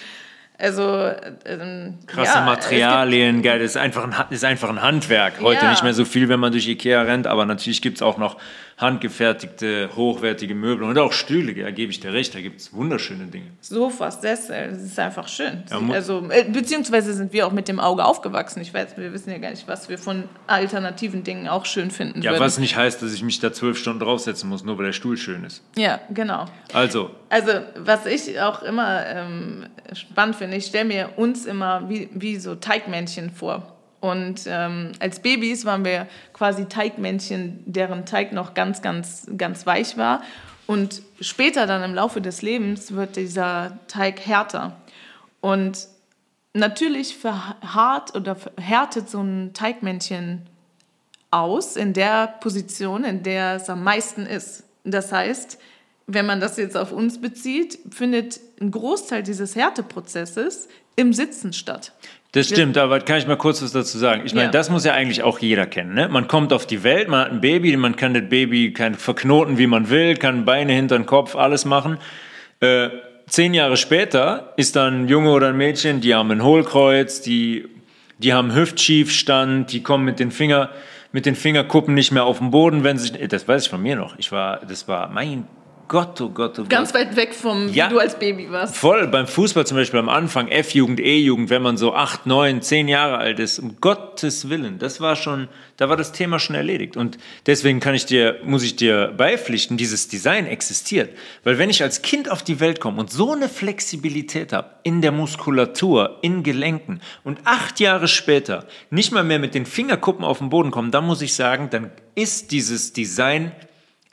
[0.60, 1.12] Also
[1.46, 5.40] ähm, krasse ja, Materialien, geil, das ist einfach ein, ist einfach ein Handwerk.
[5.40, 5.70] Heute ja.
[5.70, 8.38] nicht mehr so viel, wenn man durch Ikea rennt, aber natürlich gibt es auch noch
[8.78, 13.26] handgefertigte, hochwertige Möbel und auch Stühle, da gebe ich dir recht, da gibt es wunderschöne
[13.26, 13.48] Dinge.
[13.60, 15.64] Sofas, das, das ist einfach schön.
[15.72, 18.62] Ja, also, äh, beziehungsweise sind wir auch mit dem Auge aufgewachsen.
[18.62, 22.22] Ich weiß, wir wissen ja gar nicht, was wir von alternativen Dingen auch schön finden
[22.22, 22.42] Ja, würden.
[22.42, 25.18] was nicht heißt, dass ich mich da zwölf Stunden draufsetzen muss, nur weil der Stuhl
[25.18, 25.64] schön ist.
[25.76, 26.46] Ja, genau.
[26.72, 27.10] Also.
[27.30, 32.38] Also, was ich auch immer ähm, spannend finde, ich stelle mir uns immer wie, wie
[32.38, 33.77] so Teigmännchen vor.
[34.00, 39.98] Und ähm, als Babys waren wir quasi Teigmännchen, deren Teig noch ganz, ganz, ganz weich
[39.98, 40.22] war.
[40.68, 44.76] Und später dann im Laufe des Lebens wird dieser Teig härter.
[45.42, 45.88] Und
[46.54, 50.44] natürlich verharrt oder verhärtet so ein Teigmännchen
[51.32, 54.64] aus in der Position, in der es am meisten ist.
[54.84, 55.58] Das heißt,
[56.08, 61.94] wenn man das jetzt auf uns bezieht, findet ein Großteil dieses Härteprozesses im Sitzen statt.
[62.34, 64.24] Das stimmt, aber kann ich mal kurz was dazu sagen?
[64.26, 64.52] Ich meine, ja.
[64.52, 65.94] das muss ja eigentlich auch jeder kennen.
[65.94, 66.10] Ne?
[66.10, 69.58] Man kommt auf die Welt, man hat ein Baby, man kann das Baby kann verknoten,
[69.58, 71.98] wie man will, kann Beine hinter den Kopf, alles machen.
[72.60, 72.90] Äh,
[73.28, 77.66] zehn Jahre später ist dann ein Junge oder ein Mädchen, die haben ein Hohlkreuz, die,
[78.18, 80.70] die haben Hüftschiefstand, die kommen mit den Finger,
[81.14, 83.96] mit den Fingerkuppen nicht mehr auf den Boden, wenn sie, das weiß ich von mir
[83.96, 84.20] noch.
[84.20, 85.48] Ich war, das war mein
[85.88, 86.70] Gott, oh Gott, oh Gott.
[86.70, 88.76] Ganz weit weg vom, ja, wie du als Baby warst.
[88.76, 92.90] Voll, beim Fußball zum Beispiel am Anfang, F-Jugend, E-Jugend, wenn man so acht, neun, zehn
[92.90, 96.98] Jahre alt ist, um Gottes Willen, das war schon, da war das Thema schon erledigt.
[96.98, 101.16] Und deswegen kann ich dir, muss ich dir beipflichten, dieses Design existiert.
[101.44, 105.02] Weil wenn ich als Kind auf die Welt komme und so eine Flexibilität habe, in
[105.02, 110.40] der Muskulatur, in Gelenken und acht Jahre später nicht mal mehr mit den Fingerkuppen auf
[110.40, 113.52] den Boden kommen, dann muss ich sagen, dann ist dieses Design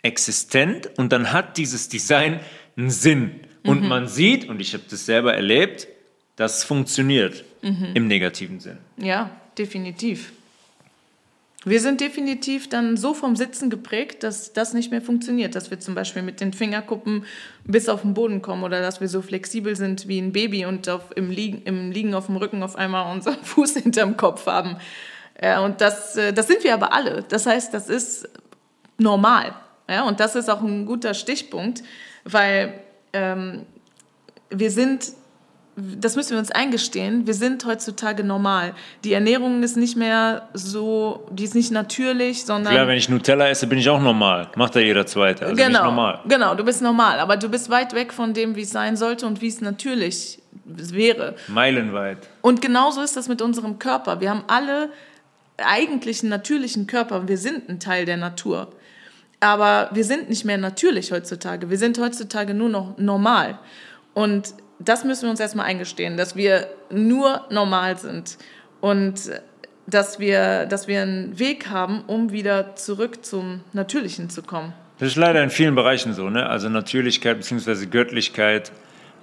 [0.05, 2.41] existent und dann hat dieses Design
[2.77, 3.41] einen Sinn.
[3.65, 3.89] Und mhm.
[3.89, 5.89] man sieht, und ich habe das selber erlebt,
[6.37, 7.91] das funktioniert mhm.
[7.95, 8.79] im negativen Sinn.
[8.99, 10.33] Ja, definitiv.
[11.67, 15.81] Wir sind definitiv dann so vom Sitzen geprägt, dass das nicht mehr funktioniert, dass wir
[15.81, 17.25] zum Beispiel mit den Fingerkuppen
[17.65, 20.91] bis auf den Boden kommen oder dass wir so flexibel sind wie ein Baby und
[20.91, 24.77] auf, im, Liegen, im Liegen auf dem Rücken auf einmal unseren Fuß hinterm Kopf haben.
[25.65, 27.25] Und das, äh, das sind wir aber alle.
[27.29, 28.29] Das heißt, das ist
[28.99, 29.55] normal.
[29.89, 31.83] Ja, und das ist auch ein guter Stichpunkt,
[32.25, 32.81] weil
[33.13, 33.67] ähm,
[34.49, 35.13] wir sind,
[35.77, 38.75] das müssen wir uns eingestehen, wir sind heutzutage normal.
[39.05, 42.73] Die Ernährung ist nicht mehr so, die ist nicht natürlich, sondern...
[42.73, 44.49] Klar, wenn ich Nutella esse, bin ich auch normal.
[44.57, 46.21] Macht ja jeder Zweite, also genau, normal.
[46.29, 49.27] Genau, du bist normal, aber du bist weit weg von dem, wie es sein sollte
[49.27, 51.37] und wie es natürlich wäre.
[51.49, 52.29] Meilenweit.
[52.41, 54.21] Und genauso ist das mit unserem Körper.
[54.21, 54.89] Wir haben alle
[55.59, 57.29] eigentlich einen natürlichen Körper.
[57.29, 58.73] Wir sind ein Teil der Natur.
[59.41, 61.71] Aber wir sind nicht mehr natürlich heutzutage.
[61.71, 63.59] Wir sind heutzutage nur noch normal.
[64.15, 68.39] Und das müssen wir uns erstmal eingestehen, dass wir nur normal sind
[68.81, 69.31] und
[69.87, 74.73] dass wir, dass wir einen Weg haben, um wieder zurück zum Natürlichen zu kommen.
[74.99, 76.49] Das ist leider in vielen Bereichen so, ne?
[76.49, 77.87] Also Natürlichkeit bzw.
[77.87, 78.73] Göttlichkeit.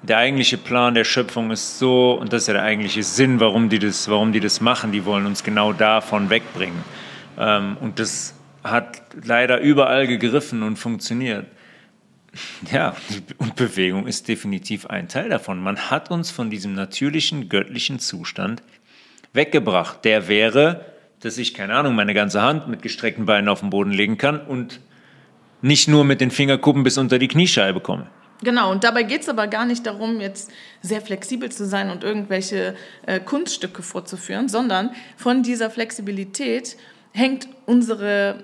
[0.04, 3.70] Der eigentliche Plan der Schöpfung ist so, und das ist ja der eigentliche Sinn, warum
[3.70, 4.92] die das, warum die das machen.
[4.92, 6.84] Die wollen uns genau davon wegbringen.
[7.40, 8.34] Ähm, und das
[8.64, 11.46] hat leider überall gegriffen und funktioniert.
[12.72, 12.96] Ja,
[13.40, 15.62] und Bewegung ist definitiv ein Teil davon.
[15.62, 18.64] Man hat uns von diesem natürlichen, göttlichen Zustand
[19.34, 20.06] weggebracht.
[20.06, 20.86] Der wäre,
[21.20, 24.40] dass ich, keine Ahnung, meine ganze Hand mit gestreckten Beinen auf den Boden legen kann
[24.40, 24.80] und
[25.62, 28.08] nicht nur mit den Fingerkuppen bis unter die Kniescheibe komme.
[28.44, 30.52] Genau, und dabei geht es aber gar nicht darum, jetzt
[30.82, 36.76] sehr flexibel zu sein und irgendwelche äh, Kunststücke vorzuführen, sondern von dieser Flexibilität
[37.12, 38.44] hängt unsere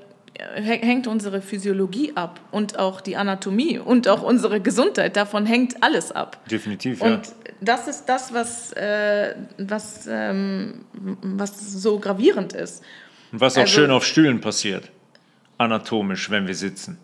[0.56, 5.16] hängt unsere Physiologie ab und auch die Anatomie und auch unsere Gesundheit.
[5.16, 6.38] Davon hängt alles ab.
[6.50, 7.08] Definitiv, ja.
[7.08, 12.84] Und das ist das, was, äh, was, ähm, was so gravierend ist.
[13.32, 14.92] Und was auch also, schön auf Stühlen passiert,
[15.58, 17.00] anatomisch, wenn wir sitzen.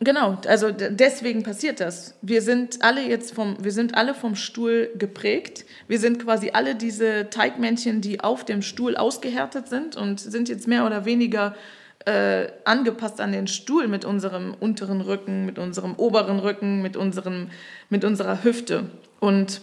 [0.00, 2.14] Genau, also deswegen passiert das.
[2.20, 5.64] Wir sind alle jetzt vom, wir sind alle vom Stuhl geprägt.
[5.88, 10.68] Wir sind quasi alle diese Teigmännchen, die auf dem Stuhl ausgehärtet sind und sind jetzt
[10.68, 11.54] mehr oder weniger
[12.06, 17.50] äh, angepasst an den Stuhl mit unserem unteren Rücken, mit unserem oberen Rücken, mit, unserem,
[17.88, 18.84] mit unserer Hüfte.
[19.20, 19.60] Und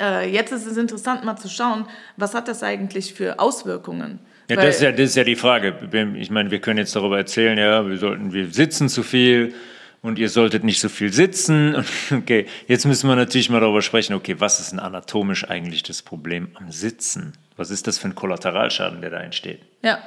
[0.00, 1.86] äh, jetzt ist es interessant, mal zu schauen,
[2.16, 4.18] was hat das eigentlich für Auswirkungen?
[4.48, 5.74] Ja, das ist ja, das ist ja die Frage.
[6.18, 9.54] Ich meine, wir können jetzt darüber erzählen, ja, wir sollten, wir sitzen zu viel
[10.02, 11.82] und ihr solltet nicht so viel sitzen.
[12.10, 16.02] Okay, jetzt müssen wir natürlich mal darüber sprechen, okay, was ist denn anatomisch eigentlich das
[16.02, 17.32] Problem am Sitzen?
[17.56, 19.60] Was ist das für ein Kollateralschaden, der da entsteht?
[19.82, 19.98] Ja.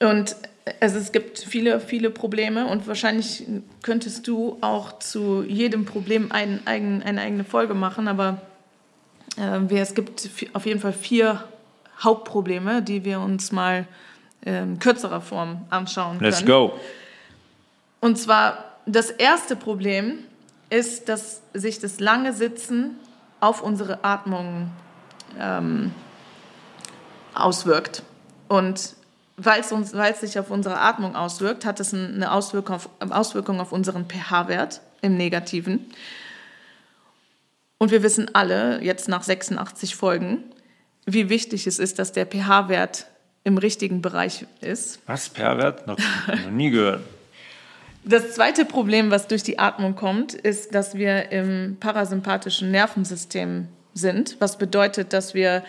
[0.00, 0.36] Und
[0.80, 3.46] also es gibt viele, viele Probleme und wahrscheinlich
[3.82, 8.40] könntest du auch zu jedem Problem ein, ein, eine eigene Folge machen, aber
[9.36, 11.44] äh, es gibt auf jeden Fall vier
[11.98, 13.86] Hauptprobleme, die wir uns mal
[14.42, 16.30] in kürzerer Form anschauen können.
[16.30, 16.72] Let's go.
[18.00, 20.20] Und zwar das erste Problem
[20.70, 22.96] ist, dass sich das lange Sitzen
[23.40, 24.70] auf unsere Atmung
[25.38, 25.92] ähm,
[27.34, 28.02] auswirkt.
[28.48, 28.94] Und
[29.44, 32.88] weil es, uns, weil es sich auf unsere Atmung auswirkt, hat es eine Auswirkung auf,
[32.98, 35.86] Auswirkung auf unseren pH-Wert im Negativen.
[37.78, 40.44] Und wir wissen alle, jetzt nach 86 Folgen,
[41.06, 43.06] wie wichtig es ist, dass der pH-Wert
[43.42, 45.00] im richtigen Bereich ist.
[45.06, 45.28] Was?
[45.28, 45.86] pH-Wert?
[45.86, 47.00] Noch, noch nie gehört.
[48.04, 54.36] Das zweite Problem, was durch die Atmung kommt, ist, dass wir im parasympathischen Nervensystem sind,
[54.38, 55.64] was bedeutet, dass wir,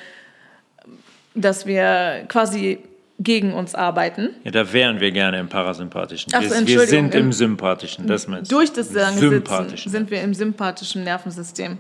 [1.34, 2.80] dass wir quasi
[3.24, 4.30] gegen uns arbeiten.
[4.44, 6.34] Ja, da wären wir gerne im parasympathischen.
[6.36, 8.56] Ach, wir, wir sind im, im sympathischen, das meinst du?
[8.56, 11.78] Durch das Sitzen sind wir im sympathischen Nervensystem.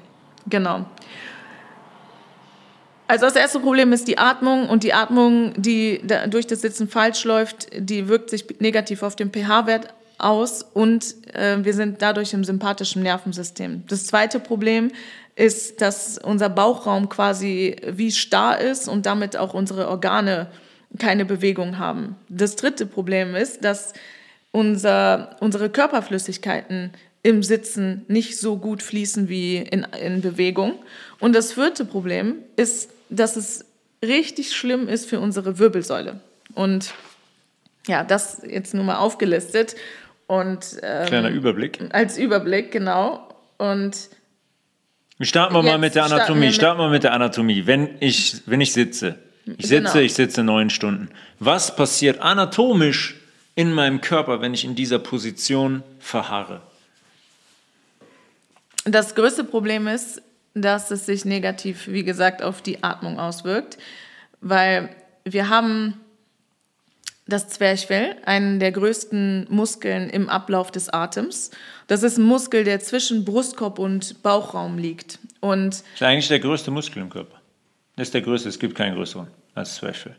[0.47, 0.85] Genau.
[3.07, 7.25] Also das erste Problem ist die Atmung und die Atmung, die durch das Sitzen falsch
[7.25, 12.43] läuft, die wirkt sich negativ auf den pH-Wert aus und äh, wir sind dadurch im
[12.43, 13.83] sympathischen Nervensystem.
[13.87, 14.91] Das zweite Problem
[15.35, 20.47] ist, dass unser Bauchraum quasi wie starr ist und damit auch unsere Organe
[20.99, 22.15] keine Bewegung haben.
[22.29, 23.93] Das dritte Problem ist, dass
[24.51, 26.91] unser, unsere Körperflüssigkeiten
[27.23, 30.75] im Sitzen nicht so gut fließen wie in, in Bewegung.
[31.19, 33.65] Und das vierte Problem ist, dass es
[34.03, 36.19] richtig schlimm ist für unsere Wirbelsäule.
[36.55, 36.93] Und
[37.87, 39.75] ja, das jetzt nur mal aufgelistet.
[40.27, 41.79] Und, ähm, Kleiner Überblick.
[41.91, 43.27] Als Überblick, genau.
[43.57, 44.09] Und
[45.19, 46.51] starten wir mal mit der Anatomie.
[46.51, 47.67] Starten, starten wir mit der Anatomie.
[47.67, 49.95] Wenn ich, wenn ich sitze, ich sitze, genau.
[49.95, 51.09] ich sitze neun Stunden.
[51.39, 53.15] Was passiert anatomisch
[53.55, 56.61] in meinem Körper, wenn ich in dieser Position verharre?
[58.85, 60.21] Das größte Problem ist,
[60.53, 63.77] dass es sich negativ, wie gesagt, auf die Atmung auswirkt,
[64.41, 64.89] weil
[65.23, 65.99] wir haben
[67.27, 71.51] das Zwerchfell, einen der größten Muskeln im Ablauf des Atems.
[71.87, 75.19] Das ist ein Muskel, der zwischen Brustkorb und Bauchraum liegt.
[75.39, 77.40] Und das ist eigentlich der größte Muskel im Körper.
[77.95, 80.15] Das ist der größte, es gibt keinen größeren als Zwerchfell.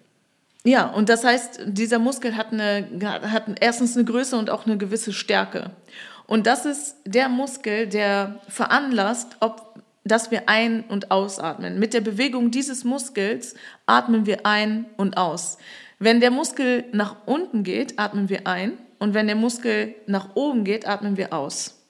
[0.65, 4.79] Ja, und das heißt, dieser Muskel hat, eine, hat erstens eine Größe und auch eine
[4.79, 5.71] gewisse Stärke.
[6.27, 11.81] Und das ist der Muskel, der veranlasst, ob, dass wir ein- und ausatmen.
[11.81, 13.55] Mit der Bewegung dieses Muskels
[13.87, 15.59] atmen wir ein und aus.
[15.99, 18.79] Wenn der Muskel nach unten geht, atmen wir ein.
[19.01, 21.82] Und wenn der Muskel nach oben geht, atmen wir aus.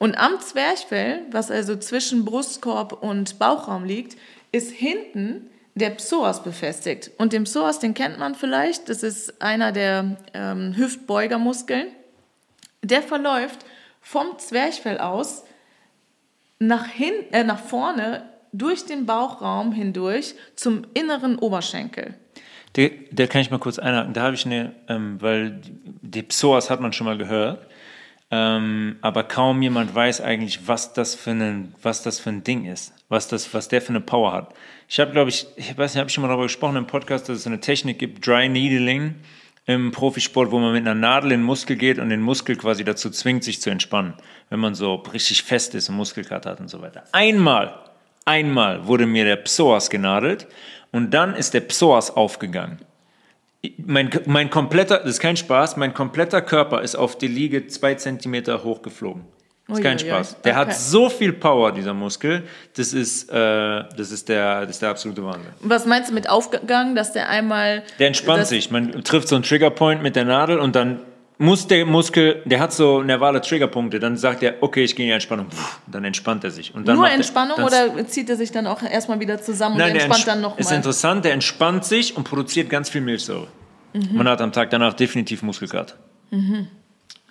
[0.00, 4.16] Und am Zwerchfell, was also zwischen Brustkorb und Bauchraum liegt,
[4.50, 7.10] ist hinten der Psoas befestigt.
[7.18, 11.88] Und den Psoas, den kennt man vielleicht, das ist einer der ähm, Hüftbeugermuskeln.
[12.82, 13.66] Der verläuft
[14.00, 15.44] vom Zwerchfell aus
[16.58, 18.22] nach, hin, äh, nach vorne
[18.52, 22.14] durch den Bauchraum hindurch zum inneren Oberschenkel.
[22.76, 24.14] Der, der kann ich mal kurz einhaken.
[24.14, 27.66] Da habe ich eine, ähm, weil die Psoas hat man schon mal gehört.
[28.32, 32.64] Ähm, aber kaum jemand weiß eigentlich, was das für ein, was das für ein Ding
[32.64, 34.54] ist, was das, was der für eine Power hat.
[34.88, 37.28] Ich habe, glaube ich, ich weiß nicht, habe ich schon mal darüber gesprochen im Podcast,
[37.28, 39.16] dass es eine Technik gibt, Dry Needling
[39.66, 42.84] im Profisport, wo man mit einer Nadel in den Muskel geht und den Muskel quasi
[42.84, 44.14] dazu zwingt, sich zu entspannen,
[44.48, 47.04] wenn man so richtig fest ist und Muskelkater hat und so weiter.
[47.10, 47.74] Einmal,
[48.24, 50.46] einmal wurde mir der Psoas genadelt
[50.92, 52.78] und dann ist der Psoas aufgegangen
[53.76, 57.94] mein, mein kompletter, das ist kein Spaß, mein kompletter Körper ist auf die Liege zwei
[57.94, 59.24] Zentimeter hochgeflogen.
[59.68, 60.42] Das ist kein Spaß.
[60.42, 60.60] Der okay.
[60.60, 62.42] hat so viel Power, dieser Muskel.
[62.76, 65.52] Das ist, äh, das ist, der, das ist der absolute Wahnsinn.
[65.60, 67.84] Was meinst du mit aufgegangen, dass der einmal.
[68.00, 68.72] Der entspannt sich.
[68.72, 71.00] Man trifft so einen Triggerpoint mit der Nadel und dann
[71.40, 75.08] muss der Muskel, der hat so nervale Triggerpunkte, dann sagt er, okay, ich gehe in
[75.08, 75.46] die Entspannung,
[75.86, 76.74] dann entspannt er sich.
[76.74, 79.92] Und dann Nur Entspannung er, oder zieht er sich dann auch erstmal wieder zusammen nein,
[79.92, 80.60] und entspannt dann nochmal?
[80.60, 83.48] Ist interessant, der entspannt sich und produziert ganz viel Milchsäure.
[83.94, 84.08] Mhm.
[84.12, 85.94] Man hat am Tag danach definitiv Muskelkater.
[86.30, 86.68] Mhm.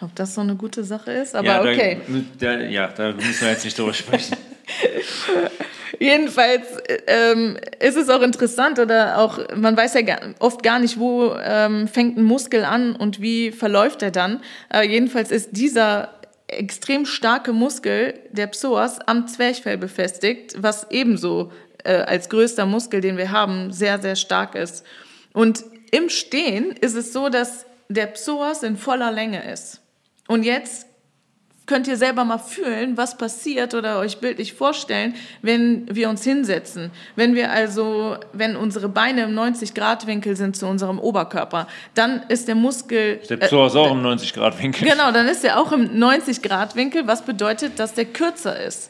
[0.01, 2.01] Ob das so eine gute Sache ist, aber ja, okay.
[2.39, 4.35] Da, da, ja, da müssen wir jetzt nicht drüber sprechen.
[5.99, 6.65] Jedenfalls
[7.07, 11.89] ähm, ist es auch interessant oder auch, man weiß ja oft gar nicht, wo ähm,
[11.89, 14.41] fängt ein Muskel an und wie verläuft er dann.
[14.69, 16.13] Aber jedenfalls ist dieser
[16.47, 21.51] extrem starke Muskel, der Psoas, am Zwerchfell befestigt, was ebenso
[21.83, 24.85] äh, als größter Muskel, den wir haben, sehr, sehr stark ist.
[25.33, 29.81] Und im Stehen ist es so, dass der Psoas in voller Länge ist.
[30.27, 30.85] Und jetzt
[31.69, 35.13] könnt ihr selber mal fühlen, was passiert oder euch bildlich vorstellen,
[35.43, 36.89] wenn wir uns hinsetzen.
[37.15, 42.55] Wenn wir also, wenn unsere Beine im 90-Grad-Winkel sind zu unserem Oberkörper, dann ist der
[42.55, 43.21] Muskel...
[43.29, 44.89] Der Psoas äh, auch im 90-Grad-Winkel.
[44.89, 48.89] Genau, dann ist er auch im 90-Grad-Winkel, was bedeutet, dass der kürzer ist.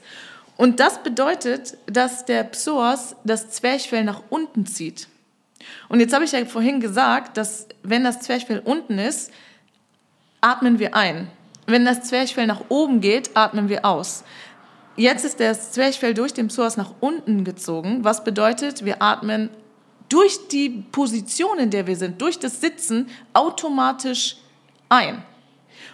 [0.56, 5.10] Und das bedeutet, dass der Psoas das Zwerchfell nach unten zieht.
[5.90, 9.34] Und jetzt habe ich ja vorhin gesagt, dass wenn das Zwerchfell unten ist,
[10.40, 11.28] atmen wir ein.
[11.70, 14.24] Wenn das Zwerchfell nach oben geht, atmen wir aus.
[14.96, 19.52] Jetzt ist das Zwerchfell durch den Psoas nach unten gezogen, was bedeutet, wir atmen
[20.10, 24.38] durch die Position, in der wir sind, durch das Sitzen automatisch
[24.90, 25.24] ein.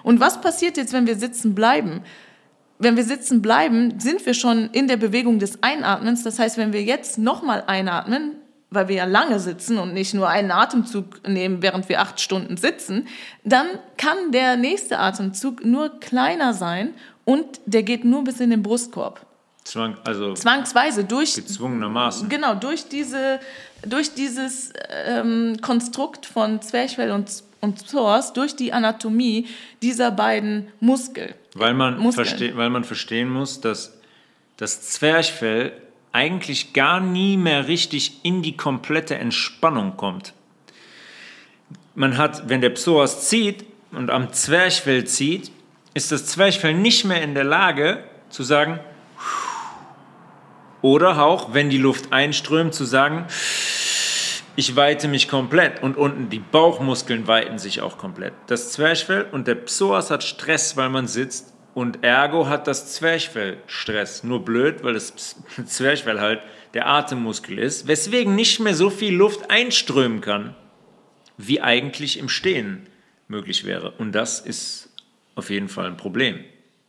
[0.02, 2.02] Und was passiert jetzt, wenn wir sitzen bleiben?
[2.80, 6.24] Wenn wir sitzen bleiben, sind wir schon in der Bewegung des Einatmens.
[6.24, 8.38] Das heißt, wenn wir jetzt nochmal einatmen,
[8.76, 12.58] weil wir ja lange sitzen und nicht nur einen Atemzug nehmen, während wir acht Stunden
[12.58, 13.08] sitzen,
[13.44, 13.68] dann
[13.98, 19.26] kann der nächste Atemzug nur kleiner sein und der geht nur bis in den Brustkorb.
[19.64, 22.30] Zwang, also Zwangsweise durch gezwungenermaßen.
[22.30, 23.40] Genau durch diese
[23.84, 24.74] durch dieses
[25.08, 27.30] ähm, Konstrukt von Zwerchfell und
[27.62, 29.48] und Psoas, durch die Anatomie
[29.82, 31.36] dieser beiden Muskel.
[31.56, 33.98] Weil man, verste weil man verstehen muss, dass
[34.58, 35.74] das Zwerchfell
[36.16, 40.34] eigentlich gar nie mehr richtig in die komplette Entspannung kommt.
[41.94, 45.52] Man hat, wenn der Psoas zieht und am Zwerchfell zieht,
[45.94, 48.80] ist das Zwerchfell nicht mehr in der Lage zu sagen,
[50.82, 53.26] oder auch, wenn die Luft einströmt, zu sagen,
[54.56, 58.34] ich weite mich komplett und unten die Bauchmuskeln weiten sich auch komplett.
[58.48, 63.58] Das Zwerchfell und der Psoas hat Stress, weil man sitzt und ergo hat das Zwerchfell
[63.68, 64.24] Stress.
[64.24, 65.14] Nur blöd, weil das
[65.66, 66.42] Zwerchfell halt
[66.74, 70.56] der Atemmuskel ist, weswegen nicht mehr so viel Luft einströmen kann,
[71.38, 72.88] wie eigentlich im Stehen
[73.28, 73.92] möglich wäre.
[73.92, 74.90] Und das ist
[75.36, 76.40] auf jeden Fall ein Problem.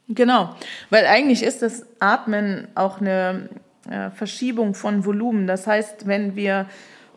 [0.08, 0.54] Genau,
[0.90, 3.48] weil eigentlich ist das Atmen auch eine
[3.90, 5.48] äh, Verschiebung von Volumen.
[5.48, 6.68] Das heißt, wenn wir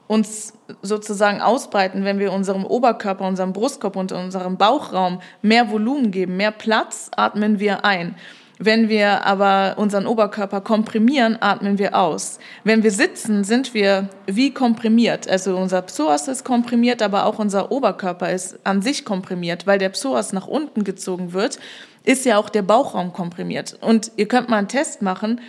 [0.08, 6.38] uns sozusagen ausbreiten, wenn wir unserem Oberkörper, unserem Brustkorb und unserem Bauchraum mehr Volumen geben,
[6.38, 8.16] mehr Platz, atmen wir ein.
[8.62, 12.40] Wenn wir aber unseren Oberkörper komprimieren, atmen wir aus.
[12.66, 15.30] Wenn wir sitzen, sind wir wie komprimiert.
[15.30, 19.88] Also unser Psoas ist komprimiert, aber auch unser Oberkörper ist an sich komprimiert, weil der
[19.90, 21.58] Psoas nach unten gezogen wird,
[22.04, 23.78] ist ja auch der Bauchraum komprimiert.
[23.80, 25.40] Und ihr könnt mal einen Test machen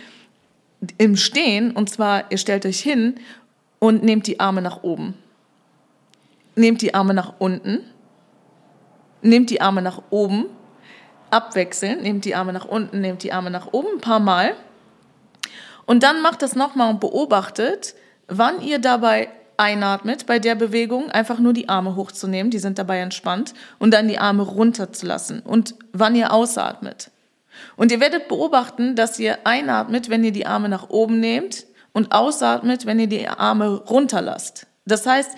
[0.97, 3.15] im Stehen, und zwar ihr stellt euch hin
[3.81, 5.15] und nehmt die Arme nach oben.
[6.55, 7.79] Nehmt die Arme nach unten.
[9.23, 10.45] Nehmt die Arme nach oben.
[11.31, 12.03] Abwechselnd.
[12.03, 14.53] Nehmt die Arme nach unten, nehmt die Arme nach oben ein paar Mal.
[15.87, 17.95] Und dann macht das nochmal und beobachtet,
[18.27, 22.99] wann ihr dabei einatmet bei der Bewegung, einfach nur die Arme hochzunehmen, die sind dabei
[22.99, 27.09] entspannt, und dann die Arme runterzulassen und wann ihr ausatmet.
[27.77, 32.11] Und ihr werdet beobachten, dass ihr einatmet, wenn ihr die Arme nach oben nehmt, und
[32.11, 34.67] ausatmet, wenn ihr die Arme runterlasst.
[34.85, 35.31] Das heißt,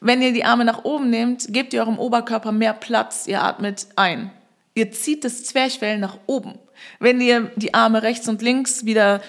[0.00, 3.86] wenn ihr die Arme nach oben nehmt, gebt ihr eurem Oberkörper mehr Platz, ihr atmet
[3.96, 4.30] ein.
[4.74, 6.54] Ihr zieht das Zwerchfell nach oben.
[6.98, 9.20] Wenn ihr die Arme rechts und links wieder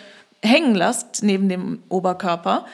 [0.42, 2.66] hängen lasst, neben dem Oberkörper,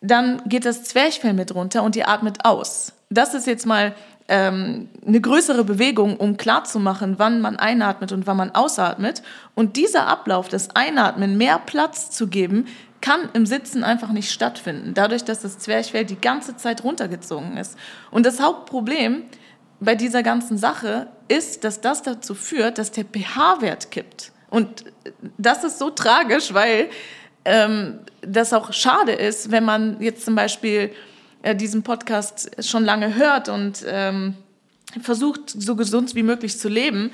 [0.00, 2.92] dann geht das Zwerchfell mit runter und ihr atmet aus.
[3.10, 3.94] Das ist jetzt mal
[4.28, 9.22] ähm, eine größere Bewegung, um klarzumachen, wann man einatmet und wann man ausatmet.
[9.56, 12.66] Und dieser Ablauf, das Einatmen, mehr Platz zu geben,
[13.00, 17.78] kann im Sitzen einfach nicht stattfinden, dadurch, dass das Zwerchfell die ganze Zeit runtergezogen ist.
[18.10, 19.24] Und das Hauptproblem
[19.80, 24.32] bei dieser ganzen Sache ist, dass das dazu führt, dass der pH-Wert kippt.
[24.50, 24.84] Und
[25.38, 26.90] das ist so tragisch, weil
[27.44, 30.92] ähm, das auch schade ist, wenn man jetzt zum Beispiel
[31.42, 34.34] äh, diesen Podcast schon lange hört und ähm,
[35.00, 37.12] versucht, so gesund wie möglich zu leben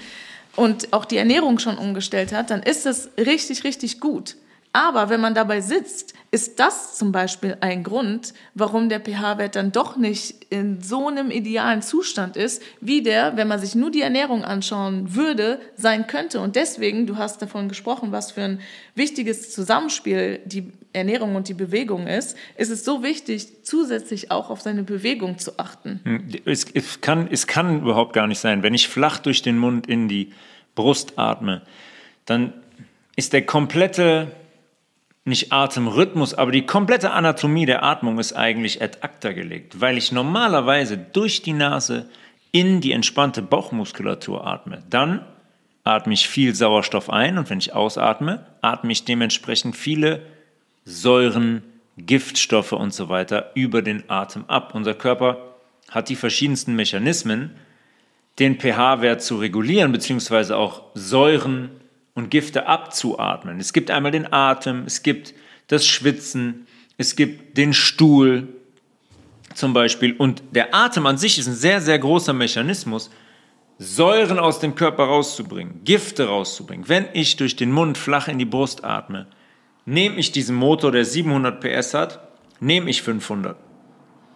[0.57, 4.37] und auch die Ernährung schon umgestellt hat, dann ist das richtig, richtig gut.
[4.77, 9.73] Aber wenn man dabei sitzt, ist das zum Beispiel ein Grund, warum der pH-Wert dann
[9.73, 14.03] doch nicht in so einem idealen Zustand ist, wie der, wenn man sich nur die
[14.03, 16.41] Ernährung anschauen würde, sein könnte.
[16.41, 18.61] Und deswegen, du hast davon gesprochen, was für ein
[18.95, 24.61] wichtiges Zusammenspiel die Ernährung und die Bewegung ist, ist es so wichtig, zusätzlich auch auf
[24.61, 26.01] seine Bewegung zu achten.
[26.05, 28.63] Hm, es, es, kann, es kann überhaupt gar nicht sein.
[28.63, 30.35] Wenn ich flach durch den Mund in die
[30.75, 31.63] Brust atme,
[32.27, 32.53] dann
[33.17, 34.33] ist der komplette
[35.27, 40.13] nicht Atemrhythmus, aber die komplette Anatomie der Atmung ist eigentlich ad acta gelegt, weil ich
[40.13, 42.09] normalerweise durch die Nase
[42.53, 44.83] in die entspannte Bauchmuskulatur atme.
[44.89, 45.25] Dann
[45.83, 50.23] atme ich viel Sauerstoff ein und wenn ich ausatme, atme ich dementsprechend viele
[50.85, 51.63] Säuren,
[51.99, 54.75] Giftstoffe und so weiter über den Atem ab.
[54.75, 55.57] Unser Körper
[55.91, 57.53] hat die verschiedensten Mechanismen,
[58.39, 61.71] den pH-Wert zu regulieren, beziehungsweise auch Säuren
[62.17, 63.61] und Gifte abzuatmen.
[63.61, 65.35] Es gibt einmal den Atem, es gibt
[65.69, 68.49] das Schwitzen, es gibt den Stuhl
[69.55, 70.15] zum Beispiel.
[70.17, 73.11] Und der Atem an sich ist ein sehr, sehr großer Mechanismus,
[73.79, 76.89] Säuren aus dem Körper rauszubringen, Gifte rauszubringen.
[76.89, 79.27] Wenn ich durch den Mund flach in die Brust atme,
[79.85, 82.21] nehme ich diesen Motor, der 700 PS hat,
[82.59, 83.59] nehme ich 500.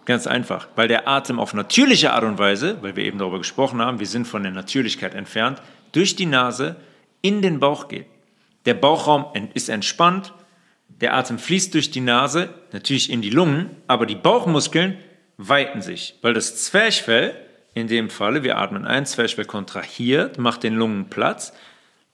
[0.05, 3.81] Ganz einfach, weil der Atem auf natürliche Art und Weise, weil wir eben darüber gesprochen
[3.81, 5.59] haben, wir sind von der Natürlichkeit entfernt,
[5.91, 6.75] durch die Nase
[7.21, 8.07] in den Bauch geht.
[8.65, 10.33] Der Bauchraum ist entspannt,
[10.87, 14.97] der Atem fließt durch die Nase, natürlich in die Lungen, aber die Bauchmuskeln
[15.37, 17.35] weiten sich, weil das Zwerchfell,
[17.73, 21.53] in dem Falle, wir atmen ein, Zwerchfell kontrahiert, macht den Lungen Platz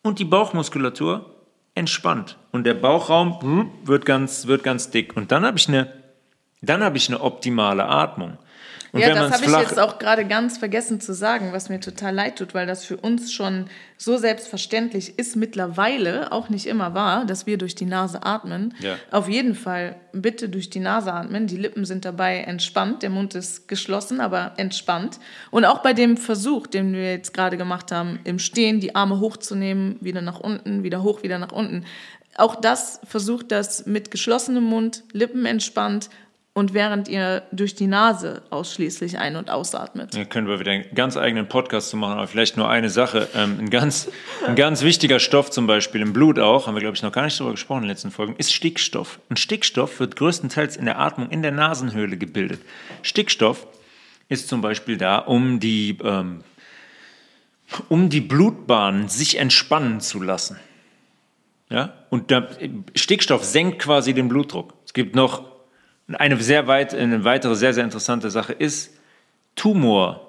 [0.04, 1.34] und die Bauchmuskulatur
[1.76, 5.16] entspannt und der Bauchraum wird ganz, wird ganz dick.
[5.18, 5.92] Und dann habe ich eine,
[6.62, 8.38] dann habe ich eine optimale Atmung.
[8.98, 12.14] Und ja, das habe ich jetzt auch gerade ganz vergessen zu sagen, was mir total
[12.14, 13.66] leid tut, weil das für uns schon
[13.98, 18.74] so selbstverständlich ist mittlerweile, auch nicht immer wahr, dass wir durch die Nase atmen.
[18.80, 18.96] Ja.
[19.12, 21.48] Auf jeden Fall bitte durch die Nase atmen.
[21.48, 25.20] Die Lippen sind dabei entspannt, der Mund ist geschlossen, aber entspannt.
[25.52, 29.20] Und auch bei dem Versuch, den wir jetzt gerade gemacht haben, im Stehen die Arme
[29.20, 31.86] hochzunehmen, wieder nach unten, wieder hoch, wieder nach unten.
[32.38, 36.10] Auch das versucht das mit geschlossenem Mund, Lippen entspannt,
[36.58, 40.16] und während ihr durch die Nase ausschließlich ein- und ausatmet.
[40.16, 43.30] Ja, können wir wieder einen ganz eigenen Podcast zu machen, aber vielleicht nur eine Sache.
[43.36, 44.10] Ähm, ein, ganz,
[44.44, 47.26] ein ganz wichtiger Stoff zum Beispiel im Blut auch, haben wir glaube ich noch gar
[47.26, 49.20] nicht darüber gesprochen in den letzten Folgen, ist Stickstoff.
[49.30, 52.60] Und Stickstoff wird größtenteils in der Atmung in der Nasenhöhle gebildet.
[53.04, 53.68] Stickstoff
[54.28, 56.44] ist zum Beispiel da, um die, ähm,
[57.88, 60.58] um die Blutbahnen sich entspannen zu lassen.
[61.70, 61.94] Ja?
[62.10, 62.50] Und der
[62.96, 64.74] Stickstoff senkt quasi den Blutdruck.
[64.88, 65.57] Es gibt noch
[66.16, 68.98] eine sehr weit, eine weitere sehr, sehr interessante Sache ist
[69.56, 70.24] Tumor.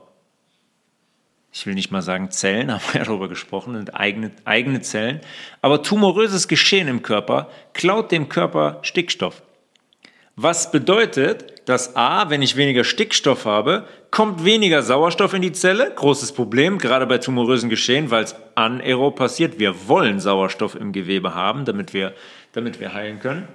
[1.52, 5.20] Ich will nicht mal sagen Zellen, haben wir ja darüber gesprochen, sind eigene, eigene Zellen.
[5.62, 9.42] Aber tumoröses Geschehen im Körper klaut dem Körper Stickstoff.
[10.40, 15.92] Was bedeutet, dass A, wenn ich weniger Stickstoff habe, kommt weniger Sauerstoff in die Zelle.
[15.94, 19.58] Großes Problem, gerade bei tumorösen Geschehen, weil es anaerob passiert.
[19.58, 22.14] Wir wollen Sauerstoff im Gewebe haben, damit wir,
[22.52, 23.48] damit wir heilen können.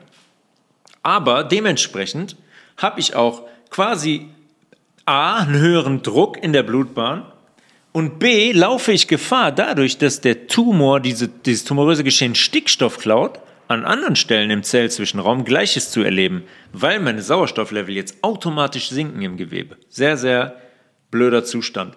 [1.04, 2.38] Aber dementsprechend
[2.78, 4.30] habe ich auch quasi
[5.06, 7.26] A, einen höheren Druck in der Blutbahn
[7.92, 13.40] und B, laufe ich Gefahr dadurch, dass der Tumor, diese, dieses tumoröse Geschehen Stickstoff klaut,
[13.68, 19.38] an anderen Stellen im Zellzwischenraum Gleiches zu erleben, weil meine Sauerstofflevel jetzt automatisch sinken im
[19.38, 19.78] Gewebe.
[19.90, 20.56] Sehr, sehr
[21.12, 21.96] blöder Zustand.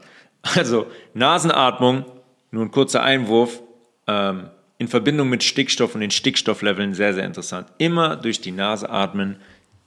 [0.55, 2.05] Also Nasenatmung,
[2.51, 3.63] nur ein kurzer Einwurf,
[4.07, 7.69] ähm, in Verbindung mit Stickstoff und den Stickstoffleveln sehr, sehr interessant.
[7.79, 9.37] Immer durch die Nase atmen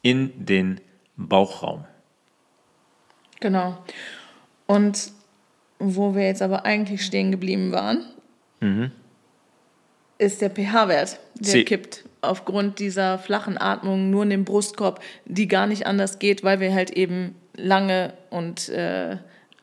[0.01, 0.81] in den
[1.15, 1.85] Bauchraum.
[3.39, 3.77] Genau.
[4.65, 5.11] Und
[5.79, 8.05] wo wir jetzt aber eigentlich stehen geblieben waren,
[8.59, 8.91] mhm.
[10.17, 11.63] ist der pH-Wert, der Sie.
[11.63, 16.59] kippt aufgrund dieser flachen Atmung nur in den Brustkorb, die gar nicht anders geht, weil
[16.59, 19.17] wir halt eben lange und äh,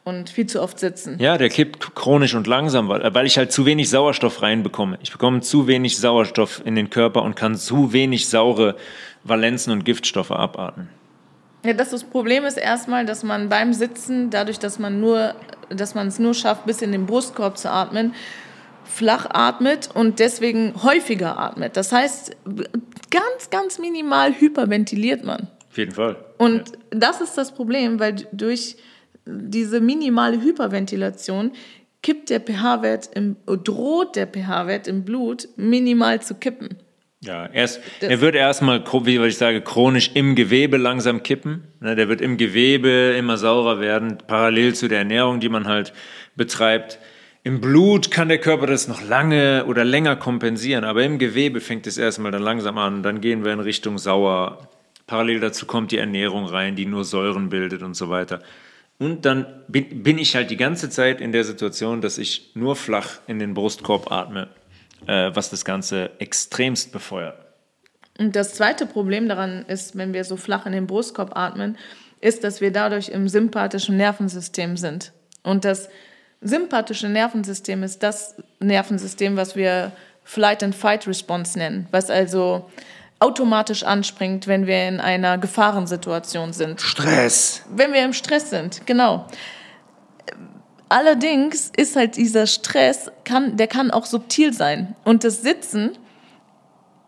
[0.06, 1.16] und viel zu oft sitzen.
[1.18, 4.98] Ja, der kippt chronisch und langsam, weil, weil ich halt zu wenig Sauerstoff reinbekomme.
[5.02, 8.76] Ich bekomme zu wenig Sauerstoff in den Körper und kann zu wenig saure
[9.24, 10.88] Valenzen und Giftstoffe abatmen.
[11.64, 15.34] Ja, das, das Problem ist erstmal, dass man beim Sitzen, dadurch, dass man nur,
[15.70, 18.14] dass man es nur schafft, bis in den Brustkorb zu atmen,
[18.84, 21.76] flach atmet und deswegen häufiger atmet.
[21.76, 22.36] Das heißt,
[23.10, 25.48] ganz, ganz minimal hyperventiliert man.
[25.68, 26.14] Auf jeden Fall.
[26.38, 26.76] Und ja.
[26.90, 28.76] das ist das Problem, weil durch
[29.26, 31.52] diese minimale Hyperventilation
[32.02, 36.76] kippt der pH-Wert im, droht der pH-Wert im Blut minimal zu kippen.
[37.20, 41.64] Ja, erst, er wird erstmal, wie ich sage, chronisch im Gewebe langsam kippen.
[41.80, 45.92] Ne, der wird im Gewebe immer saurer werden, parallel zu der Ernährung, die man halt
[46.36, 47.00] betreibt.
[47.42, 51.86] Im Blut kann der Körper das noch lange oder länger kompensieren, aber im Gewebe fängt
[51.86, 53.02] es erstmal dann langsam an.
[53.02, 54.68] Dann gehen wir in Richtung sauer.
[55.06, 58.42] Parallel dazu kommt die Ernährung rein, die nur Säuren bildet und so weiter.
[58.98, 62.76] Und dann bin, bin, ich halt die ganze Zeit in der Situation, dass ich nur
[62.76, 64.48] flach in den Brustkorb atme,
[65.06, 67.36] äh, was das Ganze extremst befeuert.
[68.18, 71.76] Und das zweite Problem daran ist, wenn wir so flach in den Brustkorb atmen,
[72.22, 75.12] ist, dass wir dadurch im sympathischen Nervensystem sind.
[75.42, 75.90] Und das
[76.40, 79.92] sympathische Nervensystem ist das Nervensystem, was wir
[80.24, 82.70] Flight and Fight Response nennen, was also
[83.18, 86.80] automatisch anspringt, wenn wir in einer Gefahrensituation sind.
[86.80, 87.62] Stress.
[87.74, 89.26] Wenn wir im Stress sind, genau.
[90.88, 94.94] Allerdings ist halt dieser Stress, kann, der kann auch subtil sein.
[95.04, 95.98] Und das Sitzen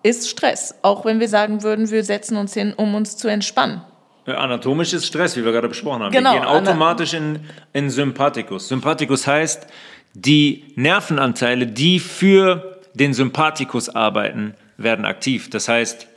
[0.02, 3.82] ist Stress, auch wenn wir sagen würden, wir setzen uns hin, um uns zu entspannen.
[4.26, 6.12] Anatomisches Stress, wie wir gerade besprochen haben.
[6.12, 7.40] Genau, wir gehen automatisch in,
[7.72, 8.68] in Sympathikus.
[8.68, 9.66] Sympathikus heißt,
[10.12, 15.50] die Nervenanteile, die für den Sympathikus arbeiten, werden aktiv.
[15.50, 16.08] Das heißt,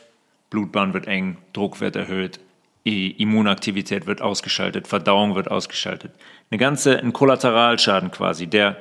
[0.50, 2.40] Blutbahn wird eng, Druck wird erhöht,
[2.84, 6.14] Immunaktivität wird ausgeschaltet, Verdauung wird ausgeschaltet.
[6.50, 8.78] Eine ganze, ein Kollateralschaden quasi, der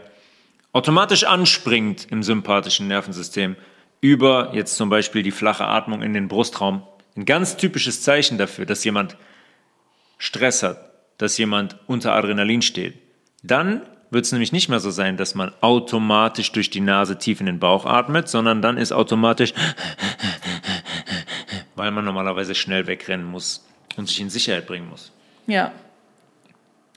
[0.73, 3.57] automatisch anspringt im sympathischen Nervensystem
[4.01, 6.83] über jetzt zum Beispiel die flache Atmung in den Brustraum.
[7.17, 9.17] Ein ganz typisches Zeichen dafür, dass jemand
[10.17, 10.79] Stress hat,
[11.19, 12.95] dass jemand unter Adrenalin steht.
[13.43, 17.41] Dann wird es nämlich nicht mehr so sein, dass man automatisch durch die Nase tief
[17.41, 19.55] in den Bauch atmet, sondern dann ist automatisch,
[21.77, 23.65] weil man normalerweise schnell wegrennen muss
[23.97, 25.13] und sich in Sicherheit bringen muss.
[25.47, 25.73] Ja.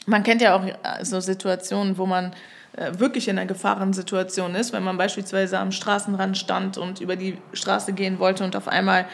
[0.05, 2.33] Man kennt ja auch äh, so Situationen, wo man
[2.75, 7.37] äh, wirklich in einer Gefahrensituation ist, wenn man beispielsweise am Straßenrand stand und über die
[7.53, 9.05] Straße gehen wollte und auf einmal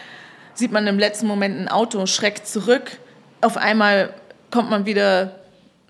[0.53, 2.97] sieht man im letzten Moment ein Auto, schreckt zurück,
[3.41, 4.13] auf einmal
[4.51, 5.35] kommt man wieder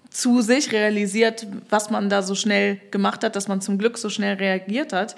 [0.09, 4.09] zu sich, realisiert, was man da so schnell gemacht hat, dass man zum Glück so
[4.09, 5.15] schnell reagiert hat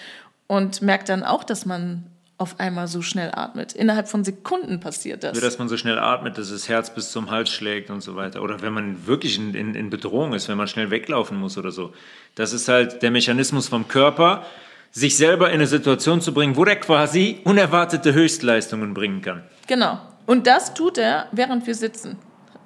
[0.48, 2.06] und merkt dann auch, dass man
[2.42, 3.74] auf einmal so schnell atmet.
[3.74, 5.38] Innerhalb von Sekunden passiert das.
[5.38, 8.16] Ja, dass man so schnell atmet, dass das Herz bis zum Hals schlägt und so
[8.16, 8.42] weiter.
[8.42, 11.70] Oder wenn man wirklich in, in, in Bedrohung ist, wenn man schnell weglaufen muss oder
[11.70, 11.94] so.
[12.34, 14.44] Das ist halt der Mechanismus vom Körper,
[14.89, 19.44] sich selber in eine Situation zu bringen, wo der quasi unerwartete Höchstleistungen bringen kann.
[19.68, 20.00] Genau.
[20.26, 22.18] Und das tut er, während wir sitzen,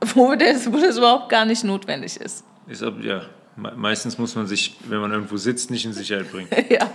[0.02, 2.44] wo das, wo das überhaupt gar nicht notwendig ist.
[2.68, 3.22] ist ja,
[3.56, 6.50] meistens muss man sich, wenn man irgendwo sitzt, nicht in Sicherheit bringen.
[6.70, 6.90] ja.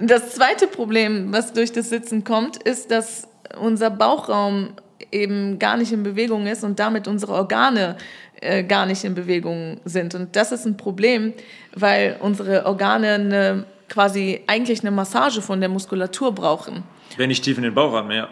[0.00, 3.26] Das zweite Problem, was durch das Sitzen kommt, ist, dass
[3.60, 4.74] unser Bauchraum
[5.10, 7.96] eben gar nicht in Bewegung ist und damit unsere Organe
[8.40, 10.14] äh, gar nicht in Bewegung sind.
[10.14, 11.32] Und das ist ein Problem,
[11.74, 16.84] weil unsere Organe eine, quasi eigentlich eine Massage von der Muskulatur brauchen.
[17.16, 18.28] Wenn ich tief in den Bauch atme, ja.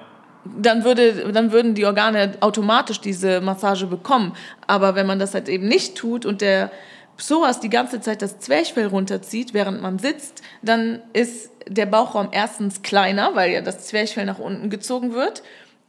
[0.58, 4.32] Dann, würde, dann würden die Organe automatisch diese Massage bekommen.
[4.66, 6.70] Aber wenn man das halt eben nicht tut und der
[7.16, 12.82] Psoas die ganze Zeit das Zwerchfell runterzieht, während man sitzt, dann ist der Bauchraum erstens
[12.82, 15.42] kleiner, weil ja das Zwerchfell nach unten gezogen wird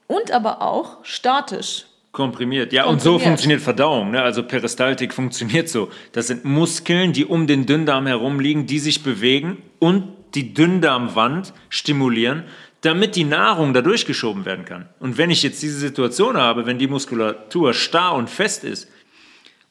[0.08, 1.86] und aber auch statisch.
[2.12, 2.74] Komprimiert.
[2.74, 3.06] Ja, Komprimiert.
[3.06, 4.12] und so funktioniert Verdauung.
[4.12, 4.22] Ne?
[4.22, 5.90] Also Peristaltik funktioniert so.
[6.14, 11.54] Das sind Muskeln, die um den Dünndarm herum liegen, die sich bewegen und die Dünndarmwand
[11.70, 12.44] stimulieren,
[12.82, 14.88] damit die Nahrung da durchgeschoben werden kann.
[15.00, 18.88] Und wenn ich jetzt diese Situation habe, wenn die Muskulatur starr und fest ist,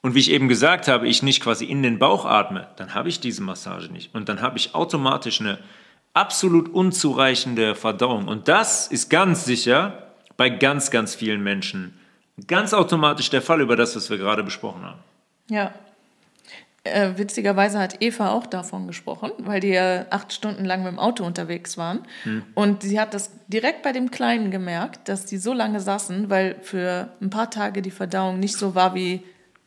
[0.02, 3.09] und wie ich eben gesagt habe, ich nicht quasi in den Bauch atme, dann habe
[3.09, 4.14] ich diese Massage nicht.
[4.14, 5.59] Und dann habe ich automatisch eine
[6.14, 8.28] absolut unzureichende Verdauung.
[8.28, 11.98] Und das ist ganz sicher bei ganz, ganz vielen Menschen
[12.46, 15.00] ganz automatisch der Fall über das, was wir gerade besprochen haben.
[15.48, 15.72] Ja.
[16.93, 20.99] Äh, witzigerweise hat Eva auch davon gesprochen, weil die ja acht Stunden lang mit dem
[20.99, 22.01] Auto unterwegs waren.
[22.24, 22.43] Hm.
[22.55, 26.57] Und sie hat das direkt bei dem Kleinen gemerkt, dass die so lange saßen, weil
[26.62, 29.22] für ein paar Tage die Verdauung nicht so war wie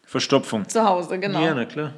[0.05, 0.67] Verstopfung.
[0.67, 1.43] Zu Hause, genau.
[1.43, 1.93] Ja, na klar.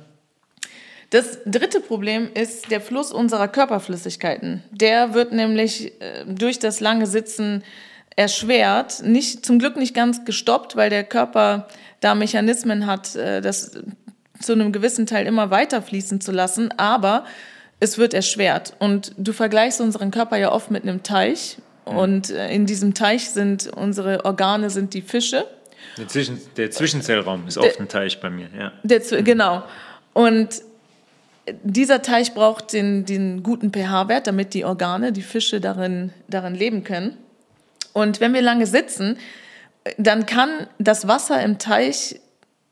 [1.12, 4.64] Das dritte Problem ist der Fluss unserer Körperflüssigkeiten.
[4.72, 7.64] Der wird nämlich äh, durch das lange Sitzen
[8.16, 11.68] erschwert, nicht, zum Glück nicht ganz gestoppt, weil der Körper
[12.02, 13.78] da Mechanismen hat, äh, das
[14.42, 17.26] zu einem gewissen Teil immer weiter fließen zu lassen, aber
[17.80, 18.74] es wird erschwert.
[18.80, 21.58] Und du vergleichst unseren Körper ja oft mit einem Teich.
[21.86, 21.98] Mhm.
[21.98, 25.46] Und äh, in diesem Teich sind unsere Organe, sind die Fische.
[25.98, 28.72] Der, Zwischen, der Zwischenzellraum ist oft ein Teich bei mir, ja.
[28.84, 29.64] Der, genau.
[30.14, 30.62] Und
[31.64, 36.84] dieser Teich braucht den, den guten pH-Wert, damit die Organe, die Fische darin, darin leben
[36.84, 37.18] können.
[37.94, 39.18] Und wenn wir lange sitzen,
[39.98, 42.20] dann kann das Wasser im Teich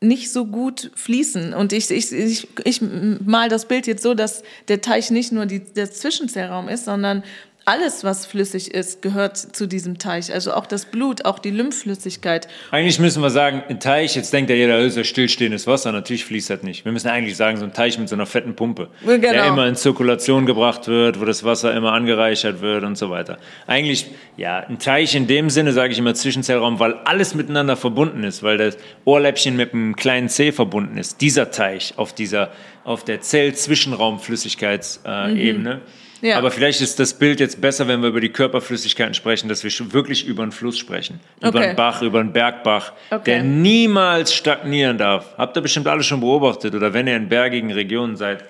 [0.00, 1.52] nicht so gut fließen.
[1.52, 5.46] Und ich, ich, ich, ich mal das Bild jetzt so, dass der Teich nicht nur
[5.46, 7.22] die, der Zwischenzellraum ist, sondern
[7.70, 10.34] alles, was flüssig ist, gehört zu diesem Teich.
[10.34, 12.48] Also auch das Blut, auch die Lymphflüssigkeit.
[12.72, 15.92] Eigentlich müssen wir sagen, ein Teich, jetzt denkt ja jeder, das ist ja stillstehendes Wasser.
[15.92, 16.84] Natürlich fließt das nicht.
[16.84, 19.20] Wir müssen eigentlich sagen, so ein Teich mit so einer fetten Pumpe, genau.
[19.20, 23.38] der immer in Zirkulation gebracht wird, wo das Wasser immer angereichert wird und so weiter.
[23.68, 24.06] Eigentlich,
[24.36, 28.42] ja, ein Teich in dem Sinne, sage ich immer, Zwischenzellraum, weil alles miteinander verbunden ist,
[28.42, 31.20] weil das Ohrläppchen mit einem kleinen C verbunden ist.
[31.20, 32.50] Dieser Teich auf dieser,
[32.82, 35.70] auf der Zell-Zwischenraumflüssigkeitsebene.
[35.70, 35.82] Äh, mhm
[36.20, 36.36] ja.
[36.36, 39.92] Aber vielleicht ist das Bild jetzt besser, wenn wir über die Körperflüssigkeiten sprechen, dass wir
[39.92, 41.20] wirklich über einen Fluss sprechen.
[41.38, 41.48] Okay.
[41.48, 43.22] Über einen Bach, über einen Bergbach, okay.
[43.24, 45.34] der niemals stagnieren darf.
[45.38, 48.44] Habt ihr bestimmt alle schon beobachtet oder wenn ihr in bergigen Regionen seid.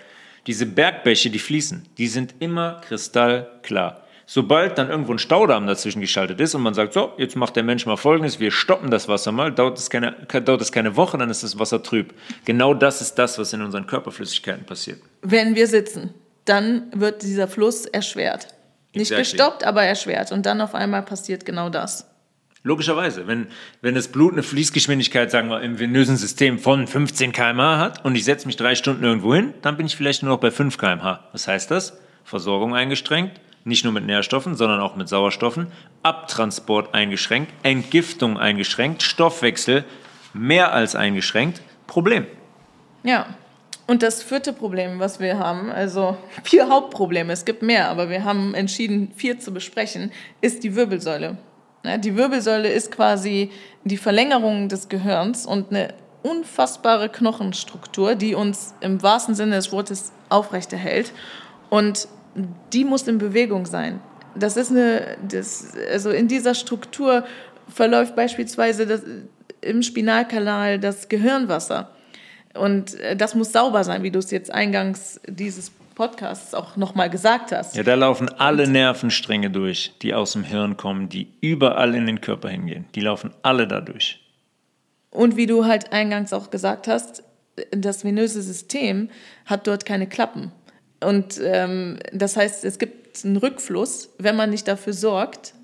[0.46, 4.04] Diese Bergbäche, die fließen, die sind immer kristallklar.
[4.32, 7.64] Sobald dann irgendwo ein Staudamm dazwischen geschaltet ist und man sagt, so, jetzt macht der
[7.64, 11.18] Mensch mal Folgendes, wir stoppen das Wasser mal, dauert es keine, dauert es keine Woche,
[11.18, 12.14] dann ist das Wasser trüb.
[12.44, 15.00] Genau das ist das, was in unseren Körperflüssigkeiten passiert.
[15.22, 16.14] Wenn wir sitzen
[16.44, 18.48] dann wird dieser Fluss erschwert.
[18.92, 19.36] Nicht exactly.
[19.36, 20.32] gestoppt, aber erschwert.
[20.32, 22.06] Und dann auf einmal passiert genau das.
[22.62, 23.46] Logischerweise, wenn,
[23.80, 28.14] wenn das Blut eine Fließgeschwindigkeit, sagen wir, im venösen System von 15 km/h hat und
[28.16, 30.76] ich setze mich drei Stunden irgendwo hin, dann bin ich vielleicht nur noch bei 5
[30.76, 31.24] km/h.
[31.32, 31.98] Was heißt das?
[32.24, 35.68] Versorgung eingeschränkt, nicht nur mit Nährstoffen, sondern auch mit Sauerstoffen,
[36.02, 39.84] Abtransport eingeschränkt, Entgiftung eingeschränkt, Stoffwechsel
[40.34, 41.62] mehr als eingeschränkt.
[41.86, 42.26] Problem.
[43.02, 43.26] Ja.
[43.90, 48.22] Und das vierte Problem, was wir haben, also vier Hauptprobleme, es gibt mehr, aber wir
[48.22, 51.36] haben entschieden, vier zu besprechen, ist die Wirbelsäule.
[51.98, 53.50] Die Wirbelsäule ist quasi
[53.82, 55.92] die Verlängerung des Gehirns und eine
[56.22, 61.12] unfassbare Knochenstruktur, die uns im wahrsten Sinne des Wortes aufrechterhält.
[61.68, 62.06] Und
[62.72, 63.98] die muss in Bewegung sein.
[64.36, 67.24] Das ist eine, das, also in dieser Struktur
[67.66, 69.02] verläuft beispielsweise das,
[69.62, 71.90] im Spinalkanal das Gehirnwasser.
[72.54, 77.10] Und äh, das muss sauber sein, wie du es jetzt eingangs dieses Podcasts auch nochmal
[77.10, 77.76] gesagt hast.
[77.76, 82.20] Ja, da laufen alle Nervenstränge durch, die aus dem Hirn kommen, die überall in den
[82.20, 82.86] Körper hingehen.
[82.94, 84.20] Die laufen alle da durch.
[85.10, 87.22] Und wie du halt eingangs auch gesagt hast,
[87.70, 89.10] das venöse System
[89.44, 90.52] hat dort keine Klappen.
[91.04, 95.54] Und ähm, das heißt, es gibt einen Rückfluss, wenn man nicht dafür sorgt,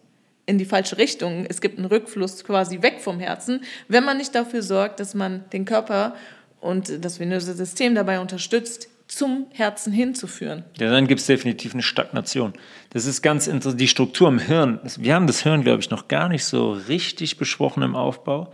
[0.46, 1.46] in die falsche Richtung.
[1.48, 5.44] Es gibt einen Rückfluss quasi weg vom Herzen, wenn man nicht dafür sorgt, dass man
[5.52, 6.14] den Körper
[6.66, 10.64] und das venöse System dabei unterstützt, zum Herzen hinzuführen.
[10.78, 12.52] Ja, dann gibt es definitiv eine Stagnation.
[12.90, 13.80] Das ist ganz interessant.
[13.80, 17.38] Die Struktur im Hirn, wir haben das Hirn, glaube ich, noch gar nicht so richtig
[17.38, 18.52] besprochen im Aufbau.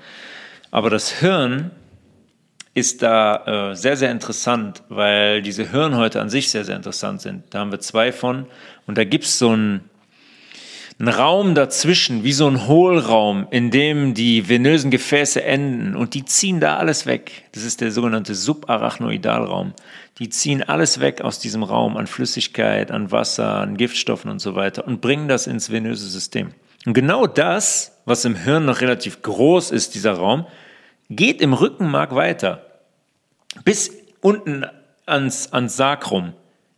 [0.71, 1.71] Aber das Hirn
[2.75, 7.45] ist da äh, sehr, sehr interessant, weil diese Hirnhäute an sich sehr, sehr interessant sind.
[7.51, 8.47] Da haben wir zwei von.
[8.87, 9.91] Und da gibt es so einen,
[10.99, 15.97] einen Raum dazwischen, wie so ein Hohlraum, in dem die venösen Gefäße enden.
[15.97, 17.45] Und die ziehen da alles weg.
[17.53, 19.73] Das ist der sogenannte Subarachnoidalraum.
[20.19, 24.55] Die ziehen alles weg aus diesem Raum an Flüssigkeit, an Wasser, an Giftstoffen und so
[24.55, 26.53] weiter und bringen das ins venöse System.
[26.85, 30.47] Und genau das, was im Hirn noch relativ groß ist, dieser Raum,
[31.11, 32.67] geht im Rückenmark weiter.
[33.65, 34.65] Bis unten
[35.07, 36.33] ans, ans Sakrum.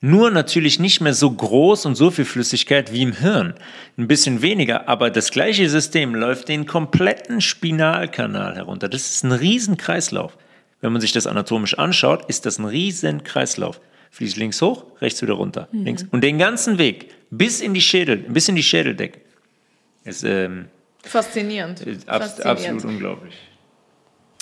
[0.06, 3.54] Nur natürlich nicht mehr so groß und so viel Flüssigkeit wie im Hirn.
[3.96, 8.90] Ein bisschen weniger, aber das gleiche System läuft den kompletten Spinalkanal herunter.
[8.90, 10.36] Das ist ein Riesenkreislauf.
[10.82, 13.80] Wenn man sich das anatomisch anschaut, ist das ein Riesenkreislauf.
[14.10, 15.84] Fließt links hoch, rechts wieder runter, mhm.
[15.84, 16.04] links.
[16.10, 19.22] Und den ganzen Weg bis in die Schädel, bis in die Schädeldecke.
[20.04, 20.66] Ist, ähm,
[21.02, 21.80] Faszinierend.
[22.06, 22.60] Ab, Faszinierend.
[22.60, 23.34] Absolut unglaublich.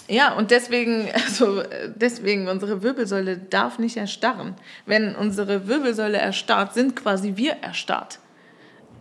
[0.08, 1.62] Ja, und deswegen, also
[1.94, 4.54] deswegen, unsere Wirbelsäule darf nicht erstarren.
[4.86, 8.18] Wenn unsere Wirbelsäule erstarrt, sind quasi wir erstarrt.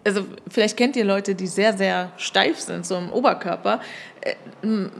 [0.03, 3.81] Also vielleicht kennt ihr Leute, die sehr, sehr steif sind, so im Oberkörper.
[4.21, 4.35] Äh,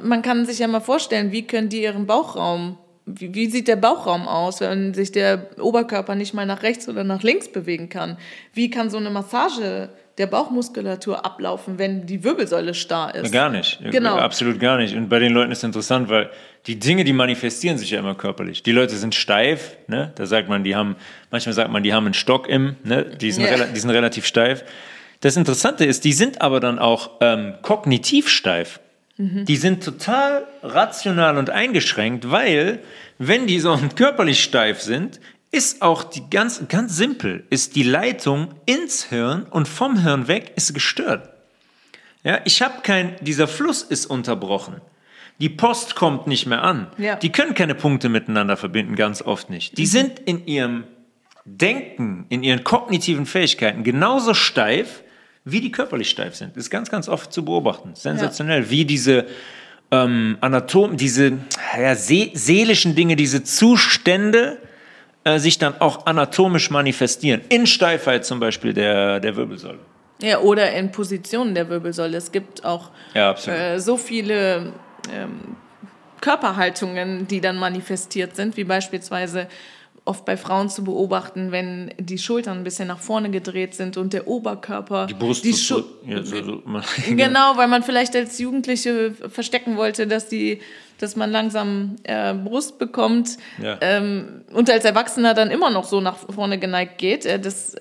[0.03, 3.77] man kann sich ja mal vorstellen, wie können die ihren Bauchraum, wie, wie sieht der
[3.77, 8.17] Bauchraum aus, wenn sich der Oberkörper nicht mal nach rechts oder nach links bewegen kann?
[8.53, 13.31] Wie kann so eine Massage der Bauchmuskulatur ablaufen, wenn die Wirbelsäule starr ist.
[13.31, 13.79] Gar nicht.
[13.91, 14.17] Genau.
[14.17, 14.95] Absolut gar nicht.
[14.95, 16.29] Und bei den Leuten ist es interessant, weil
[16.67, 18.61] die Dinge, die manifestieren sich ja immer körperlich.
[18.63, 20.11] Die Leute sind steif, ne?
[20.15, 20.95] Da sagt man, die haben,
[21.31, 23.05] manchmal sagt man, die haben einen Stock im, ne?
[23.05, 23.65] Die sind, yeah.
[23.65, 24.63] die sind relativ steif.
[25.21, 28.79] Das Interessante ist, die sind aber dann auch ähm, kognitiv steif.
[29.17, 29.45] Mhm.
[29.45, 32.79] Die sind total rational und eingeschränkt, weil,
[33.17, 35.19] wenn die so körperlich steif sind,
[35.51, 40.53] ist auch die ganz, ganz simpel, ist die Leitung ins Hirn und vom Hirn weg
[40.55, 41.29] ist gestört.
[42.23, 44.79] Ja, ich habe kein, dieser Fluss ist unterbrochen.
[45.39, 46.87] Die Post kommt nicht mehr an.
[46.97, 47.15] Ja.
[47.15, 49.77] Die können keine Punkte miteinander verbinden, ganz oft nicht.
[49.77, 49.87] Die mhm.
[49.87, 50.83] sind in ihrem
[51.45, 55.03] Denken, in ihren kognitiven Fähigkeiten genauso steif,
[55.43, 56.55] wie die körperlich steif sind.
[56.55, 57.95] Das ist ganz, ganz oft zu beobachten.
[57.95, 58.69] Sensationell, ja.
[58.69, 59.25] wie diese
[59.89, 61.39] ähm, Anatom, diese
[61.75, 64.59] ja, see seelischen Dinge, diese Zustände,
[65.23, 67.41] äh, sich dann auch anatomisch manifestieren.
[67.49, 69.80] In Steifheit zum Beispiel der, der Wirbelsäule.
[70.22, 72.18] Ja, oder in Positionen der Wirbelsäule.
[72.18, 74.73] Es gibt auch ja, äh, so viele
[75.11, 75.56] ähm,
[76.22, 79.48] Körperhaltungen, die dann manifestiert sind, wie beispielsweise
[80.06, 84.14] oft bei Frauen zu beobachten, wenn die Schultern ein bisschen nach vorne gedreht sind und
[84.14, 85.06] der Oberkörper.
[85.06, 86.64] Die Brust die so, ja, so, so.
[87.10, 90.60] Genau, weil man vielleicht als Jugendliche verstecken wollte, dass die,
[91.01, 93.77] dass man langsam äh, Brust bekommt ja.
[93.81, 97.25] ähm, und als Erwachsener dann immer noch so nach vorne geneigt geht.
[97.25, 97.75] Äh, das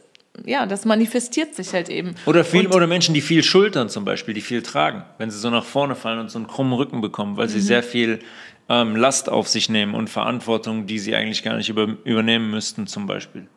[0.46, 2.14] ja, das manifestiert sich halt eben.
[2.24, 5.50] Oder, viel, oder Menschen, die viel schultern zum Beispiel, die viel tragen, wenn sie so
[5.50, 7.62] nach vorne fallen und so einen krummen Rücken bekommen, weil sie mhm.
[7.62, 8.20] sehr viel
[8.68, 12.86] ähm, Last auf sich nehmen und Verantwortung, die sie eigentlich gar nicht über, übernehmen müssten,
[12.86, 13.48] zum Beispiel.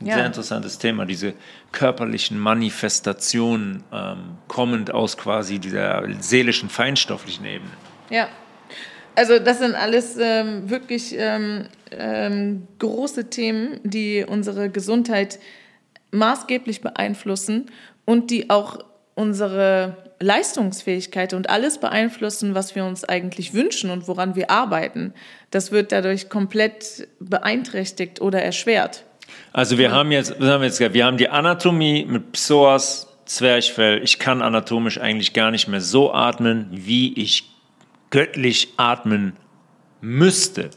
[0.00, 0.14] Ein ja.
[0.14, 1.34] sehr interessantes Thema, diese
[1.72, 7.70] körperlichen Manifestationen ähm, kommend aus quasi dieser seelischen, feinstofflichen Ebene.
[8.10, 8.28] Ja,
[9.14, 15.38] also das sind alles ähm, wirklich ähm, ähm, große Themen, die unsere Gesundheit
[16.10, 17.66] maßgeblich beeinflussen
[18.04, 18.78] und die auch
[19.14, 25.12] unsere Leistungsfähigkeit und alles beeinflussen, was wir uns eigentlich wünschen und woran wir arbeiten.
[25.50, 29.04] Das wird dadurch komplett beeinträchtigt oder erschwert.
[29.52, 34.02] Also wir haben jetzt, wir haben jetzt, wir haben die Anatomie mit Psoas, Zwerchfell.
[34.02, 37.53] Ich kann anatomisch eigentlich gar nicht mehr so atmen, wie ich
[38.14, 39.32] göttlich atmen
[40.00, 40.70] müsste.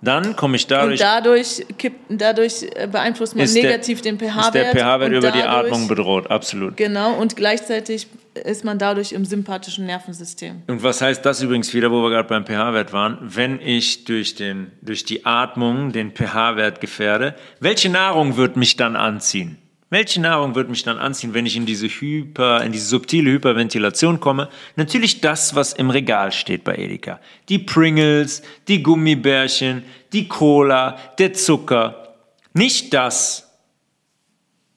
[0.00, 1.00] Dann komme ich dadurch.
[1.00, 4.46] Und dadurch, kippt, dadurch äh, beeinflusst man negativ der, den pH-Wert.
[4.46, 6.76] Ist der pH-Wert über dadurch, die Atmung bedroht, absolut.
[6.76, 10.62] Genau, und gleichzeitig ist man dadurch im sympathischen Nervensystem.
[10.66, 13.18] Und was heißt das übrigens wieder, wo wir gerade beim pH-Wert waren?
[13.20, 18.96] Wenn ich durch, den, durch die Atmung den pH-Wert gefährde, welche Nahrung wird mich dann
[18.96, 19.58] anziehen?
[19.92, 24.20] Welche Nahrung wird mich dann anziehen, wenn ich in diese Hyper, in diese subtile Hyperventilation
[24.20, 24.48] komme?
[24.76, 27.20] Natürlich das, was im Regal steht bei Edeka.
[27.50, 32.14] Die Pringles, die Gummibärchen, die Cola, der Zucker.
[32.54, 33.52] Nicht das,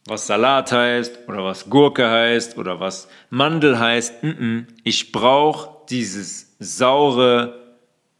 [0.06, 4.16] was Salat heißt oder was Gurke heißt oder was Mandel heißt.
[4.84, 7.65] Ich brauche dieses saure,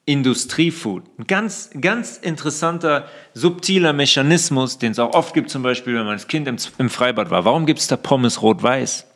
[0.06, 1.04] Industriefood.
[1.18, 6.14] Ein ganz, ganz interessanter, subtiler Mechanismus, den es auch oft gibt, zum Beispiel, wenn man
[6.14, 7.44] als Kind im, im Freibad war.
[7.44, 9.08] Warum gibt es da Pommes rot-weiß?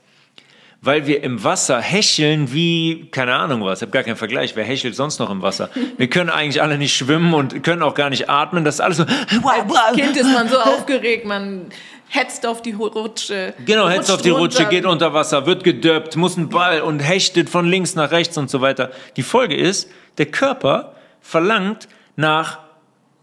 [0.81, 4.63] Weil wir im Wasser hecheln wie, keine Ahnung was, ich habe gar keinen Vergleich, wer
[4.63, 5.69] hechelt sonst noch im Wasser?
[5.97, 8.97] Wir können eigentlich alle nicht schwimmen und können auch gar nicht atmen, das ist alles
[8.97, 9.03] so.
[9.03, 11.65] Als Kind ist man so aufgeregt, man
[12.07, 13.53] hetzt auf die Rutsche.
[13.65, 17.49] Genau, hetzt auf die Rutsche, geht unter Wasser, wird gedöppt, muss ein Ball und hechtet
[17.49, 18.91] von links nach rechts und so weiter.
[19.17, 22.59] Die Folge ist, der Körper verlangt nach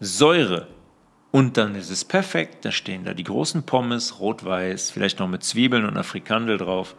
[0.01, 0.66] Säure.
[1.31, 5.44] Und dann ist es perfekt, da stehen da die großen Pommes, rot-weiß, vielleicht noch mit
[5.44, 6.97] Zwiebeln und einer Frikandel drauf.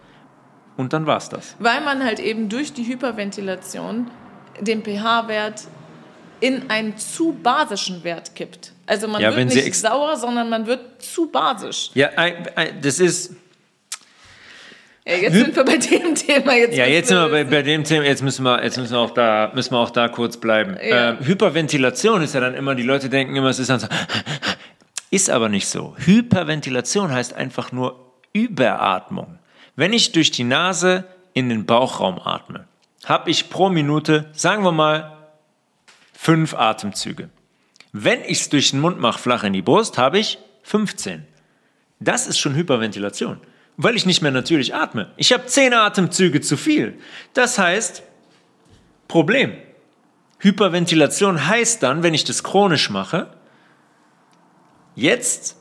[0.77, 1.55] Und dann war's das.
[1.59, 4.11] Weil man halt eben durch die Hyperventilation
[4.61, 5.63] den pH-Wert
[6.39, 8.73] in einen zu basischen Wert kippt.
[8.85, 11.89] Also man ja, wird nicht sauer, sondern man wird zu basisch.
[11.95, 12.09] Ja,
[12.79, 13.35] das ist
[15.07, 16.53] ja, jetzt sind wir bei dem Thema.
[16.55, 18.03] Jetzt ja, jetzt sind wir bei, bei, dem Thema.
[18.03, 20.75] Jetzt müssen wir, jetzt müssen wir auch da, müssen wir auch da kurz bleiben.
[20.83, 21.11] Ja.
[21.11, 23.87] Äh, Hyperventilation ist ja dann immer, die Leute denken immer, es ist dann so,
[25.09, 25.95] ist aber nicht so.
[25.97, 29.39] Hyperventilation heißt einfach nur Überatmung.
[29.77, 32.65] Wenn ich durch die Nase in den Bauchraum atme,
[33.05, 35.17] habe ich pro Minute, sagen wir mal,
[36.13, 37.29] fünf Atemzüge.
[37.93, 41.25] Wenn ich es durch den Mund mache, flach in die Brust, habe ich 15.
[42.01, 43.39] Das ist schon Hyperventilation
[43.77, 45.11] weil ich nicht mehr natürlich atme.
[45.17, 46.99] Ich habe zehn Atemzüge zu viel.
[47.33, 48.03] Das heißt,
[49.07, 49.53] Problem.
[50.39, 53.31] Hyperventilation heißt dann, wenn ich das chronisch mache,
[54.95, 55.55] jetzt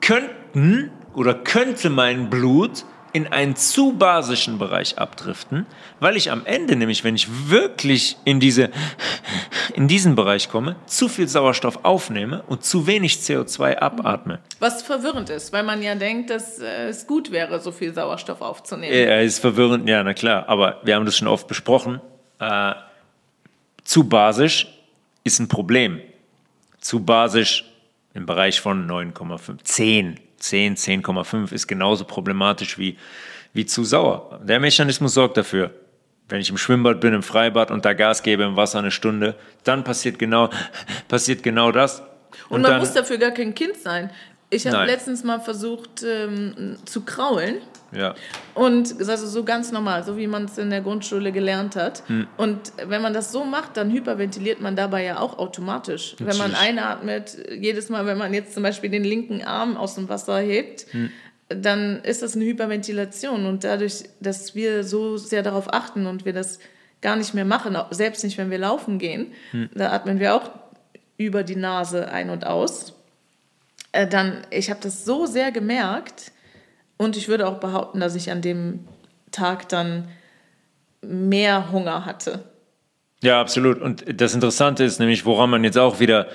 [0.00, 5.66] könnten oder könnte mein Blut in einen zu basischen Bereich abdriften,
[6.00, 8.70] weil ich am Ende nämlich, wenn ich wirklich in, diese,
[9.74, 14.40] in diesen Bereich komme, zu viel Sauerstoff aufnehme und zu wenig CO2 abatme.
[14.60, 18.40] Was verwirrend ist, weil man ja denkt, dass äh, es gut wäre, so viel Sauerstoff
[18.40, 18.94] aufzunehmen.
[18.94, 22.00] Ja, ist verwirrend, ja, na klar, aber wir haben das schon oft besprochen.
[22.38, 22.72] Äh,
[23.84, 24.68] zu basisch
[25.24, 26.00] ist ein Problem.
[26.80, 27.64] Zu basisch
[28.14, 32.98] im Bereich von 9,5, 10 10, 10,5 ist genauso problematisch wie,
[33.52, 34.40] wie zu sauer.
[34.42, 35.70] Der Mechanismus sorgt dafür.
[36.28, 39.36] Wenn ich im Schwimmbad bin, im Freibad und da Gas gebe im Wasser eine Stunde,
[39.64, 40.50] dann passiert genau,
[41.08, 42.00] passiert genau das.
[42.00, 44.10] Und, und man dann, muss dafür gar kein Kind sein.
[44.52, 47.56] Ich habe letztens mal versucht ähm, zu kraulen
[47.92, 48.14] ja.
[48.54, 52.02] Und also so ganz normal, so wie man es in der Grundschule gelernt hat.
[52.08, 52.26] Hm.
[52.36, 56.12] Und wenn man das so macht, dann hyperventiliert man dabei ja auch automatisch.
[56.12, 56.32] Natürlich.
[56.32, 60.08] Wenn man einatmet, jedes Mal, wenn man jetzt zum Beispiel den linken Arm aus dem
[60.08, 61.10] Wasser hebt, hm.
[61.48, 63.46] dann ist das eine Hyperventilation.
[63.46, 66.58] Und dadurch, dass wir so sehr darauf achten und wir das
[67.02, 69.68] gar nicht mehr machen, selbst nicht, wenn wir laufen gehen, hm.
[69.74, 70.50] da atmen wir auch
[71.18, 72.94] über die Nase ein und aus.
[73.92, 76.32] Äh, dann, ich habe das so sehr gemerkt,
[77.02, 78.86] und ich würde auch behaupten, dass ich an dem
[79.32, 80.08] Tag dann
[81.02, 82.44] mehr Hunger hatte.
[83.22, 83.80] Ja, absolut.
[83.80, 86.28] Und das Interessante ist nämlich, woran man jetzt auch wieder,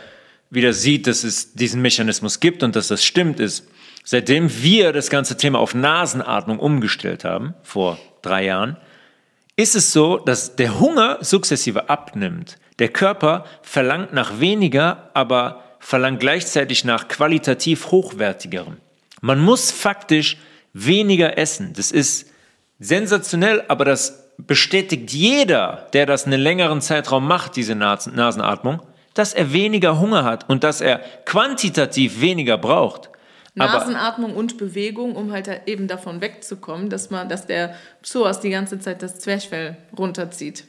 [0.50, 3.68] wieder sieht, dass es diesen Mechanismus gibt und dass das stimmt, ist,
[4.04, 8.78] seitdem wir das ganze Thema auf Nasenatmung umgestellt haben, vor drei Jahren,
[9.56, 12.58] ist es so, dass der Hunger sukzessive abnimmt.
[12.80, 18.76] Der Körper verlangt nach weniger, aber verlangt gleichzeitig nach qualitativ hochwertigerem.
[19.22, 20.36] Man muss faktisch
[20.74, 21.72] weniger essen.
[21.78, 22.30] Das ist
[22.78, 28.82] sensationell, aber das bestätigt jeder, der das einen längeren Zeitraum macht, diese Nasenatmung,
[29.14, 33.10] dass er weniger Hunger hat und dass er quantitativ weniger braucht.
[33.56, 38.50] Nasenatmung aber, und Bewegung, um halt eben davon wegzukommen, dass man, dass der Psoas die
[38.50, 40.66] ganze Zeit das Zwerchfell runterzieht.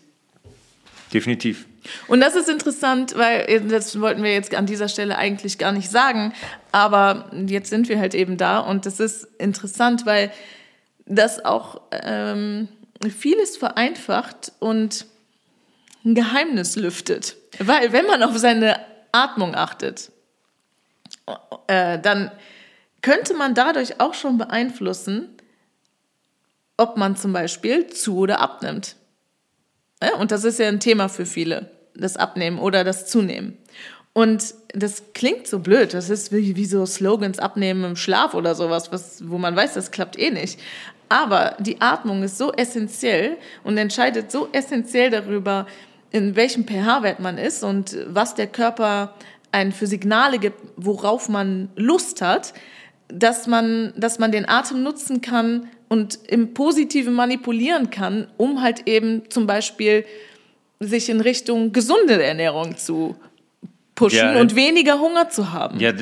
[1.13, 1.67] Definitiv.
[2.07, 5.91] Und das ist interessant, weil das wollten wir jetzt an dieser Stelle eigentlich gar nicht
[5.91, 6.33] sagen,
[6.73, 10.31] aber jetzt sind wir halt eben da und das ist interessant, weil
[11.07, 12.69] das auch ähm,
[13.17, 15.07] vieles vereinfacht und
[16.05, 17.37] ein Geheimnis lüftet.
[17.59, 18.79] Weil wenn man auf seine
[19.13, 20.11] Atmung achtet,
[21.67, 22.31] äh, dann
[23.03, 25.29] könnte man dadurch auch schon beeinflussen,
[26.77, 28.97] ob man zum Beispiel zu oder abnimmt.
[30.03, 33.59] Ja, und das ist ja ein Thema für viele, das Abnehmen oder das Zunehmen.
[34.13, 35.95] Und das klingt so blöd.
[35.95, 39.75] Das ist wie, wie so Slogans abnehmen im Schlaf oder sowas, was, wo man weiß,
[39.75, 40.59] das klappt eh nicht.
[41.09, 45.67] Aber die Atmung ist so essentiell und entscheidet so essentiell darüber,
[46.11, 49.15] in welchem pH-Wert man ist und was der Körper
[49.53, 52.55] einen für Signale gibt, worauf man Lust hat,
[53.09, 58.87] dass man, dass man den Atem nutzen kann und im Positiven manipulieren kann, um halt
[58.87, 60.05] eben zum Beispiel
[60.81, 63.17] sich in Richtung gesunde Ernährung zu
[63.95, 65.81] pushen ja, und weniger Hunger zu haben.
[65.81, 65.93] Ja,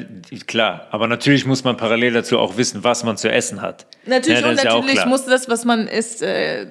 [0.46, 0.86] klar.
[0.90, 3.86] Aber natürlich muss man parallel dazu auch wissen, was man zu essen hat.
[4.04, 6.66] Natürlich ja, und natürlich ja muss das, was man isst, äh,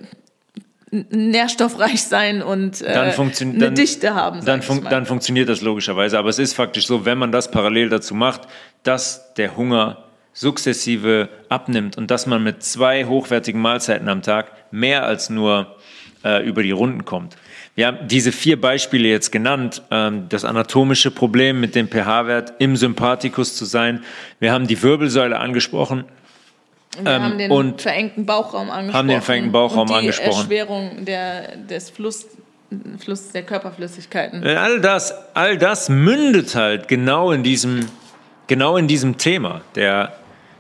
[0.92, 4.46] nährstoffreich sein und äh, dann eine dann, Dichte haben.
[4.46, 6.20] Dann, fun dann funktioniert das logischerweise.
[6.20, 8.42] Aber es ist faktisch so, wenn man das parallel dazu macht,
[8.84, 15.06] dass der Hunger sukzessive abnimmt und dass man mit zwei hochwertigen Mahlzeiten am Tag mehr
[15.06, 15.76] als nur
[16.24, 17.36] äh, über die Runden kommt.
[17.76, 19.84] Wir haben diese vier Beispiele jetzt genannt.
[19.92, 24.04] Ähm, das anatomische Problem mit dem pH-Wert im Sympathikus zu sein.
[24.40, 26.06] Wir haben die Wirbelsäule angesprochen.
[26.98, 28.94] Wir ähm, haben den und verengten Bauchraum angesprochen.
[28.94, 30.40] Haben den verengten Bauchraum und die angesprochen.
[30.40, 32.28] Erschwerung der, des Fluss,
[32.98, 34.44] Fluss der Körperflüssigkeiten.
[34.44, 37.88] Äh, all das, all das mündet halt genau in diesem,
[38.48, 40.14] genau in diesem Thema der,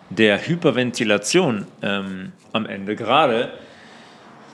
[0.09, 2.97] der Hyperventilation ähm, am Ende.
[2.97, 3.53] Gerade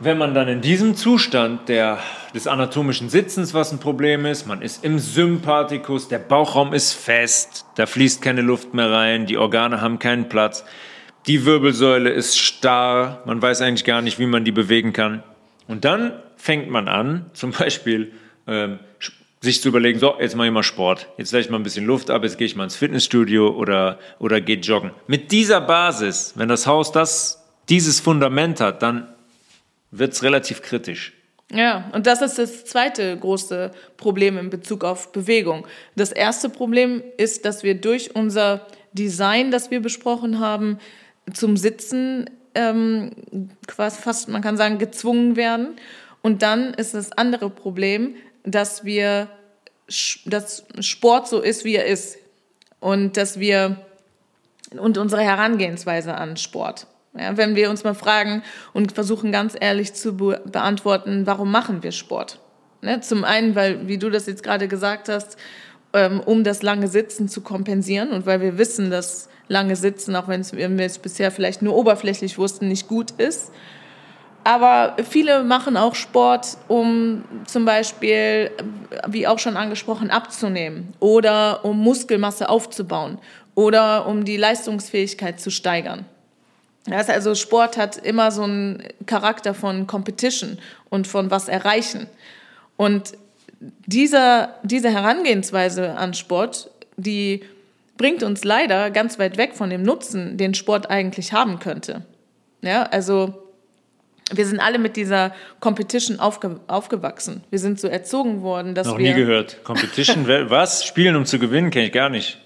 [0.03, 1.99] wenn man dann in diesem Zustand der,
[2.33, 7.65] des anatomischen Sitzens, was ein Problem ist, man ist im Sympathikus, der Bauchraum ist fest,
[7.75, 10.65] da fließt keine Luft mehr rein, die Organe haben keinen Platz,
[11.27, 15.21] die Wirbelsäule ist starr, man weiß eigentlich gar nicht, wie man die bewegen kann.
[15.67, 18.11] Und dann fängt man an, zum Beispiel
[18.47, 18.79] ähm,
[19.39, 21.85] sich zu überlegen, so, jetzt mache ich mal Sport, jetzt lasse ich mal ein bisschen
[21.85, 24.89] Luft ab, jetzt gehe ich mal ins Fitnessstudio oder, oder gehe joggen.
[25.05, 29.07] Mit dieser Basis, wenn das Haus das, dieses Fundament hat, dann
[29.91, 31.13] wird es relativ kritisch.
[31.53, 35.67] Ja, und das ist das zweite große Problem in Bezug auf Bewegung.
[35.97, 40.79] Das erste Problem ist, dass wir durch unser Design, das wir besprochen haben,
[41.33, 43.11] zum Sitzen ähm,
[43.67, 45.75] quasi fast, man kann sagen, gezwungen werden.
[46.21, 49.27] Und dann ist das andere Problem, dass wir,
[50.25, 52.17] dass Sport so ist, wie er ist.
[52.79, 53.85] Und dass wir,
[54.77, 56.87] und unsere Herangehensweise an Sport.
[57.17, 58.41] Ja, wenn wir uns mal fragen
[58.73, 62.39] und versuchen ganz ehrlich zu be beantworten, warum machen wir Sport?
[62.81, 63.01] Ne?
[63.01, 65.37] Zum einen, weil, wie du das jetzt gerade gesagt hast,
[65.93, 70.29] ähm, um das lange Sitzen zu kompensieren und weil wir wissen, dass lange Sitzen, auch
[70.29, 70.45] wenn
[70.77, 73.51] wir es bisher vielleicht nur oberflächlich wussten, nicht gut ist.
[74.43, 78.49] Aber viele machen auch Sport, um zum Beispiel,
[79.07, 83.19] wie auch schon angesprochen, abzunehmen oder um Muskelmasse aufzubauen
[83.53, 86.05] oder um die Leistungsfähigkeit zu steigern.
[86.85, 90.57] Das also Sport hat immer so einen Charakter von Competition
[90.89, 92.07] und von was erreichen.
[92.75, 93.13] Und
[93.85, 97.43] dieser, diese Herangehensweise an Sport, die
[97.97, 102.01] bringt uns leider ganz weit weg von dem Nutzen, den Sport eigentlich haben könnte.
[102.63, 103.51] Ja, also
[104.33, 107.43] wir sind alle mit dieser Competition aufge aufgewachsen.
[107.49, 109.11] Wir sind so erzogen worden, dass Noch wir...
[109.11, 109.63] Noch nie gehört.
[109.63, 110.85] Competition, was?
[110.85, 112.39] Spielen, um zu gewinnen, kenne ich gar nicht.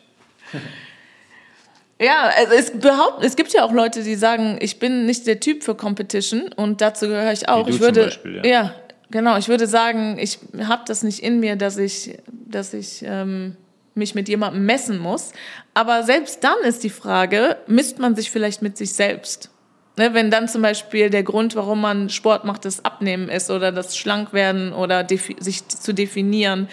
[1.99, 5.39] Ja, also es, behaupt, es gibt ja auch Leute, die sagen, ich bin nicht der
[5.39, 7.67] Typ für Competition und dazu gehöre ich auch.
[7.67, 8.45] ich würde, Beispiel, ja.
[8.45, 8.75] ja.
[9.11, 9.37] genau.
[9.37, 13.55] Ich würde sagen, ich habe das nicht in mir, dass ich, dass ich ähm,
[13.93, 15.31] mich mit jemandem messen muss.
[15.73, 19.49] Aber selbst dann ist die Frage, misst man sich vielleicht mit sich selbst?
[19.97, 23.71] Ne, wenn dann zum Beispiel der Grund, warum man Sport macht, das Abnehmen ist oder
[23.71, 25.07] das Schlankwerden oder
[25.39, 26.67] sich zu definieren,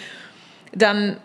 [0.73, 1.15] dann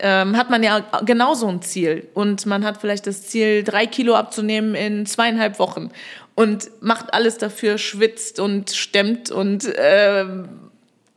[0.00, 2.08] ähm, hat man ja genauso ein Ziel.
[2.14, 5.90] Und man hat vielleicht das Ziel, drei Kilo abzunehmen in zweieinhalb Wochen.
[6.34, 10.24] Und macht alles dafür, schwitzt und stemmt und äh,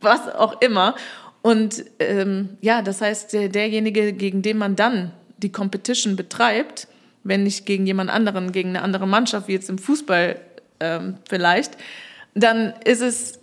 [0.01, 0.95] was auch immer.
[1.41, 6.87] Und ähm, ja, das heißt, der, derjenige, gegen den man dann die Competition betreibt,
[7.23, 10.39] wenn nicht gegen jemand anderen, gegen eine andere Mannschaft, wie jetzt im Fußball
[10.79, 11.77] ähm, vielleicht,
[12.33, 13.39] dann ist es,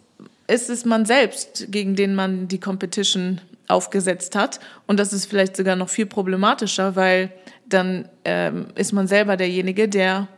[0.46, 3.40] ist es man selbst, gegen den man die Competition
[3.72, 4.60] aufgesetzt hat.
[4.86, 7.32] Und das ist vielleicht sogar noch viel problematischer, weil
[7.66, 10.28] dann ähm, ist man selber derjenige, der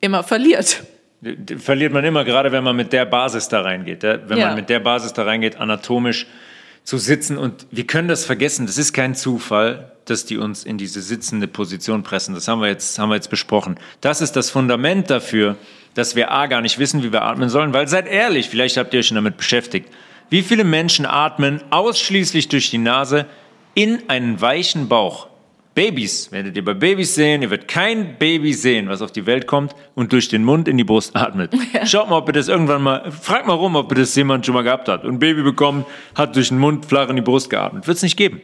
[0.00, 0.84] immer verliert.
[1.58, 4.02] Verliert man immer, gerade wenn man mit der Basis da reingeht.
[4.02, 4.48] Wenn ja.
[4.48, 6.26] man mit der Basis da reingeht, anatomisch
[6.84, 7.38] zu sitzen.
[7.38, 8.66] Und wir können das vergessen.
[8.66, 12.34] Das ist kein Zufall, dass die uns in diese sitzende Position pressen.
[12.34, 13.78] Das haben wir jetzt, haben wir jetzt besprochen.
[14.00, 15.56] Das ist das Fundament dafür,
[15.94, 18.94] dass wir A gar nicht wissen, wie wir atmen sollen, weil seid ehrlich, vielleicht habt
[18.94, 19.88] ihr euch schon damit beschäftigt.
[20.32, 23.26] Wie viele Menschen atmen ausschließlich durch die Nase
[23.74, 25.26] in einen weichen Bauch?
[25.74, 29.46] Babys, werdet ihr bei Babys sehen, ihr werdet kein Baby sehen, was auf die Welt
[29.46, 31.52] kommt und durch den Mund in die Brust atmet.
[31.74, 31.84] Ja.
[31.84, 34.54] Schaut mal, ob ihr das irgendwann mal, fragt mal rum, ob ihr das jemand schon
[34.54, 35.04] mal gehabt hat.
[35.04, 35.84] Und ein Baby bekommen,
[36.14, 37.86] hat durch den Mund flach in die Brust geatmet.
[37.86, 38.40] Wird es nicht geben.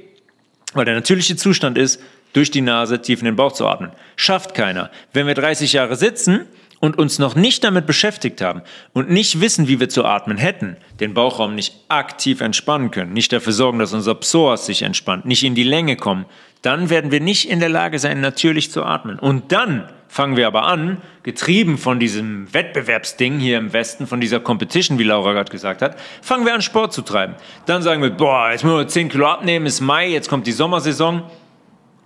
[0.74, 2.02] Weil der natürliche Zustand ist,
[2.35, 3.93] durch die Nase tief in den Bauch zu atmen.
[4.16, 4.90] Schafft keiner.
[5.15, 6.44] Wenn wir 30 Jahre sitzen
[6.81, 10.77] und uns noch nicht damit beschäftigt haben und nicht wissen, wie wir zu atmen hätten,
[11.01, 15.45] den Bauchraum nicht aktiv entspannen können, nicht dafür sorgen, dass unser Psoas sich entspannt, nicht
[15.45, 16.27] in die Länge kommen,
[16.63, 19.19] dann werden wir nicht in der Lage sein, natürlich zu atmen.
[19.19, 24.41] Und dann fangen wir aber an, getrieben von diesem Wettbewerbsding hier im Westen, von dieser
[24.41, 27.35] Competition, wie Laura gerade gesagt hat, fangen wir an, Sport zu treiben.
[27.67, 30.53] Dann sagen wir, boah, jetzt müssen wir 10 Kilo abnehmen, ist Mai, jetzt kommt die
[30.53, 31.23] Sommersaison.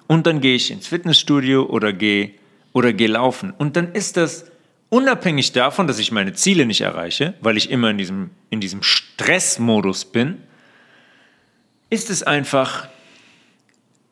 [0.09, 2.33] Und dann gehe ich ins Fitnessstudio oder gehe
[2.73, 3.55] oder gehe laufen.
[3.57, 4.52] Und dann ist das
[4.93, 8.83] unabhängig davon, dass ich meine Ziele nicht erreiche, weil ich immer in diesem, in diesem
[8.83, 10.43] Stressmodus bin,
[11.89, 12.89] ist es einfach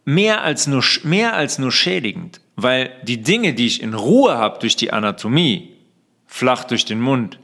[0.07, 4.59] mehr als, nur, mehr als nur schädigend, weil die Dinge, die ich in Ruhe habe
[4.59, 5.77] durch die Anatomie,
[6.27, 7.39] flach durch den Mund,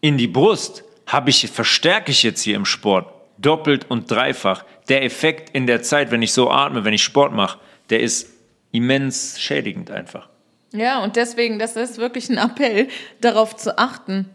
[0.00, 4.64] in die Brust, habe ich, verstärke ich jetzt hier im Sport doppelt und dreifach.
[4.88, 7.60] Der Effekt in der Zeit, wenn ich so atme, wenn ich Sport mache,
[7.90, 8.30] der ist
[8.72, 10.28] immens schädigend einfach.
[10.74, 12.88] Ja, und deswegen, das ist wirklich ein Appell,
[13.20, 14.28] darauf zu achten,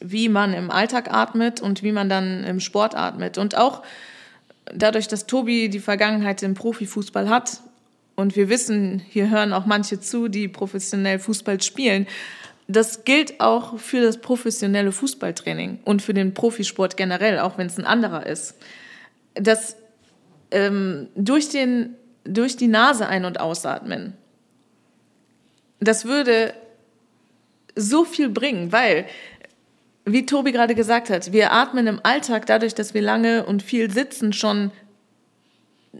[0.00, 3.36] wie man im Alltag atmet und wie man dann im Sport atmet.
[3.36, 3.82] Und auch
[4.74, 7.60] dadurch, dass Tobi die Vergangenheit im Profifußball hat
[8.16, 12.06] und wir wissen, hier hören auch manche zu, die professionell Fußball spielen,
[12.66, 17.78] das gilt auch für das professionelle Fußballtraining und für den Profisport generell, auch wenn es
[17.78, 18.54] ein anderer ist.
[19.34, 19.76] Das
[20.50, 24.14] ähm, durch, den, durch die Nase ein- und ausatmen,
[25.80, 26.54] das würde
[27.74, 29.06] so viel bringen, weil
[30.04, 33.90] wie Tobi gerade gesagt hat, wir atmen im Alltag dadurch, dass wir lange und viel
[33.90, 34.70] sitzen, schon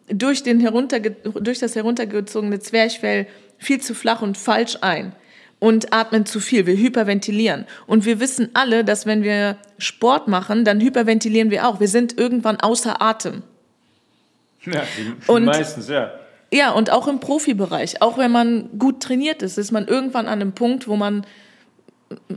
[0.09, 3.27] durch, den herunterge durch das heruntergezogene Zwerchfell
[3.59, 5.13] viel zu flach und falsch ein
[5.59, 6.67] und atmen zu viel.
[6.67, 7.67] Wir hyperventilieren.
[7.87, 11.81] Und wir wissen alle, dass wenn wir Sport machen, dann hyperventilieren wir auch.
[11.81, 13.43] Wir sind irgendwann außer Atem.
[14.65, 16.13] Ja, die, und, meistens, ja.
[16.53, 18.01] Ja, und auch im Profibereich.
[18.01, 21.27] Auch wenn man gut trainiert ist, ist man irgendwann an einem Punkt, wo man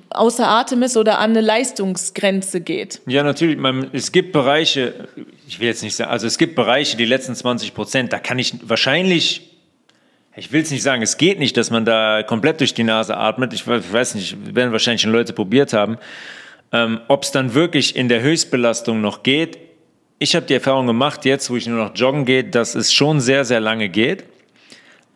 [0.10, 3.02] außer Atem ist oder an eine Leistungsgrenze geht.
[3.06, 3.58] Ja, natürlich.
[3.58, 5.08] Man, es gibt Bereiche,
[5.48, 8.38] ich will jetzt nicht sagen, also es gibt Bereiche, die letzten 20 Prozent, da kann
[8.38, 9.50] ich wahrscheinlich,
[10.36, 13.16] ich will es nicht sagen, es geht nicht, dass man da komplett durch die Nase
[13.16, 13.54] atmet.
[13.54, 15.98] Ich weiß nicht, werden wahrscheinlich schon Leute probiert haben.
[16.74, 19.58] Ähm, Ob es dann wirklich in der Höchstbelastung noch geht,
[20.22, 23.20] ich habe die Erfahrung gemacht, jetzt, wo ich nur noch joggen gehe, dass es schon
[23.20, 24.24] sehr, sehr lange geht.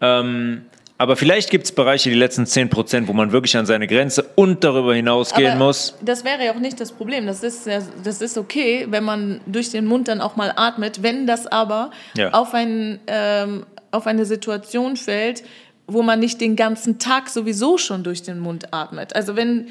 [0.02, 0.66] Ähm,
[0.98, 4.24] aber vielleicht gibt es Bereiche, die letzten 10 Prozent, wo man wirklich an seine Grenze
[4.34, 5.96] und darüber hinausgehen Aber muss.
[6.02, 7.28] Das wäre ja auch nicht das Problem.
[7.28, 11.04] Das ist, das ist okay, wenn man durch den Mund dann auch mal atmet.
[11.04, 12.32] Wenn das aber ja.
[12.32, 15.44] auf, ein, ähm, auf eine Situation fällt,
[15.86, 19.16] wo man nicht den ganzen Tag sowieso schon durch den Mund atmet.
[19.16, 19.68] Also wenn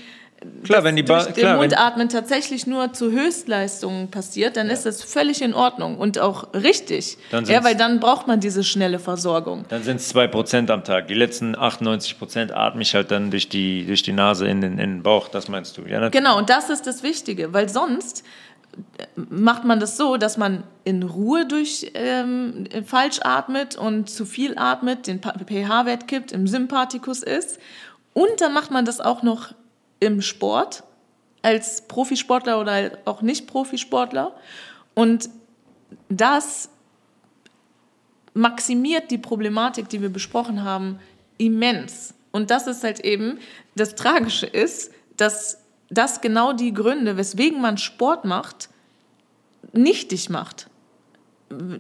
[0.64, 4.72] Klar, wenn die ba durch den Mundatmen tatsächlich nur zu Höchstleistungen passiert, dann ja.
[4.72, 7.18] ist das völlig in Ordnung und auch richtig.
[7.30, 9.64] ja, weil dann braucht man diese schnelle Versorgung.
[9.68, 11.08] Dann sind es zwei Prozent am Tag.
[11.08, 14.72] Die letzten 98 Prozent atme ich halt dann durch die, durch die Nase in den,
[14.78, 15.28] in den Bauch.
[15.28, 15.82] Das meinst du?
[15.82, 18.24] Ja, genau, und das ist das Wichtige, weil sonst
[19.14, 24.58] macht man das so, dass man in Ruhe durch ähm, falsch atmet und zu viel
[24.58, 27.58] atmet, den pH-Wert kippt, im Sympathikus ist.
[28.12, 29.54] Und dann macht man das auch noch
[30.04, 30.84] im Sport
[31.42, 34.34] als Profisportler oder auch nicht Profisportler.
[34.94, 35.28] Und
[36.08, 36.70] das
[38.32, 40.98] maximiert die Problematik, die wir besprochen haben,
[41.38, 42.14] immens.
[42.32, 43.38] Und das ist halt eben,
[43.76, 45.58] das Tragische ist, dass
[45.90, 48.68] das genau die Gründe, weswegen man Sport macht,
[49.72, 50.68] nichtig macht.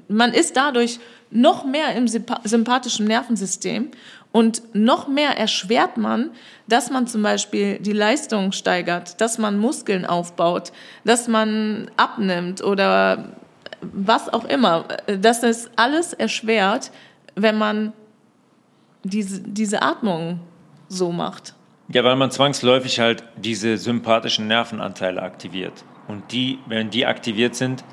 [0.08, 3.90] Man ist dadurch noch mehr im sympathischen Nervensystem
[4.34, 6.30] und noch mehr erschwert man,
[6.66, 10.72] dass man zum Beispiel die Leistung steigert, dass man Muskeln aufbaut,
[11.04, 13.28] dass man abnimmt oder
[13.80, 14.86] was auch immer.
[15.06, 16.90] Das ist alles erschwert,
[17.36, 17.92] wenn man
[19.04, 20.40] diese, diese Atmung
[20.88, 21.54] so macht.
[21.90, 25.84] Ja, weil man zwangsläufig halt diese sympathischen Nervenanteile aktiviert.
[26.08, 27.84] Und die, wenn die aktiviert sind,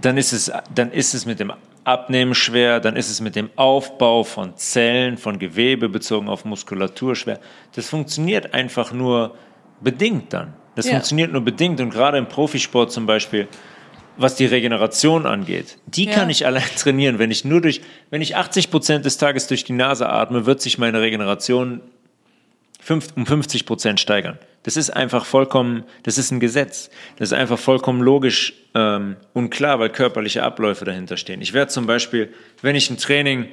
[0.00, 1.52] dann ist es, dann ist es mit dem
[1.84, 7.16] Abnehmen schwer, dann ist es mit dem Aufbau von Zellen, von Gewebe bezogen auf Muskulatur
[7.16, 7.40] schwer.
[7.74, 9.34] Das funktioniert einfach nur
[9.80, 10.54] bedingt dann.
[10.74, 10.92] Das ja.
[10.92, 13.48] funktioniert nur bedingt und gerade im Profisport zum Beispiel,
[14.16, 16.12] was die Regeneration angeht, die ja.
[16.12, 17.18] kann ich allein trainieren.
[17.18, 17.80] Wenn ich nur durch,
[18.10, 21.80] wenn ich 80 Prozent des Tages durch die Nase atme, wird sich meine Regeneration
[22.92, 24.38] um 50 Prozent steigern.
[24.62, 26.90] Das ist einfach vollkommen, das ist ein Gesetz.
[27.16, 31.40] Das ist einfach vollkommen logisch ähm, und klar, weil körperliche Abläufe dahinter stehen.
[31.40, 33.48] Ich werde zum Beispiel, wenn ich ein Training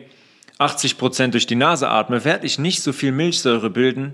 [0.59, 4.13] 80 Prozent durch die Nase atme, werde ich nicht so viel Milchsäure bilden,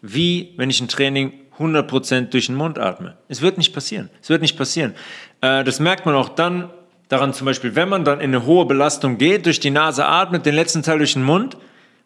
[0.00, 3.16] wie wenn ich ein Training 100 Prozent durch den Mund atme.
[3.28, 4.10] Es wird nicht passieren.
[4.20, 4.94] Es wird nicht passieren.
[5.42, 6.70] Äh, das merkt man auch dann
[7.08, 10.46] daran zum Beispiel, wenn man dann in eine hohe Belastung geht, durch die Nase atmet,
[10.46, 11.58] den letzten Teil durch den Mund,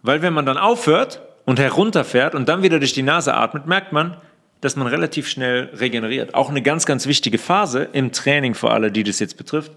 [0.03, 3.93] weil wenn man dann aufhört und herunterfährt und dann wieder durch die Nase atmet, merkt
[3.93, 4.19] man,
[4.61, 6.35] dass man relativ schnell regeneriert.
[6.35, 9.73] Auch eine ganz, ganz wichtige Phase im Training für alle, die das jetzt betrifft.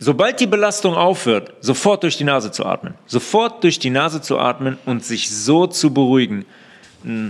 [0.00, 2.94] Sobald die Belastung aufhört, sofort durch die Nase zu atmen.
[3.06, 6.46] Sofort durch die Nase zu atmen und sich so zu beruhigen,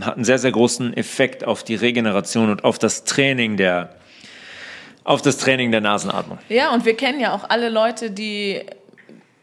[0.03, 3.95] hat einen sehr, sehr großen Effekt auf die Regeneration und auf das Training der,
[5.03, 6.39] auf das Training der Nasenatmung.
[6.49, 8.62] Ja, und wir kennen ja auch alle Leute, die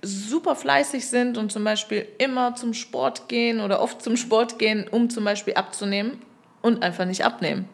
[0.06, 4.88] super fleißig sind und zum Beispiel immer zum Sport gehen oder oft zum Sport gehen,
[4.90, 6.22] um zum Beispiel abzunehmen
[6.62, 7.68] und einfach nicht abnehmen.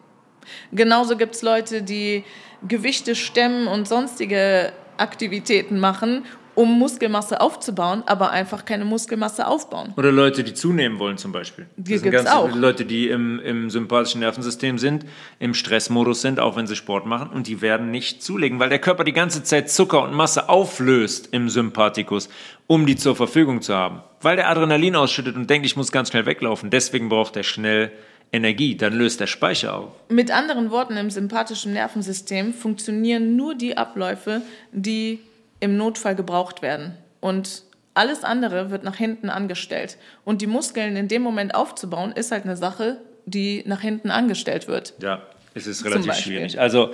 [0.72, 2.24] Genauso gibt es Leute, die
[2.66, 9.94] Gewichte stemmen und sonstige Aktivitäten machen, um Muskelmasse aufzubauen, aber einfach keine Muskelmasse aufbauen.
[9.96, 11.66] Oder Leute, die zunehmen wollen zum Beispiel.
[11.76, 12.54] Die gibt es auch.
[12.54, 15.06] Leute, die im, im sympathischen Nervensystem sind,
[15.38, 18.78] im Stressmodus sind, auch wenn sie Sport machen, und die werden nicht zulegen, weil der
[18.78, 22.28] Körper die ganze Zeit Zucker und Masse auflöst im Sympathikus,
[22.66, 24.02] um die zur Verfügung zu haben.
[24.20, 26.70] Weil der Adrenalin ausschüttet und denkt, ich muss ganz schnell weglaufen.
[26.70, 27.90] Deswegen braucht er schnell
[28.32, 29.92] Energie, dann löst der Speicher auf.
[30.08, 34.40] Mit anderen Worten, im sympathischen Nervensystem funktionieren nur die Abläufe,
[34.72, 35.20] die
[35.62, 36.98] im Notfall gebraucht werden.
[37.20, 37.62] Und
[37.94, 39.96] alles andere wird nach hinten angestellt.
[40.24, 44.66] Und die Muskeln in dem Moment aufzubauen, ist halt eine Sache, die nach hinten angestellt
[44.66, 44.94] wird.
[45.00, 45.22] Ja,
[45.54, 46.58] es ist relativ schwierig.
[46.58, 46.92] Also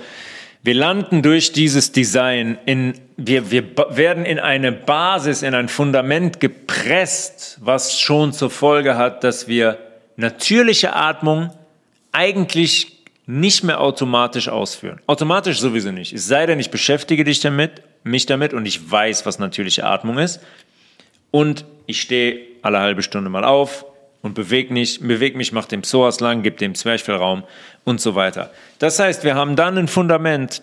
[0.61, 6.39] wir landen durch dieses Design in, wir, wir werden in eine Basis, in ein Fundament
[6.39, 9.79] gepresst, was schon zur Folge hat, dass wir
[10.15, 11.49] natürliche Atmung
[12.11, 14.99] eigentlich nicht mehr automatisch ausführen.
[15.07, 16.13] Automatisch sowieso nicht.
[16.13, 20.17] Es sei denn, ich beschäftige dich damit mich damit und ich weiß, was natürliche Atmung
[20.17, 20.41] ist.
[21.31, 23.85] Und ich stehe alle halbe Stunde mal auf
[24.21, 27.43] und bewege mich, bewege mich, mache dem Psoas lang, gebe dem Zwerchfellraum
[27.83, 28.51] und so weiter.
[28.79, 30.61] Das heißt, wir haben dann ein Fundament,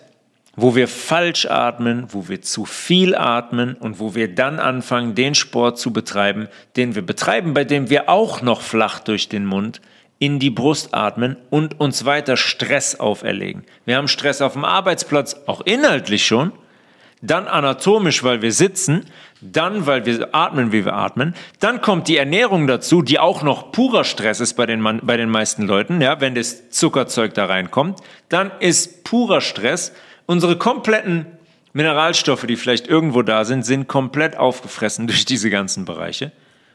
[0.55, 5.35] wo wir falsch atmen, wo wir zu viel atmen und wo wir dann anfangen, den
[5.35, 9.81] Sport zu betreiben, den wir betreiben, bei dem wir auch noch flach durch den Mund
[10.19, 13.65] in die Brust atmen und uns weiter Stress auferlegen.
[13.85, 16.51] Wir haben Stress auf dem Arbeitsplatz, auch inhaltlich schon,
[17.21, 19.05] dann anatomisch, weil wir sitzen,
[19.41, 23.71] dann, weil wir atmen, wie wir atmen, dann kommt die Ernährung dazu, die auch noch
[23.71, 27.99] purer Stress ist bei den, bei den meisten Leuten, ja, wenn das Zuckerzeug da reinkommt,
[28.29, 29.93] dann ist purer Stress.
[30.25, 31.25] Unsere kompletten
[31.73, 36.31] Mineralstoffe, die vielleicht irgendwo da sind, sind komplett aufgefressen durch diese ganzen Bereiche.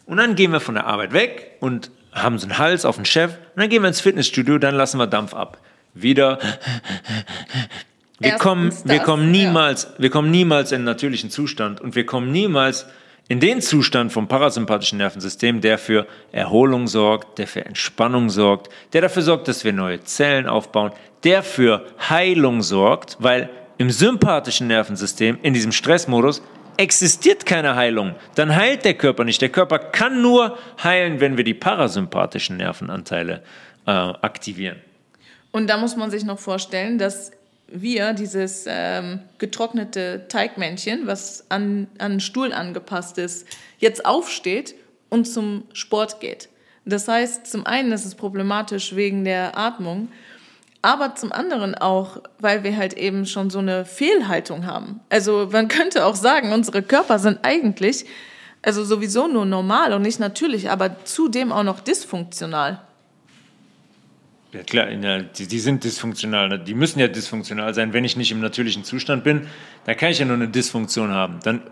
[0.06, 3.04] Und dann gehen wir von der Arbeit weg und haben so einen Hals auf den
[3.04, 5.58] Chef und dann gehen wir ins Fitnessstudio, dann lassen wir Dampf ab.
[5.94, 6.38] Wieder
[8.22, 9.90] wir kommen, wir kommen niemals, ja.
[9.98, 12.86] wir kommen niemals in einen natürlichen Zustand und wir kommen niemals
[13.28, 19.00] in den Zustand vom parasympathischen Nervensystem, der für Erholung sorgt, der für Entspannung sorgt, der
[19.00, 20.92] dafür sorgt, dass wir neue Zellen aufbauen,
[21.24, 26.42] der für Heilung sorgt, weil im sympathischen Nervensystem, in diesem Stressmodus,
[26.76, 28.14] existiert keine Heilung.
[28.34, 29.40] Dann heilt der Körper nicht.
[29.40, 33.42] Der Körper kann nur heilen, wenn wir die parasympathischen Nervenanteile
[33.86, 34.78] äh, aktivieren.
[35.52, 37.30] Und da muss man sich noch vorstellen, dass
[37.72, 43.46] wir, dieses ähm, getrocknete Teigmännchen, was an, an einen Stuhl angepasst ist,
[43.78, 44.74] jetzt aufsteht
[45.08, 46.48] und zum Sport geht.
[46.84, 50.08] Das heißt, zum einen ist es problematisch wegen der Atmung,
[50.82, 55.00] aber zum anderen auch, weil wir halt eben schon so eine Fehlhaltung haben.
[55.08, 58.06] Also man könnte auch sagen, unsere Körper sind eigentlich
[58.62, 62.80] also sowieso nur normal und nicht natürlich, aber zudem auch noch dysfunktional.
[64.52, 66.48] Ja klar, die, die, sind dysfunktional.
[66.50, 66.58] Ne?
[66.58, 67.94] Die müssen ja dysfunktional sein.
[67.94, 69.46] Wenn ich nicht im natürlichen Zustand bin,
[69.86, 71.38] dann kann ich ja nur eine Dysfunktion haben.
[71.42, 71.62] Dann,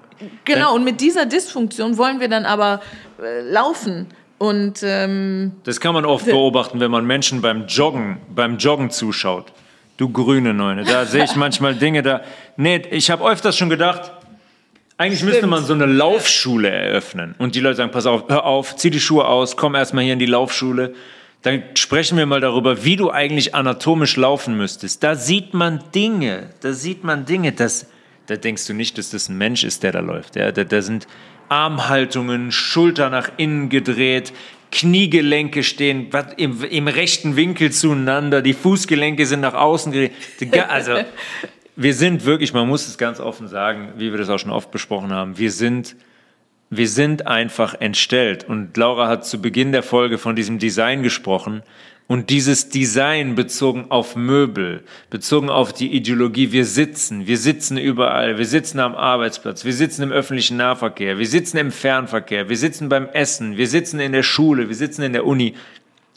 [0.47, 2.81] genau, dann, und mit dieser Dysfunktion wollen wir dann aber
[3.23, 4.07] äh, laufen.
[4.39, 9.53] Und, ähm, das kann man oft beobachten, wenn man Menschen beim Joggen, beim Joggen zuschaut.
[9.99, 12.23] Du grüne Neune, da sehe ich manchmal Dinge da.
[12.57, 14.11] Nee, ich habe öfters schon gedacht,
[14.97, 15.33] eigentlich Stimmt.
[15.33, 17.35] müsste man so eine Laufschule eröffnen.
[17.37, 20.15] Und die Leute sagen, pass auf, hör auf, zieh die Schuhe aus, komm erstmal hier
[20.15, 20.95] in die Laufschule
[21.43, 25.03] dann sprechen wir mal darüber, wie du eigentlich anatomisch laufen müsstest.
[25.03, 27.87] Da sieht man Dinge, da sieht man Dinge, das,
[28.27, 30.37] da denkst du nicht, dass das ein Mensch ist, der da läuft.
[30.37, 31.07] Ja, da, da sind
[31.49, 34.33] Armhaltungen, Schulter nach innen gedreht,
[34.71, 40.13] Kniegelenke stehen im, im, rechten Winkel zueinander, die Fußgelenke sind nach außen gedreht.
[40.69, 40.95] Also
[41.77, 44.71] wir sind wirklich, man muss es ganz offen sagen, wie wir das auch schon oft
[44.71, 45.97] besprochen haben, wir sind
[46.71, 48.45] wir sind einfach entstellt.
[48.49, 51.63] Und Laura hat zu Beginn der Folge von diesem Design gesprochen.
[52.07, 58.37] Und dieses Design bezogen auf Möbel, bezogen auf die Ideologie, wir sitzen, wir sitzen überall,
[58.37, 62.89] wir sitzen am Arbeitsplatz, wir sitzen im öffentlichen Nahverkehr, wir sitzen im Fernverkehr, wir sitzen
[62.89, 65.55] beim Essen, wir sitzen in der Schule, wir sitzen in der Uni,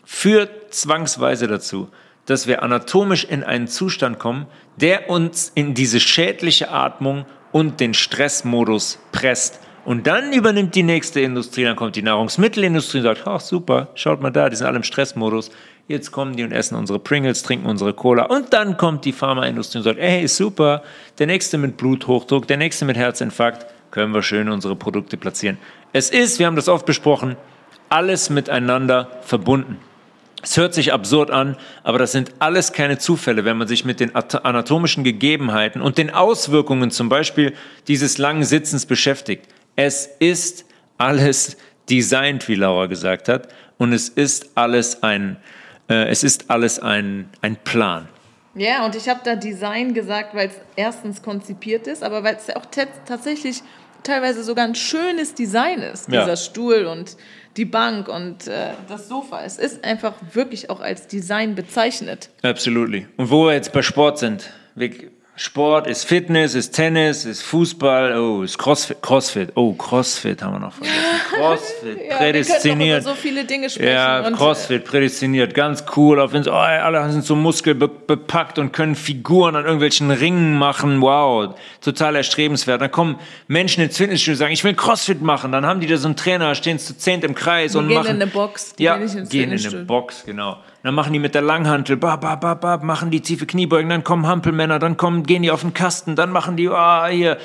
[0.03, 1.89] führt zwangsweise dazu,
[2.25, 4.47] dass wir anatomisch in einen Zustand kommen,
[4.77, 9.59] der uns in diese schädliche Atmung und den Stressmodus presst.
[9.85, 14.22] Und dann übernimmt die nächste Industrie, dann kommt die Nahrungsmittelindustrie und sagt, ach super, schaut
[14.22, 15.51] mal da, die sind alle im Stressmodus.
[15.89, 18.23] Jetzt kommen die und essen unsere Pringles, trinken unsere Cola.
[18.23, 20.84] Und dann kommt die Pharmaindustrie und sagt, ey, super,
[21.19, 25.57] der nächste mit Bluthochdruck, der nächste mit Herzinfarkt, können wir schön unsere Produkte platzieren.
[25.91, 27.35] Es ist, wir haben das oft besprochen,
[27.89, 29.77] alles miteinander verbunden.
[30.41, 33.99] Es hört sich absurd an, aber das sind alles keine Zufälle, wenn man sich mit
[33.99, 37.53] den anatomischen Gegebenheiten und den Auswirkungen zum Beispiel
[37.88, 39.47] dieses langen Sitzens beschäftigt.
[39.76, 40.66] Es ist
[40.98, 41.58] alles
[41.90, 45.38] designt, wie Laura gesagt hat, und es ist alles ein,
[45.90, 48.08] äh, es ist alles ein, ein Plan.
[48.56, 52.48] Ja, und ich habe da Design gesagt, weil es erstens konzipiert ist, aber weil es
[52.48, 52.66] ja auch
[53.06, 53.64] tatsächlich
[54.04, 56.36] teilweise sogar ein schönes Design ist, dieser ja.
[56.36, 57.18] Stuhl und
[57.58, 59.44] die Bank und äh, das Sofa.
[59.44, 62.30] Es ist einfach wirklich auch als Design bezeichnet.
[62.41, 63.08] Absolutely.
[63.18, 64.91] Und wo wir jetzt bei Sport sind, wir,
[65.35, 70.60] Sport ist Fitness, ist Tennis, ist Fußball, oh, ist Crossfit, Crossfit, oh, Crossfit haben wir
[70.60, 70.95] noch vergessen.
[71.31, 73.03] Crossfit, ja, prädestiniert.
[73.03, 73.93] So viele Dinge sprechen.
[73.93, 76.19] Ja, Crossfit, prädestiniert, ganz cool.
[76.19, 81.01] Auf oh, alle sind so muskelbepackt und können Figuren an irgendwelchen Ringen machen.
[81.01, 82.80] Wow, total erstrebenswert.
[82.80, 85.51] Dann kommen Menschen ins Fitnessstudio und sagen, ich will Crossfit machen.
[85.51, 87.97] Dann haben die da so einen Trainer, stehen zu zehnt im Kreis die und gehen
[87.97, 88.15] machen.
[88.18, 88.76] in eine Box.
[88.76, 90.60] Die ja, gehen, gehen in eine Box, genau.
[90.84, 94.03] Dann machen die mit der Langhantel, ba, ba, ba, ba, machen die tiefe Kniebeugen, dann
[94.03, 97.38] kommen Hampelmänner, dann kommen, gehen die auf den Kasten, dann machen die, ah, hier,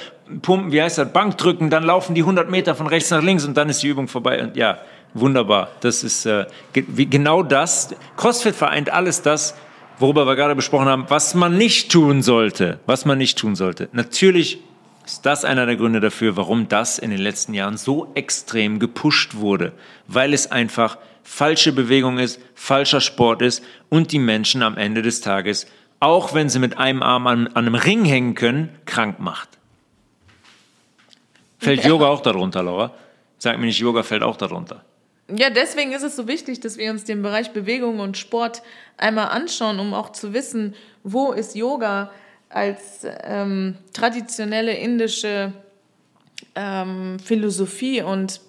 [0.43, 3.57] Pumpen, wie heißt das, Bankdrücken, dann laufen die 100 Meter von rechts nach links und
[3.57, 4.43] dann ist die Übung vorbei.
[4.43, 4.79] Und ja,
[5.15, 5.69] wunderbar.
[5.81, 7.95] Das ist äh, ge genau das.
[8.17, 9.55] CrossFit vereint alles das,
[10.01, 12.81] worüber wir gerade besprochen haben, was man nicht tun sollte.
[12.87, 13.89] Was man nicht tun sollte.
[13.93, 14.59] Natürlich
[15.07, 19.37] ist das einer der Gründe dafür, warum das in den letzten Jahren so extrem gepusht
[19.37, 19.73] wurde.
[20.09, 20.99] Weil es einfach
[21.29, 25.67] falsche Bewegung ist, falscher Sport ist und die Menschen am Ende des Tages,
[26.01, 29.51] auch wenn sie mit einem Arm an, an einem Ring hängen können, krank macht.
[31.59, 31.91] Fällt ja.
[31.91, 32.95] Yoga auch darunter, Laura?
[33.37, 34.85] Sag mir nicht, Yoga fällt auch darunter.
[35.31, 38.63] Ja, deswegen ist es so wichtig, dass wir uns den Bereich Bewegung und Sport
[38.97, 42.11] einmal anschauen, um auch zu wissen, wo ist Yoga
[42.49, 45.53] als ähm, traditionelle indische
[46.55, 48.41] ähm, Philosophie und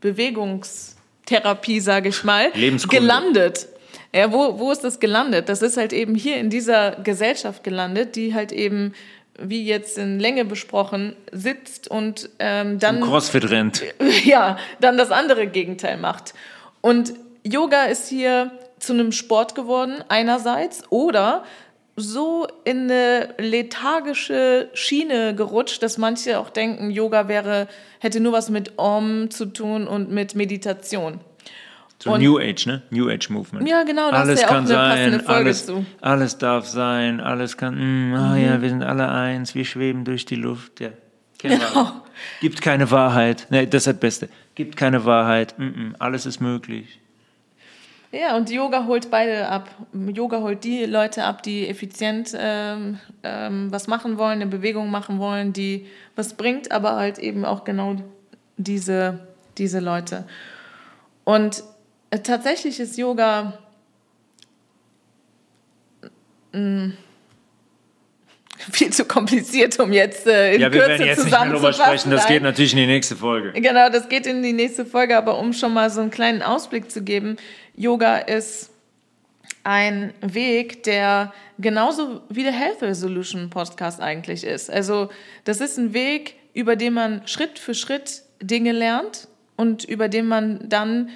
[0.00, 0.93] Bewegungs
[1.26, 2.50] Therapie, sage ich mal,
[2.88, 3.68] gelandet.
[4.14, 5.48] Ja, wo, wo ist das gelandet?
[5.48, 8.94] Das ist halt eben hier in dieser Gesellschaft gelandet, die halt eben,
[9.38, 13.00] wie jetzt in Länge besprochen, sitzt und ähm, dann.
[13.00, 13.82] Zum Crossfit rennt.
[14.24, 16.34] Ja, dann das andere Gegenteil macht.
[16.80, 21.44] Und Yoga ist hier zu einem Sport geworden, einerseits, oder
[21.96, 27.68] so in eine lethargische Schiene gerutscht, dass manche auch denken, Yoga wäre,
[28.00, 31.20] hätte nur was mit Om zu tun und mit Meditation.
[32.02, 32.82] So und, New Age, ne?
[32.90, 33.68] New Age Movement.
[33.68, 35.86] Ja, genau, das alles ist ja kann auch sein, alles, zu.
[36.00, 38.44] alles darf sein, alles kann, mm, oh mhm.
[38.44, 40.90] ja, wir sind alle eins, wir schweben durch die Luft, ja.
[41.38, 42.02] Genau.
[42.40, 43.46] Gibt keine Wahrheit.
[43.50, 44.28] Ne, das ist das Beste.
[44.54, 45.58] Gibt keine Wahrheit.
[45.58, 46.98] Mm -mm, alles ist möglich.
[48.14, 49.68] Ja, und Yoga holt beide ab.
[49.92, 55.18] Yoga holt die Leute ab, die effizient ähm, ähm, was machen wollen, eine Bewegung machen
[55.18, 57.96] wollen, die was bringt, aber halt eben auch genau
[58.56, 59.18] diese,
[59.58, 60.28] diese Leute.
[61.24, 61.64] Und
[62.10, 63.58] äh, tatsächlich ist Yoga
[66.52, 66.96] mh, mm,
[68.70, 71.72] viel zu kompliziert, um jetzt äh, in ja, wir Kürze werden jetzt nicht mehr darüber
[71.72, 72.10] sprechen.
[72.10, 73.60] Das geht natürlich in die nächste Folge.
[73.60, 75.16] Genau, das geht in die nächste Folge.
[75.16, 77.36] Aber um schon mal so einen kleinen Ausblick zu geben,
[77.76, 78.70] Yoga ist
[79.64, 84.70] ein Weg, der genauso wie der Health Resolution Podcast eigentlich ist.
[84.70, 85.08] Also
[85.44, 90.26] das ist ein Weg, über den man Schritt für Schritt Dinge lernt und über den
[90.26, 91.10] man dann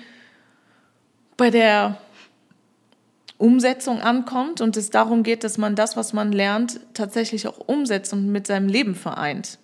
[1.36, 1.98] bei der
[3.36, 8.12] Umsetzung ankommt und es darum geht, dass man das, was man lernt, tatsächlich auch umsetzt
[8.12, 9.58] und mit seinem Leben vereint.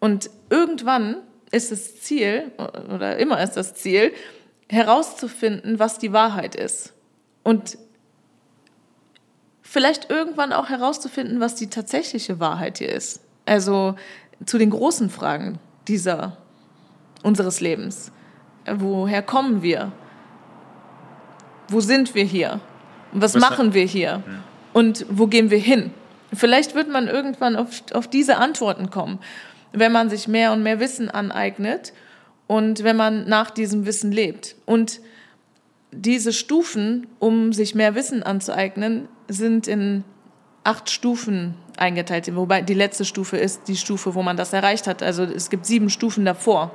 [0.00, 1.18] Und irgendwann
[1.52, 2.50] ist das Ziel,
[2.92, 4.12] oder immer ist das Ziel,
[4.68, 6.94] herauszufinden, was die Wahrheit ist.
[7.42, 7.78] Und
[9.62, 13.20] vielleicht irgendwann auch herauszufinden, was die tatsächliche Wahrheit hier ist.
[13.46, 13.96] Also
[14.46, 15.58] zu den großen Fragen
[15.88, 16.36] dieser
[17.22, 18.12] unseres Lebens.
[18.66, 19.92] Woher kommen wir?
[21.68, 22.60] Wo sind wir hier?
[23.12, 24.08] Was, was machen wir hier?
[24.08, 24.22] Ja.
[24.72, 25.92] Und wo gehen wir hin?
[26.32, 29.18] Vielleicht wird man irgendwann auf, auf diese Antworten kommen,
[29.72, 31.92] wenn man sich mehr und mehr Wissen aneignet
[32.46, 34.56] und wenn man nach diesem Wissen lebt.
[34.66, 35.00] Und
[35.92, 40.04] diese Stufen, um sich mehr Wissen anzueignen, sind in
[40.64, 45.02] acht Stufen eingeteilt, wobei die letzte Stufe ist die Stufe, wo man das erreicht hat.
[45.02, 46.72] Also es gibt sieben Stufen davor.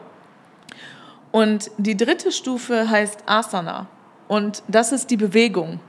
[1.31, 3.87] Und die dritte Stufe heißt Asana.
[4.27, 5.79] Und das ist die Bewegung.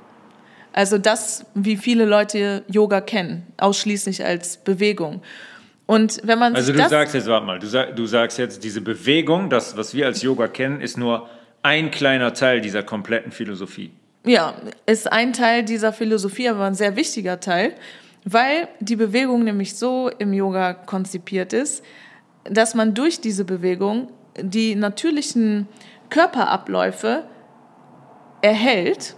[0.72, 5.22] Also das, wie viele Leute Yoga kennen, ausschließlich als Bewegung.
[5.90, 8.80] Und wenn man also du sagst jetzt, warte mal, du, sag, du sagst jetzt, diese
[8.80, 11.28] Bewegung, das, was wir als Yoga kennen, ist nur
[11.64, 13.90] ein kleiner Teil dieser kompletten Philosophie.
[14.24, 14.54] Ja,
[14.86, 17.74] ist ein Teil dieser Philosophie, aber ein sehr wichtiger Teil,
[18.24, 21.84] weil die Bewegung nämlich so im Yoga konzipiert ist,
[22.44, 25.66] dass man durch diese Bewegung die natürlichen
[26.08, 27.24] Körperabläufe
[28.42, 29.16] erhält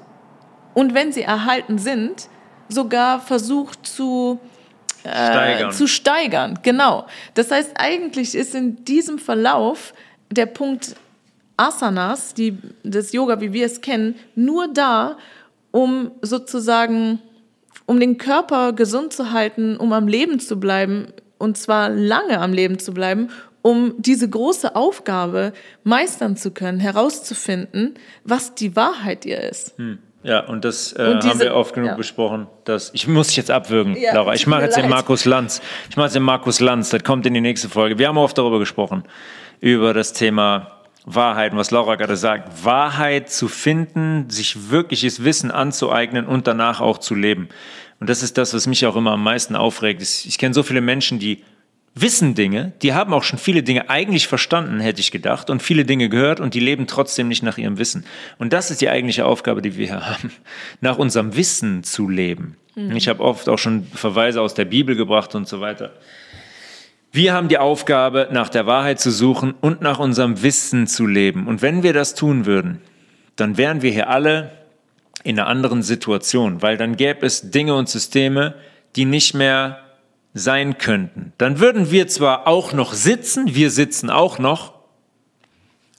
[0.72, 2.30] und wenn sie erhalten sind,
[2.70, 4.40] sogar versucht zu
[5.04, 5.72] äh, steigern.
[5.72, 6.58] zu steigern.
[6.62, 7.06] Genau.
[7.34, 9.94] Das heißt, eigentlich ist in diesem Verlauf
[10.30, 10.96] der Punkt
[11.56, 15.16] Asanas, die, das Yoga, wie wir es kennen, nur da,
[15.70, 17.20] um sozusagen,
[17.86, 21.08] um den Körper gesund zu halten, um am Leben zu bleiben,
[21.38, 23.28] und zwar lange am Leben zu bleiben,
[23.62, 25.52] um diese große Aufgabe
[25.84, 29.76] meistern zu können, herauszufinden, was die Wahrheit ihr ist.
[29.78, 29.98] Hm.
[30.22, 31.96] Ja, und das äh, und diese, haben wir oft genug ja.
[31.96, 32.46] besprochen.
[32.64, 34.34] Dass, ich muss dich jetzt abwürgen, ja, Laura.
[34.34, 34.84] Ich mache jetzt leid.
[34.84, 35.60] den Markus Lanz.
[35.90, 36.90] Ich mache jetzt den Markus Lanz.
[36.90, 37.98] Das kommt in die nächste Folge.
[37.98, 39.04] Wir haben oft darüber gesprochen,
[39.60, 42.64] über das Thema Wahrheit, was Laura gerade sagt.
[42.64, 47.48] Wahrheit zu finden, sich wirkliches Wissen anzueignen und danach auch zu leben.
[47.98, 50.02] Und das ist das, was mich auch immer am meisten aufregt.
[50.02, 51.42] Ich kenne so viele Menschen, die
[51.94, 55.84] wissen Dinge, die haben auch schon viele Dinge eigentlich verstanden, hätte ich gedacht, und viele
[55.84, 58.04] Dinge gehört und die leben trotzdem nicht nach ihrem Wissen.
[58.38, 60.30] Und das ist die eigentliche Aufgabe, die wir hier haben,
[60.80, 62.56] nach unserem Wissen zu leben.
[62.74, 62.96] Mhm.
[62.96, 65.92] Ich habe oft auch schon Verweise aus der Bibel gebracht und so weiter.
[67.14, 71.46] Wir haben die Aufgabe, nach der Wahrheit zu suchen und nach unserem Wissen zu leben.
[71.46, 72.80] Und wenn wir das tun würden,
[73.36, 74.52] dann wären wir hier alle
[75.22, 78.54] in einer anderen Situation, weil dann gäbe es Dinge und Systeme,
[78.96, 79.78] die nicht mehr
[80.34, 84.72] sein könnten, dann würden wir zwar auch noch sitzen, wir sitzen auch noch,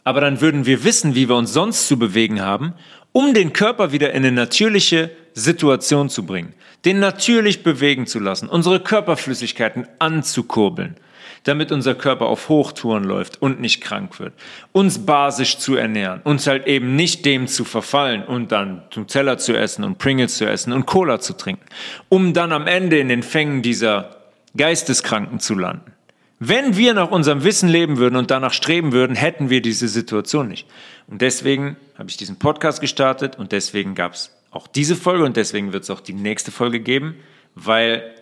[0.03, 2.73] aber dann würden wir wissen, wie wir uns sonst zu bewegen haben,
[3.11, 6.53] um den Körper wieder in eine natürliche Situation zu bringen,
[6.83, 10.97] den natürlich bewegen zu lassen, unsere Körperflüssigkeiten anzukurbeln,
[11.43, 14.33] damit unser Körper auf Hochtouren läuft und nicht krank wird,
[14.71, 19.37] uns basisch zu ernähren, uns halt eben nicht dem zu verfallen und dann zum Teller
[19.37, 21.65] zu essen und Pringles zu essen und Cola zu trinken,
[22.09, 24.22] um dann am Ende in den Fängen dieser
[24.55, 25.93] Geisteskranken zu landen.
[26.39, 30.49] Wenn wir nach unserem Wissen leben würden und danach streben würden, hätten wir diese Situation
[30.49, 30.67] nicht.
[31.07, 35.37] Und deswegen habe ich diesen Podcast gestartet und deswegen gab es auch diese Folge und
[35.37, 37.15] deswegen wird es auch die nächste Folge geben,
[37.55, 38.13] weil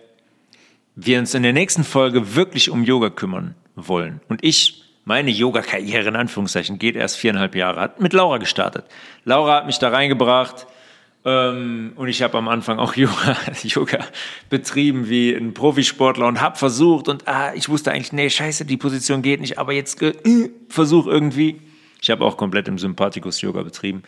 [0.94, 4.20] wir uns in der nächsten Folge wirklich um Yoga kümmern wollen.
[4.28, 8.84] Und ich, meine Yoga-Karriere in Anführungszeichen, geht erst viereinhalb Jahre, hat mit Laura gestartet.
[9.24, 10.66] Laura hat mich da reingebracht
[11.24, 13.98] ähm, und ich habe am Anfang auch Yoga, Yoga
[14.50, 18.76] betrieben wie ein Profisportler und habe versucht und ah, ich wusste eigentlich, nee, scheiße, die
[18.76, 20.14] Position geht nicht, aber jetzt äh,
[20.68, 21.60] versuch irgendwie.
[22.00, 24.02] Ich habe auch komplett im Sympathikus-Yoga betrieben.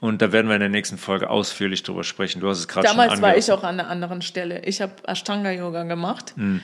[0.00, 2.40] Und da werden wir in der nächsten Folge ausführlich drüber sprechen.
[2.40, 4.64] Du hast es gerade schon Damals war ich auch an einer anderen Stelle.
[4.64, 6.34] Ich habe Ashtanga-Yoga gemacht.
[6.36, 6.62] Mhm.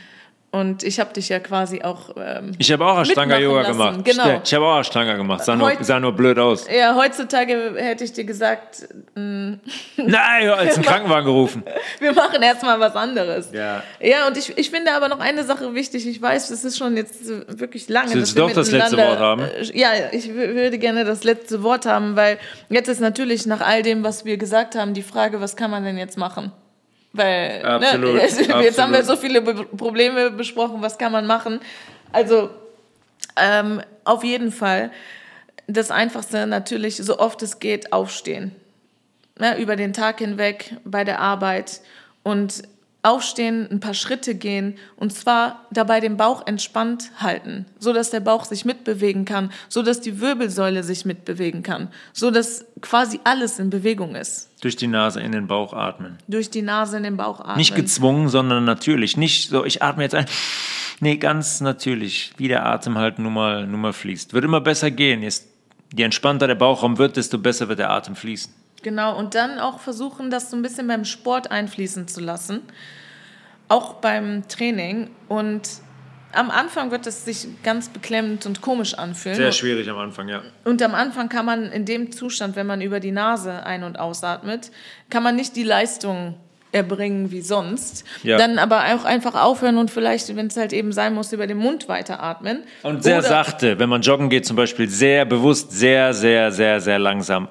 [0.54, 2.10] Und ich habe dich ja quasi auch.
[2.16, 4.04] Ähm, ich habe auch Ashtanga-Yoga gemacht.
[4.04, 4.40] Genau.
[4.44, 5.44] Ich habe auch Ashtanga gemacht.
[5.44, 6.66] Sah, nur, sah nur blöd aus.
[6.72, 8.86] Ja, heutzutage hätte ich dir gesagt.
[9.16, 9.58] Mh,
[9.96, 11.64] Nein, als einen Krankenwagen gerufen.
[11.98, 13.50] Wir machen erstmal was anderes.
[13.52, 13.82] Ja.
[13.98, 16.06] Ja, und ich, ich finde aber noch eine Sache wichtig.
[16.06, 18.14] Ich weiß, das ist schon jetzt wirklich lange.
[18.14, 19.42] Willst du doch das letzte Wort haben?
[19.42, 23.82] Äh, ja, ich würde gerne das letzte Wort haben, weil jetzt ist natürlich nach all
[23.82, 26.52] dem, was wir gesagt haben, die Frage, was kann man denn jetzt machen?
[27.14, 28.78] Weil ne, absolut, ne, jetzt, absolut.
[28.78, 31.60] haben wir so viele Be Probleme besprochen, was kann man machen?
[32.12, 32.50] Also
[33.36, 34.90] ähm, auf jeden Fall
[35.66, 38.54] das Einfachste natürlich, so oft es geht, aufstehen.
[39.38, 41.80] Ne, über den Tag hinweg bei der Arbeit
[42.22, 42.62] und
[43.04, 48.20] aufstehen, ein paar Schritte gehen und zwar dabei den Bauch entspannt halten, so dass der
[48.20, 53.58] Bauch sich mitbewegen kann, so dass die Wirbelsäule sich mitbewegen kann, so dass quasi alles
[53.58, 54.48] in Bewegung ist.
[54.64, 56.16] Durch die Nase in den Bauch atmen.
[56.26, 57.58] Durch die Nase in den Bauch atmen.
[57.58, 59.18] Nicht gezwungen, sondern natürlich.
[59.18, 60.24] Nicht so, ich atme jetzt ein.
[61.00, 64.32] Nee, ganz natürlich, wie der Atem halt nun mal, nun mal fließt.
[64.32, 65.20] Wird immer besser gehen.
[65.20, 68.54] Je entspannter der Bauchraum wird, desto besser wird der Atem fließen.
[68.82, 72.62] Genau, und dann auch versuchen, das so ein bisschen beim Sport einfließen zu lassen,
[73.68, 75.10] auch beim Training.
[75.28, 75.68] Und
[76.34, 79.36] am Anfang wird es sich ganz beklemmend und komisch anfühlen.
[79.36, 80.42] Sehr schwierig am Anfang, ja.
[80.64, 83.98] Und am Anfang kann man in dem Zustand, wenn man über die Nase ein- und
[83.98, 84.70] ausatmet,
[85.10, 86.34] kann man nicht die Leistung
[86.74, 88.04] erbringen wie sonst.
[88.22, 88.36] Ja.
[88.36, 91.58] Dann aber auch einfach aufhören und vielleicht, wenn es halt eben sein muss, über den
[91.58, 92.64] Mund weiteratmen.
[92.82, 96.80] Und sehr Oder sachte, wenn man joggen geht zum Beispiel, sehr bewusst, sehr, sehr, sehr,
[96.80, 97.48] sehr langsam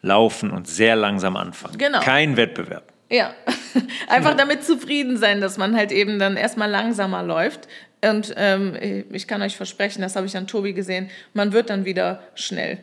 [0.00, 1.76] laufen und sehr langsam anfangen.
[1.78, 2.00] Genau.
[2.00, 2.84] Kein Wettbewerb.
[3.10, 3.34] Ja,
[4.08, 7.68] einfach damit zufrieden sein, dass man halt eben dann erstmal langsamer läuft.
[8.04, 8.76] Und ähm,
[9.10, 12.78] ich kann euch versprechen, das habe ich an Tobi gesehen, man wird dann wieder schnell.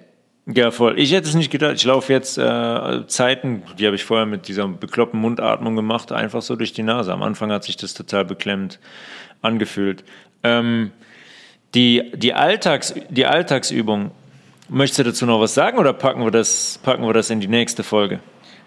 [0.52, 0.98] Ja, voll.
[0.98, 1.76] Ich hätte es nicht gedacht.
[1.76, 6.42] Ich laufe jetzt äh, Zeiten, die habe ich vorher mit dieser bekloppten Mundatmung gemacht, einfach
[6.42, 7.14] so durch die Nase.
[7.14, 8.80] Am Anfang hat sich das total beklemmt
[9.42, 10.04] angefühlt.
[10.44, 10.92] Ähm,
[11.76, 14.10] die, die, Alltags, die Alltagsübung,
[14.70, 17.48] möchtest du dazu noch was sagen oder packen wir das, packen wir das in die
[17.48, 18.20] nächste Folge?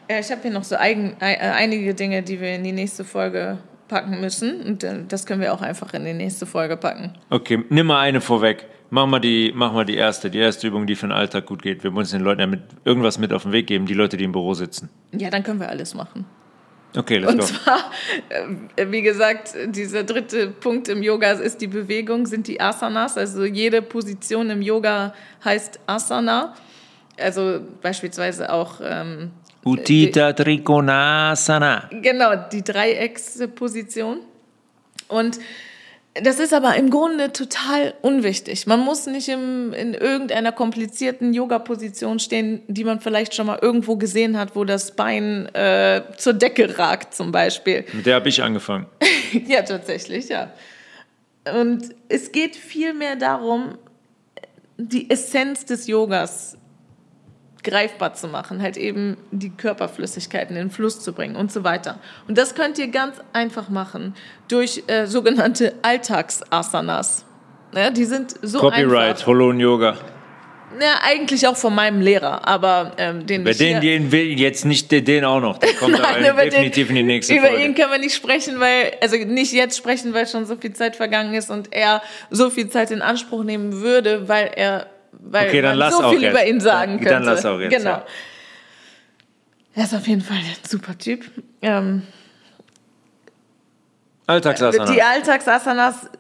[0.09, 3.03] Ja, ich habe hier noch so eigen, äh, einige Dinge, die wir in die nächste
[3.03, 3.59] Folge
[3.93, 4.63] packen müssen.
[4.63, 7.13] Und äh, das können wir auch einfach in die nächste Folge packen.
[7.29, 8.67] Okay, nimm mal eine vorweg.
[8.89, 11.63] Mach mal die, mach mal die erste, die erste Übung, die für den Alltag gut
[11.63, 11.85] geht.
[11.85, 14.25] Wir müssen den Leuten ja mit, irgendwas mit auf den Weg geben, die Leute, die
[14.25, 14.89] im Büro sitzen.
[15.13, 16.25] Ja, dann können wir alles machen.
[16.97, 17.47] Okay, let's Und go.
[17.47, 17.79] zwar,
[18.77, 23.19] äh, wie gesagt, dieser dritte Punkt im Yoga ist die Bewegung, sind die Asanas.
[23.19, 25.15] Also jede Position im Yoga
[25.45, 26.55] heißt Asana.
[27.19, 29.33] Also beispielsweise auch ähm,
[29.65, 31.89] Utita Trikonasana.
[31.91, 34.21] Genau, die Dreiecksposition.
[35.09, 35.39] Und
[36.15, 38.67] das ist aber im Grunde total unwichtig.
[38.67, 43.97] Man muss nicht im, in irgendeiner komplizierten Yoga-Position stehen, die man vielleicht schon mal irgendwo
[43.97, 47.87] gesehen hat, wo das Bein äh, zur Decke ragt zum Beispiel.
[47.93, 48.87] Mit der habe ich angefangen.
[49.47, 50.53] ja, tatsächlich, ja.
[51.61, 53.79] Und es geht vielmehr darum,
[54.77, 56.59] die Essenz des Yogas
[57.65, 61.99] greifbar zu machen, halt eben die Körperflüssigkeiten in den Fluss zu bringen und so weiter.
[62.29, 64.15] Und das könnt ihr ganz einfach machen
[64.49, 67.25] durch äh, sogenannte Alltagsasanas.
[67.75, 69.27] Ja, die sind so Copyright, einfach.
[69.27, 69.97] Holon Yoga.
[70.81, 74.91] Ja, eigentlich auch von meinem Lehrer, aber ähm, den Bei den, den will jetzt nicht
[74.91, 75.59] den auch noch.
[75.59, 77.57] Der kommt Nein, aber definitiv den, in die nächste über Folge.
[77.57, 80.73] Über ihn können wir nicht sprechen, weil also nicht jetzt sprechen, weil schon so viel
[80.73, 85.49] Zeit vergangen ist und er so viel Zeit in Anspruch nehmen würde, weil er weil
[85.49, 86.31] okay, dann man so viel jetzt.
[86.33, 87.11] über ihn sagen könnte.
[87.11, 87.77] Dann lass auch jetzt.
[87.77, 87.91] Genau.
[87.91, 88.07] Ja.
[89.75, 91.25] Er ist auf jeden Fall ein super Typ.
[91.63, 92.03] Ähm,
[94.27, 94.91] Alltagsasanas.
[94.91, 96.11] Die Alltagsasanas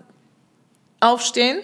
[1.00, 1.60] aufstehen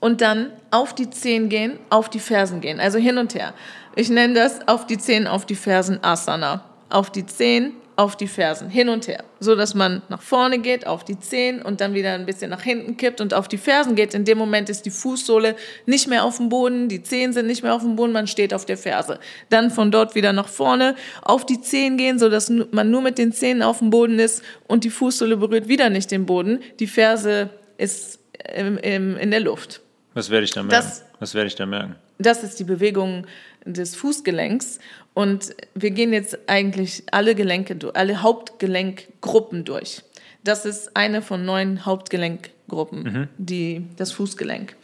[0.00, 2.80] und dann auf die Zehen gehen, auf die Fersen gehen.
[2.80, 3.54] Also hin und her.
[3.94, 6.64] Ich nenne das auf die Zehen, auf die Fersen Asana.
[6.90, 10.86] Auf die Zehen, auf die Fersen, hin und her, so dass man nach vorne geht,
[10.86, 13.96] auf die Zehen und dann wieder ein bisschen nach hinten kippt und auf die Fersen
[13.96, 14.14] geht.
[14.14, 17.64] In dem Moment ist die Fußsohle nicht mehr auf dem Boden, die Zehen sind nicht
[17.64, 19.18] mehr auf dem Boden, man steht auf der Ferse.
[19.48, 23.18] Dann von dort wieder nach vorne, auf die Zehen gehen, so dass man nur mit
[23.18, 26.60] den Zähnen auf dem Boden ist und die Fußsohle berührt wieder nicht den Boden.
[26.78, 28.20] Die Ferse ist
[28.54, 29.80] im, im, in der Luft.
[30.14, 30.86] Was werde ich da merken?
[30.86, 31.96] Das, Was werde ich da merken?
[32.18, 33.26] Das ist die Bewegung
[33.72, 34.78] des Fußgelenks
[35.14, 40.02] und wir gehen jetzt eigentlich alle Gelenke, alle Hauptgelenkgruppen durch.
[40.44, 43.28] Das ist eine von neun Hauptgelenkgruppen, mhm.
[43.36, 44.76] die, das Fußgelenk.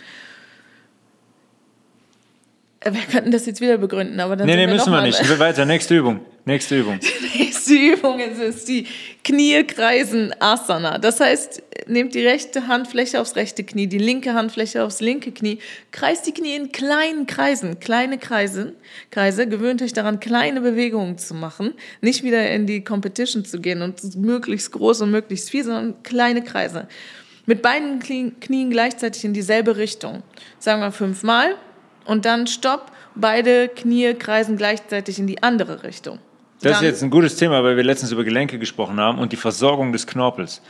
[2.85, 4.47] Wir könnten das jetzt wieder begründen, aber dann.
[4.47, 5.19] Nee, nee, müssen wir nicht.
[5.20, 5.65] Ich will weiter.
[5.65, 6.20] Nächste Übung.
[6.44, 7.01] Nächste Übung.
[7.01, 8.86] Die nächste Übung ist die
[9.23, 10.98] Knie kreisen Asana.
[10.98, 15.59] Das heißt, nehmt die rechte Handfläche aufs rechte Knie, die linke Handfläche aufs linke Knie,
[15.90, 18.74] kreist die Knie in kleinen Kreisen, kleine Kreise,
[19.11, 23.81] Kreise, gewöhnt euch daran, kleine Bewegungen zu machen, nicht wieder in die Competition zu gehen
[23.81, 26.89] und möglichst groß und möglichst viel, sondern kleine Kreise.
[27.47, 30.23] Mit beiden Knien gleichzeitig in dieselbe Richtung.
[30.59, 31.56] Sagen wir fünfmal
[32.05, 32.91] und dann Stopp.
[33.15, 36.19] Beide Knie kreisen gleichzeitig in die andere Richtung.
[36.61, 39.37] Das ist jetzt ein gutes Thema, weil wir letztens über Gelenke gesprochen haben und die
[39.37, 40.63] Versorgung des Knorpels.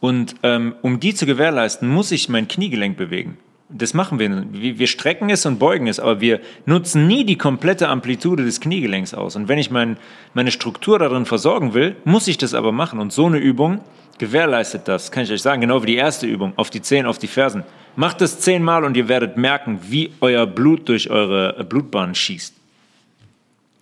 [0.00, 3.38] Und ähm, um die zu gewährleisten, muss ich mein Kniegelenk bewegen.
[3.70, 4.44] Das machen wir.
[4.52, 9.12] Wir strecken es und beugen es, aber wir nutzen nie die komplette Amplitude des Kniegelenks
[9.12, 9.36] aus.
[9.36, 9.98] Und wenn ich mein,
[10.32, 12.98] meine Struktur darin versorgen will, muss ich das aber machen.
[12.98, 13.80] Und so eine Übung
[14.18, 17.18] gewährleistet das, kann ich euch sagen, genau wie die erste Übung, auf die Zehen, auf
[17.18, 17.62] die Fersen.
[17.98, 22.54] Macht das zehnmal und ihr werdet merken, wie euer Blut durch eure Blutbahn schießt.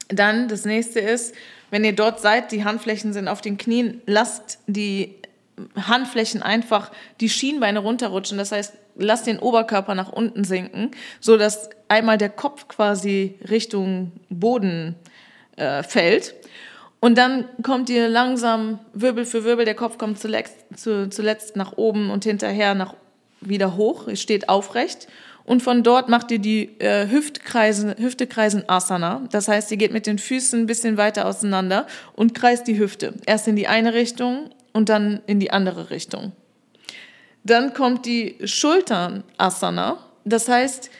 [0.09, 1.34] Dann das nächste ist,
[1.70, 5.16] wenn ihr dort seid, die Handflächen sind auf den Knien, lasst die
[5.76, 6.90] Handflächen einfach
[7.20, 8.38] die Schienbeine runterrutschen.
[8.38, 14.12] Das heißt, lasst den Oberkörper nach unten sinken, so dass einmal der Kopf quasi Richtung
[14.30, 14.94] Boden
[15.56, 16.34] äh, fällt.
[17.01, 21.72] Und dann kommt ihr langsam Wirbel für Wirbel, der Kopf kommt zuletzt, zu, zuletzt nach
[21.76, 22.94] oben und hinterher nach,
[23.40, 25.08] wieder hoch, steht aufrecht
[25.46, 29.22] und von dort macht ihr die äh, Hüftkreisen, Hüftekreisen Asana.
[29.30, 33.14] Das heißt, ihr geht mit den Füßen ein bisschen weiter auseinander und kreist die Hüfte.
[33.26, 36.32] Erst in die eine Richtung und dann in die andere Richtung.
[37.44, 39.98] Dann kommt die Schultern Asana.
[40.24, 40.90] Das heißt,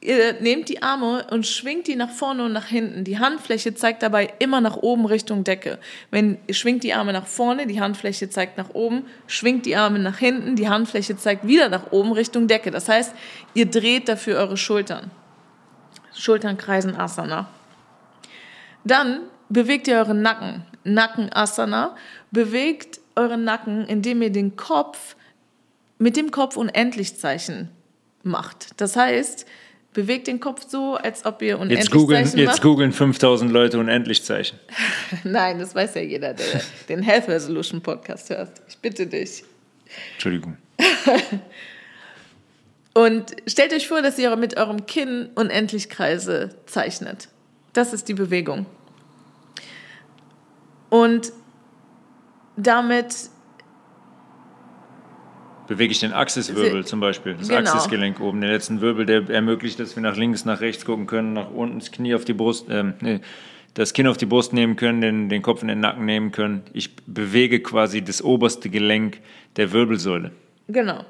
[0.00, 3.02] Ihr nehmt die Arme und schwingt die nach vorne und nach hinten.
[3.02, 5.78] Die Handfläche zeigt dabei immer nach oben Richtung Decke.
[6.12, 9.98] Wenn ihr schwingt die Arme nach vorne, die Handfläche zeigt nach oben, schwingt die Arme
[9.98, 12.70] nach hinten, die Handfläche zeigt wieder nach oben Richtung Decke.
[12.70, 13.12] Das heißt,
[13.54, 15.10] ihr dreht dafür eure Schultern.
[16.14, 17.48] Schultern kreisen Asana.
[18.84, 20.64] Dann bewegt ihr euren Nacken.
[20.84, 21.96] Nacken Asana.
[22.30, 25.16] Bewegt euren Nacken, indem ihr den Kopf
[25.98, 27.70] mit dem Kopf Unendlichzeichen
[28.22, 28.80] macht.
[28.80, 29.46] Das heißt,
[29.92, 33.78] bewegt den Kopf so, als ob ihr unendlich jetzt googeln, Zeichen Jetzt googeln 5000 Leute
[33.78, 34.58] unendlich Zeichen.
[35.24, 38.50] Nein, das weiß ja jeder, der den Health Resolution Podcast hört.
[38.68, 39.44] Ich bitte dich.
[40.14, 40.56] Entschuldigung.
[42.94, 47.28] Und stellt euch vor, dass ihr mit eurem Kinn unendlich Kreise zeichnet.
[47.72, 48.66] Das ist die Bewegung.
[50.90, 51.32] Und
[52.56, 53.30] damit
[55.68, 57.60] bewege ich den Axiswirbel zum Beispiel, das genau.
[57.60, 61.34] Axisgelenk oben, den letzten Wirbel, der ermöglicht, dass wir nach links, nach rechts gucken können,
[61.34, 63.20] nach unten das Knie auf die Brust, ähm, nee,
[63.74, 66.62] das Kinn auf die Brust nehmen können, den, den Kopf in den Nacken nehmen können.
[66.72, 69.20] Ich bewege quasi das oberste Gelenk
[69.56, 70.32] der Wirbelsäule.
[70.66, 71.04] Genau.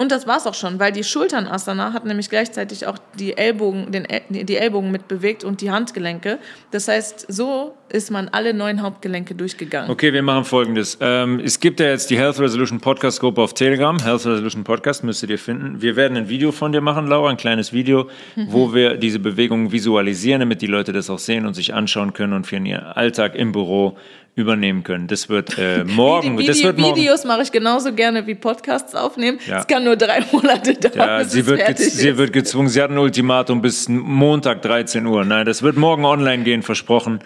[0.00, 4.06] Und das war's auch schon, weil die Schultern-Asana hat nämlich gleichzeitig auch die Ellbogen, den,
[4.30, 6.38] die Ellbogen mitbewegt und die Handgelenke.
[6.70, 9.90] Das heißt, so ist man alle neun Hauptgelenke durchgegangen.
[9.90, 10.96] Okay, wir machen folgendes.
[11.02, 14.02] Ähm, es gibt ja jetzt die Health Resolution Podcast Gruppe auf Telegram.
[14.02, 15.82] Health Resolution Podcast müsstet ihr finden.
[15.82, 18.46] Wir werden ein Video von dir machen, Laura, ein kleines Video, mhm.
[18.48, 22.32] wo wir diese Bewegungen visualisieren, damit die Leute das auch sehen und sich anschauen können
[22.32, 23.98] und für ihren Alltag im Büro
[24.34, 25.06] übernehmen können.
[25.06, 26.38] Das wird äh, morgen.
[26.38, 26.96] Vide das wird morgen.
[26.96, 29.38] Videos mache ich genauso gerne wie Podcasts aufnehmen.
[29.40, 29.64] Es ja.
[29.64, 30.96] kann nur drei Monate dauern.
[30.96, 32.68] Ja, sie, wird sie wird gezwungen.
[32.68, 35.24] Sie hat ein Ultimatum bis Montag 13 Uhr.
[35.24, 37.20] Nein, das wird morgen online gehen, versprochen.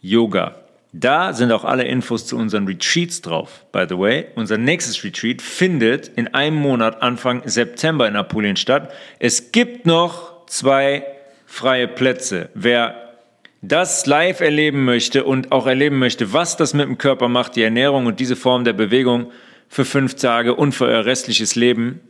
[0.00, 0.54] Yoga.
[0.92, 3.64] Da sind auch alle Infos zu unseren Retreats drauf.
[3.70, 8.90] By the way, unser nächstes Retreat findet in einem Monat Anfang September in Apulien statt.
[9.20, 11.04] Es gibt noch zwei
[11.46, 12.50] freie Plätze.
[12.54, 13.08] Wer
[13.62, 17.62] das live erleben möchte und auch erleben möchte, was das mit dem Körper macht, die
[17.62, 19.32] Ernährung und diese Form der Bewegung
[19.68, 22.00] für fünf Tage und für euer restliches Leben,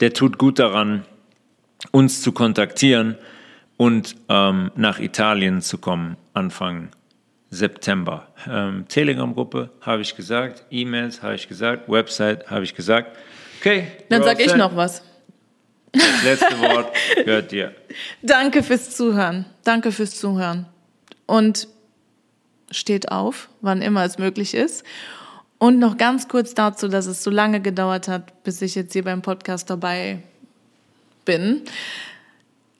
[0.00, 1.04] der tut gut daran,
[1.92, 3.16] uns zu kontaktieren
[3.76, 6.88] und ähm, nach Italien zu kommen, Anfang
[7.50, 8.28] September.
[8.50, 13.16] Ähm, Telegram-Gruppe habe ich gesagt, E-Mails habe ich gesagt, Website habe ich gesagt.
[13.60, 13.86] Okay.
[14.08, 15.02] Dann sage ich noch was.
[15.98, 16.94] Das letzte Wort
[17.24, 17.74] gehört dir.
[18.22, 19.46] Danke fürs Zuhören.
[19.64, 20.66] Danke fürs Zuhören.
[21.26, 21.68] Und
[22.70, 24.84] steht auf, wann immer es möglich ist.
[25.58, 29.04] Und noch ganz kurz dazu, dass es so lange gedauert hat, bis ich jetzt hier
[29.04, 30.22] beim Podcast dabei
[31.24, 31.62] bin.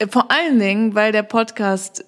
[0.09, 2.05] Vor allen Dingen, weil der Podcast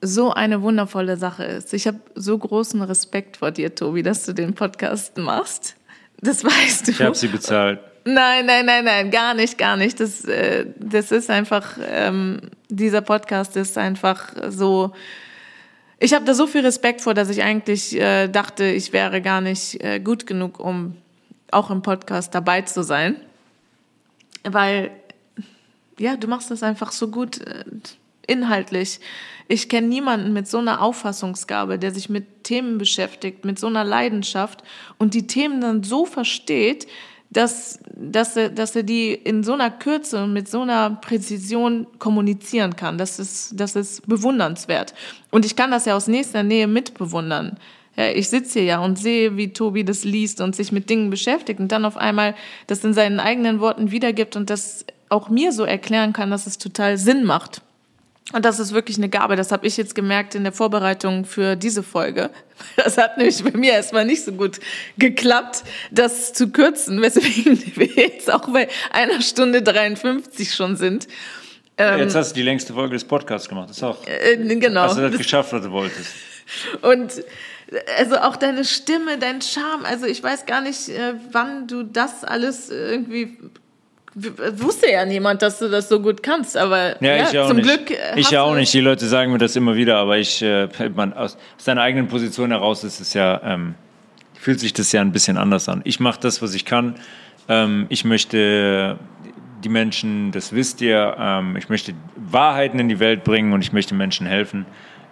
[0.00, 1.74] so eine wundervolle Sache ist.
[1.74, 5.76] Ich habe so großen Respekt vor dir, Tobi, dass du den Podcast machst.
[6.20, 6.92] Das weißt du.
[6.92, 7.80] Ich habe sie bezahlt.
[8.08, 9.98] Nein, nein, nein, nein, gar nicht, gar nicht.
[9.98, 14.92] Das, äh, das ist einfach, ähm, dieser Podcast ist einfach so.
[15.98, 19.40] Ich habe da so viel Respekt vor, dass ich eigentlich äh, dachte, ich wäre gar
[19.40, 20.96] nicht äh, gut genug, um
[21.50, 23.16] auch im Podcast dabei zu sein.
[24.44, 24.92] Weil,
[25.98, 27.64] ja, du machst das einfach so gut äh,
[28.28, 29.00] inhaltlich.
[29.48, 33.82] Ich kenne niemanden mit so einer Auffassungsgabe, der sich mit Themen beschäftigt, mit so einer
[33.82, 34.62] Leidenschaft
[34.96, 36.86] und die Themen dann so versteht,
[37.30, 41.86] dass, dass, er, dass er die in so einer Kürze und mit so einer Präzision
[41.98, 42.98] kommunizieren kann.
[42.98, 44.94] Das ist, das ist bewundernswert.
[45.30, 47.58] Und ich kann das ja aus nächster Nähe mitbewundern.
[47.96, 51.10] Ja, ich sitze hier ja und sehe, wie Tobi das liest und sich mit Dingen
[51.10, 52.34] beschäftigt und dann auf einmal
[52.66, 56.58] das in seinen eigenen Worten wiedergibt und das auch mir so erklären kann, dass es
[56.58, 57.62] total Sinn macht.
[58.32, 59.36] Und das ist wirklich eine Gabe.
[59.36, 62.30] Das habe ich jetzt gemerkt in der Vorbereitung für diese Folge.
[62.76, 64.60] Das hat nämlich bei mir erstmal nicht so gut
[64.96, 71.06] geklappt, das zu kürzen, weswegen wir jetzt auch bei einer Stunde 53 schon sind.
[71.76, 73.68] Ähm, jetzt hast du die längste Folge des Podcasts gemacht.
[73.68, 73.98] Das ist auch.
[74.06, 74.82] Äh, genau.
[74.82, 76.14] Hast du das, geschafft, was du wolltest.
[76.80, 77.12] Und
[77.98, 79.84] also auch deine Stimme, dein Charme.
[79.84, 83.36] Also ich weiß gar nicht, äh, wann du das alles irgendwie
[84.16, 87.58] wusste ja niemand, dass du das so gut kannst, aber ja, ja, ich auch zum
[87.58, 87.86] nicht.
[87.86, 87.98] Glück.
[88.16, 88.72] Ich ja auch nicht.
[88.72, 92.50] Die Leute sagen mir das immer wieder, aber ich, äh, man, aus seiner eigenen Position
[92.50, 93.74] heraus ist es ja, ähm,
[94.34, 95.82] fühlt sich das ja ein bisschen anders an.
[95.84, 96.94] Ich mache das, was ich kann.
[97.48, 98.98] Ähm, ich möchte
[99.62, 101.14] die Menschen, das wisst ihr.
[101.18, 104.64] Ähm, ich möchte Wahrheiten in die Welt bringen und ich möchte Menschen helfen.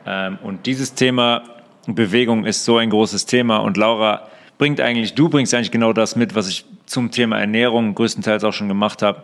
[0.07, 1.43] Ähm, und dieses Thema
[1.87, 3.59] Bewegung ist so ein großes Thema.
[3.59, 7.95] Und Laura bringt eigentlich, du bringst eigentlich genau das mit, was ich zum Thema Ernährung
[7.95, 9.23] größtenteils auch schon gemacht habe.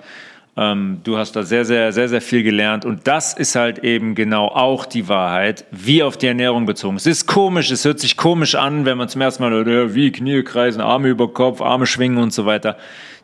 [0.56, 2.84] Ähm, du hast da sehr, sehr, sehr, sehr viel gelernt.
[2.84, 6.96] Und das ist halt eben genau auch die Wahrheit, wie auf die Ernährung bezogen.
[6.96, 10.10] Es ist komisch, es hört sich komisch an, wenn man zum ersten Mal, hört, wie
[10.10, 12.76] Knie kreisen, Arme über Kopf, Arme schwingen und so weiter.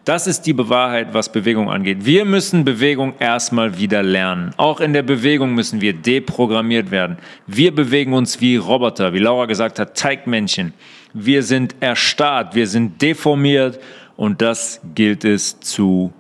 [0.07, 2.07] Das ist die Wahrheit, was Bewegung angeht.
[2.07, 4.53] Wir müssen Bewegung erstmal wieder lernen.
[4.57, 7.19] Auch in der Bewegung müssen wir deprogrammiert werden.
[7.49, 10.75] Wir bewegen uns wie Roboter, wie Laura gesagt hat, Teigmännchen.
[11.13, 13.81] Wir sind erstarrt, wir sind deformiert
[14.17, 16.13] und das gilt es zu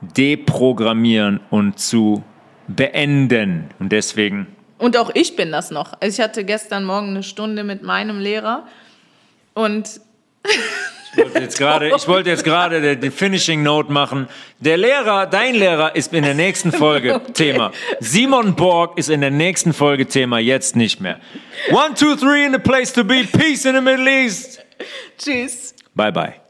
[0.00, 2.22] deprogrammieren und zu
[2.68, 3.70] beenden.
[3.78, 4.48] Und deswegen.
[4.78, 5.92] Und auch ich bin das noch.
[6.00, 8.66] Also ich hatte gestern Morgen eine Stunde mit meinem Lehrer
[9.54, 10.00] und
[11.14, 14.28] ich wollte jetzt gerade, ich wollte jetzt gerade die Finishing Note machen.
[14.60, 17.32] Der Lehrer, dein Lehrer ist in der nächsten Folge okay.
[17.32, 17.70] Thema.
[18.00, 21.20] Simon Borg ist in der nächsten Folge Thema, jetzt nicht mehr.
[21.70, 23.24] One, two, three in the place to be.
[23.24, 24.64] Peace in the Middle East.
[25.18, 25.74] Tschüss.
[25.94, 26.41] Bye, bye.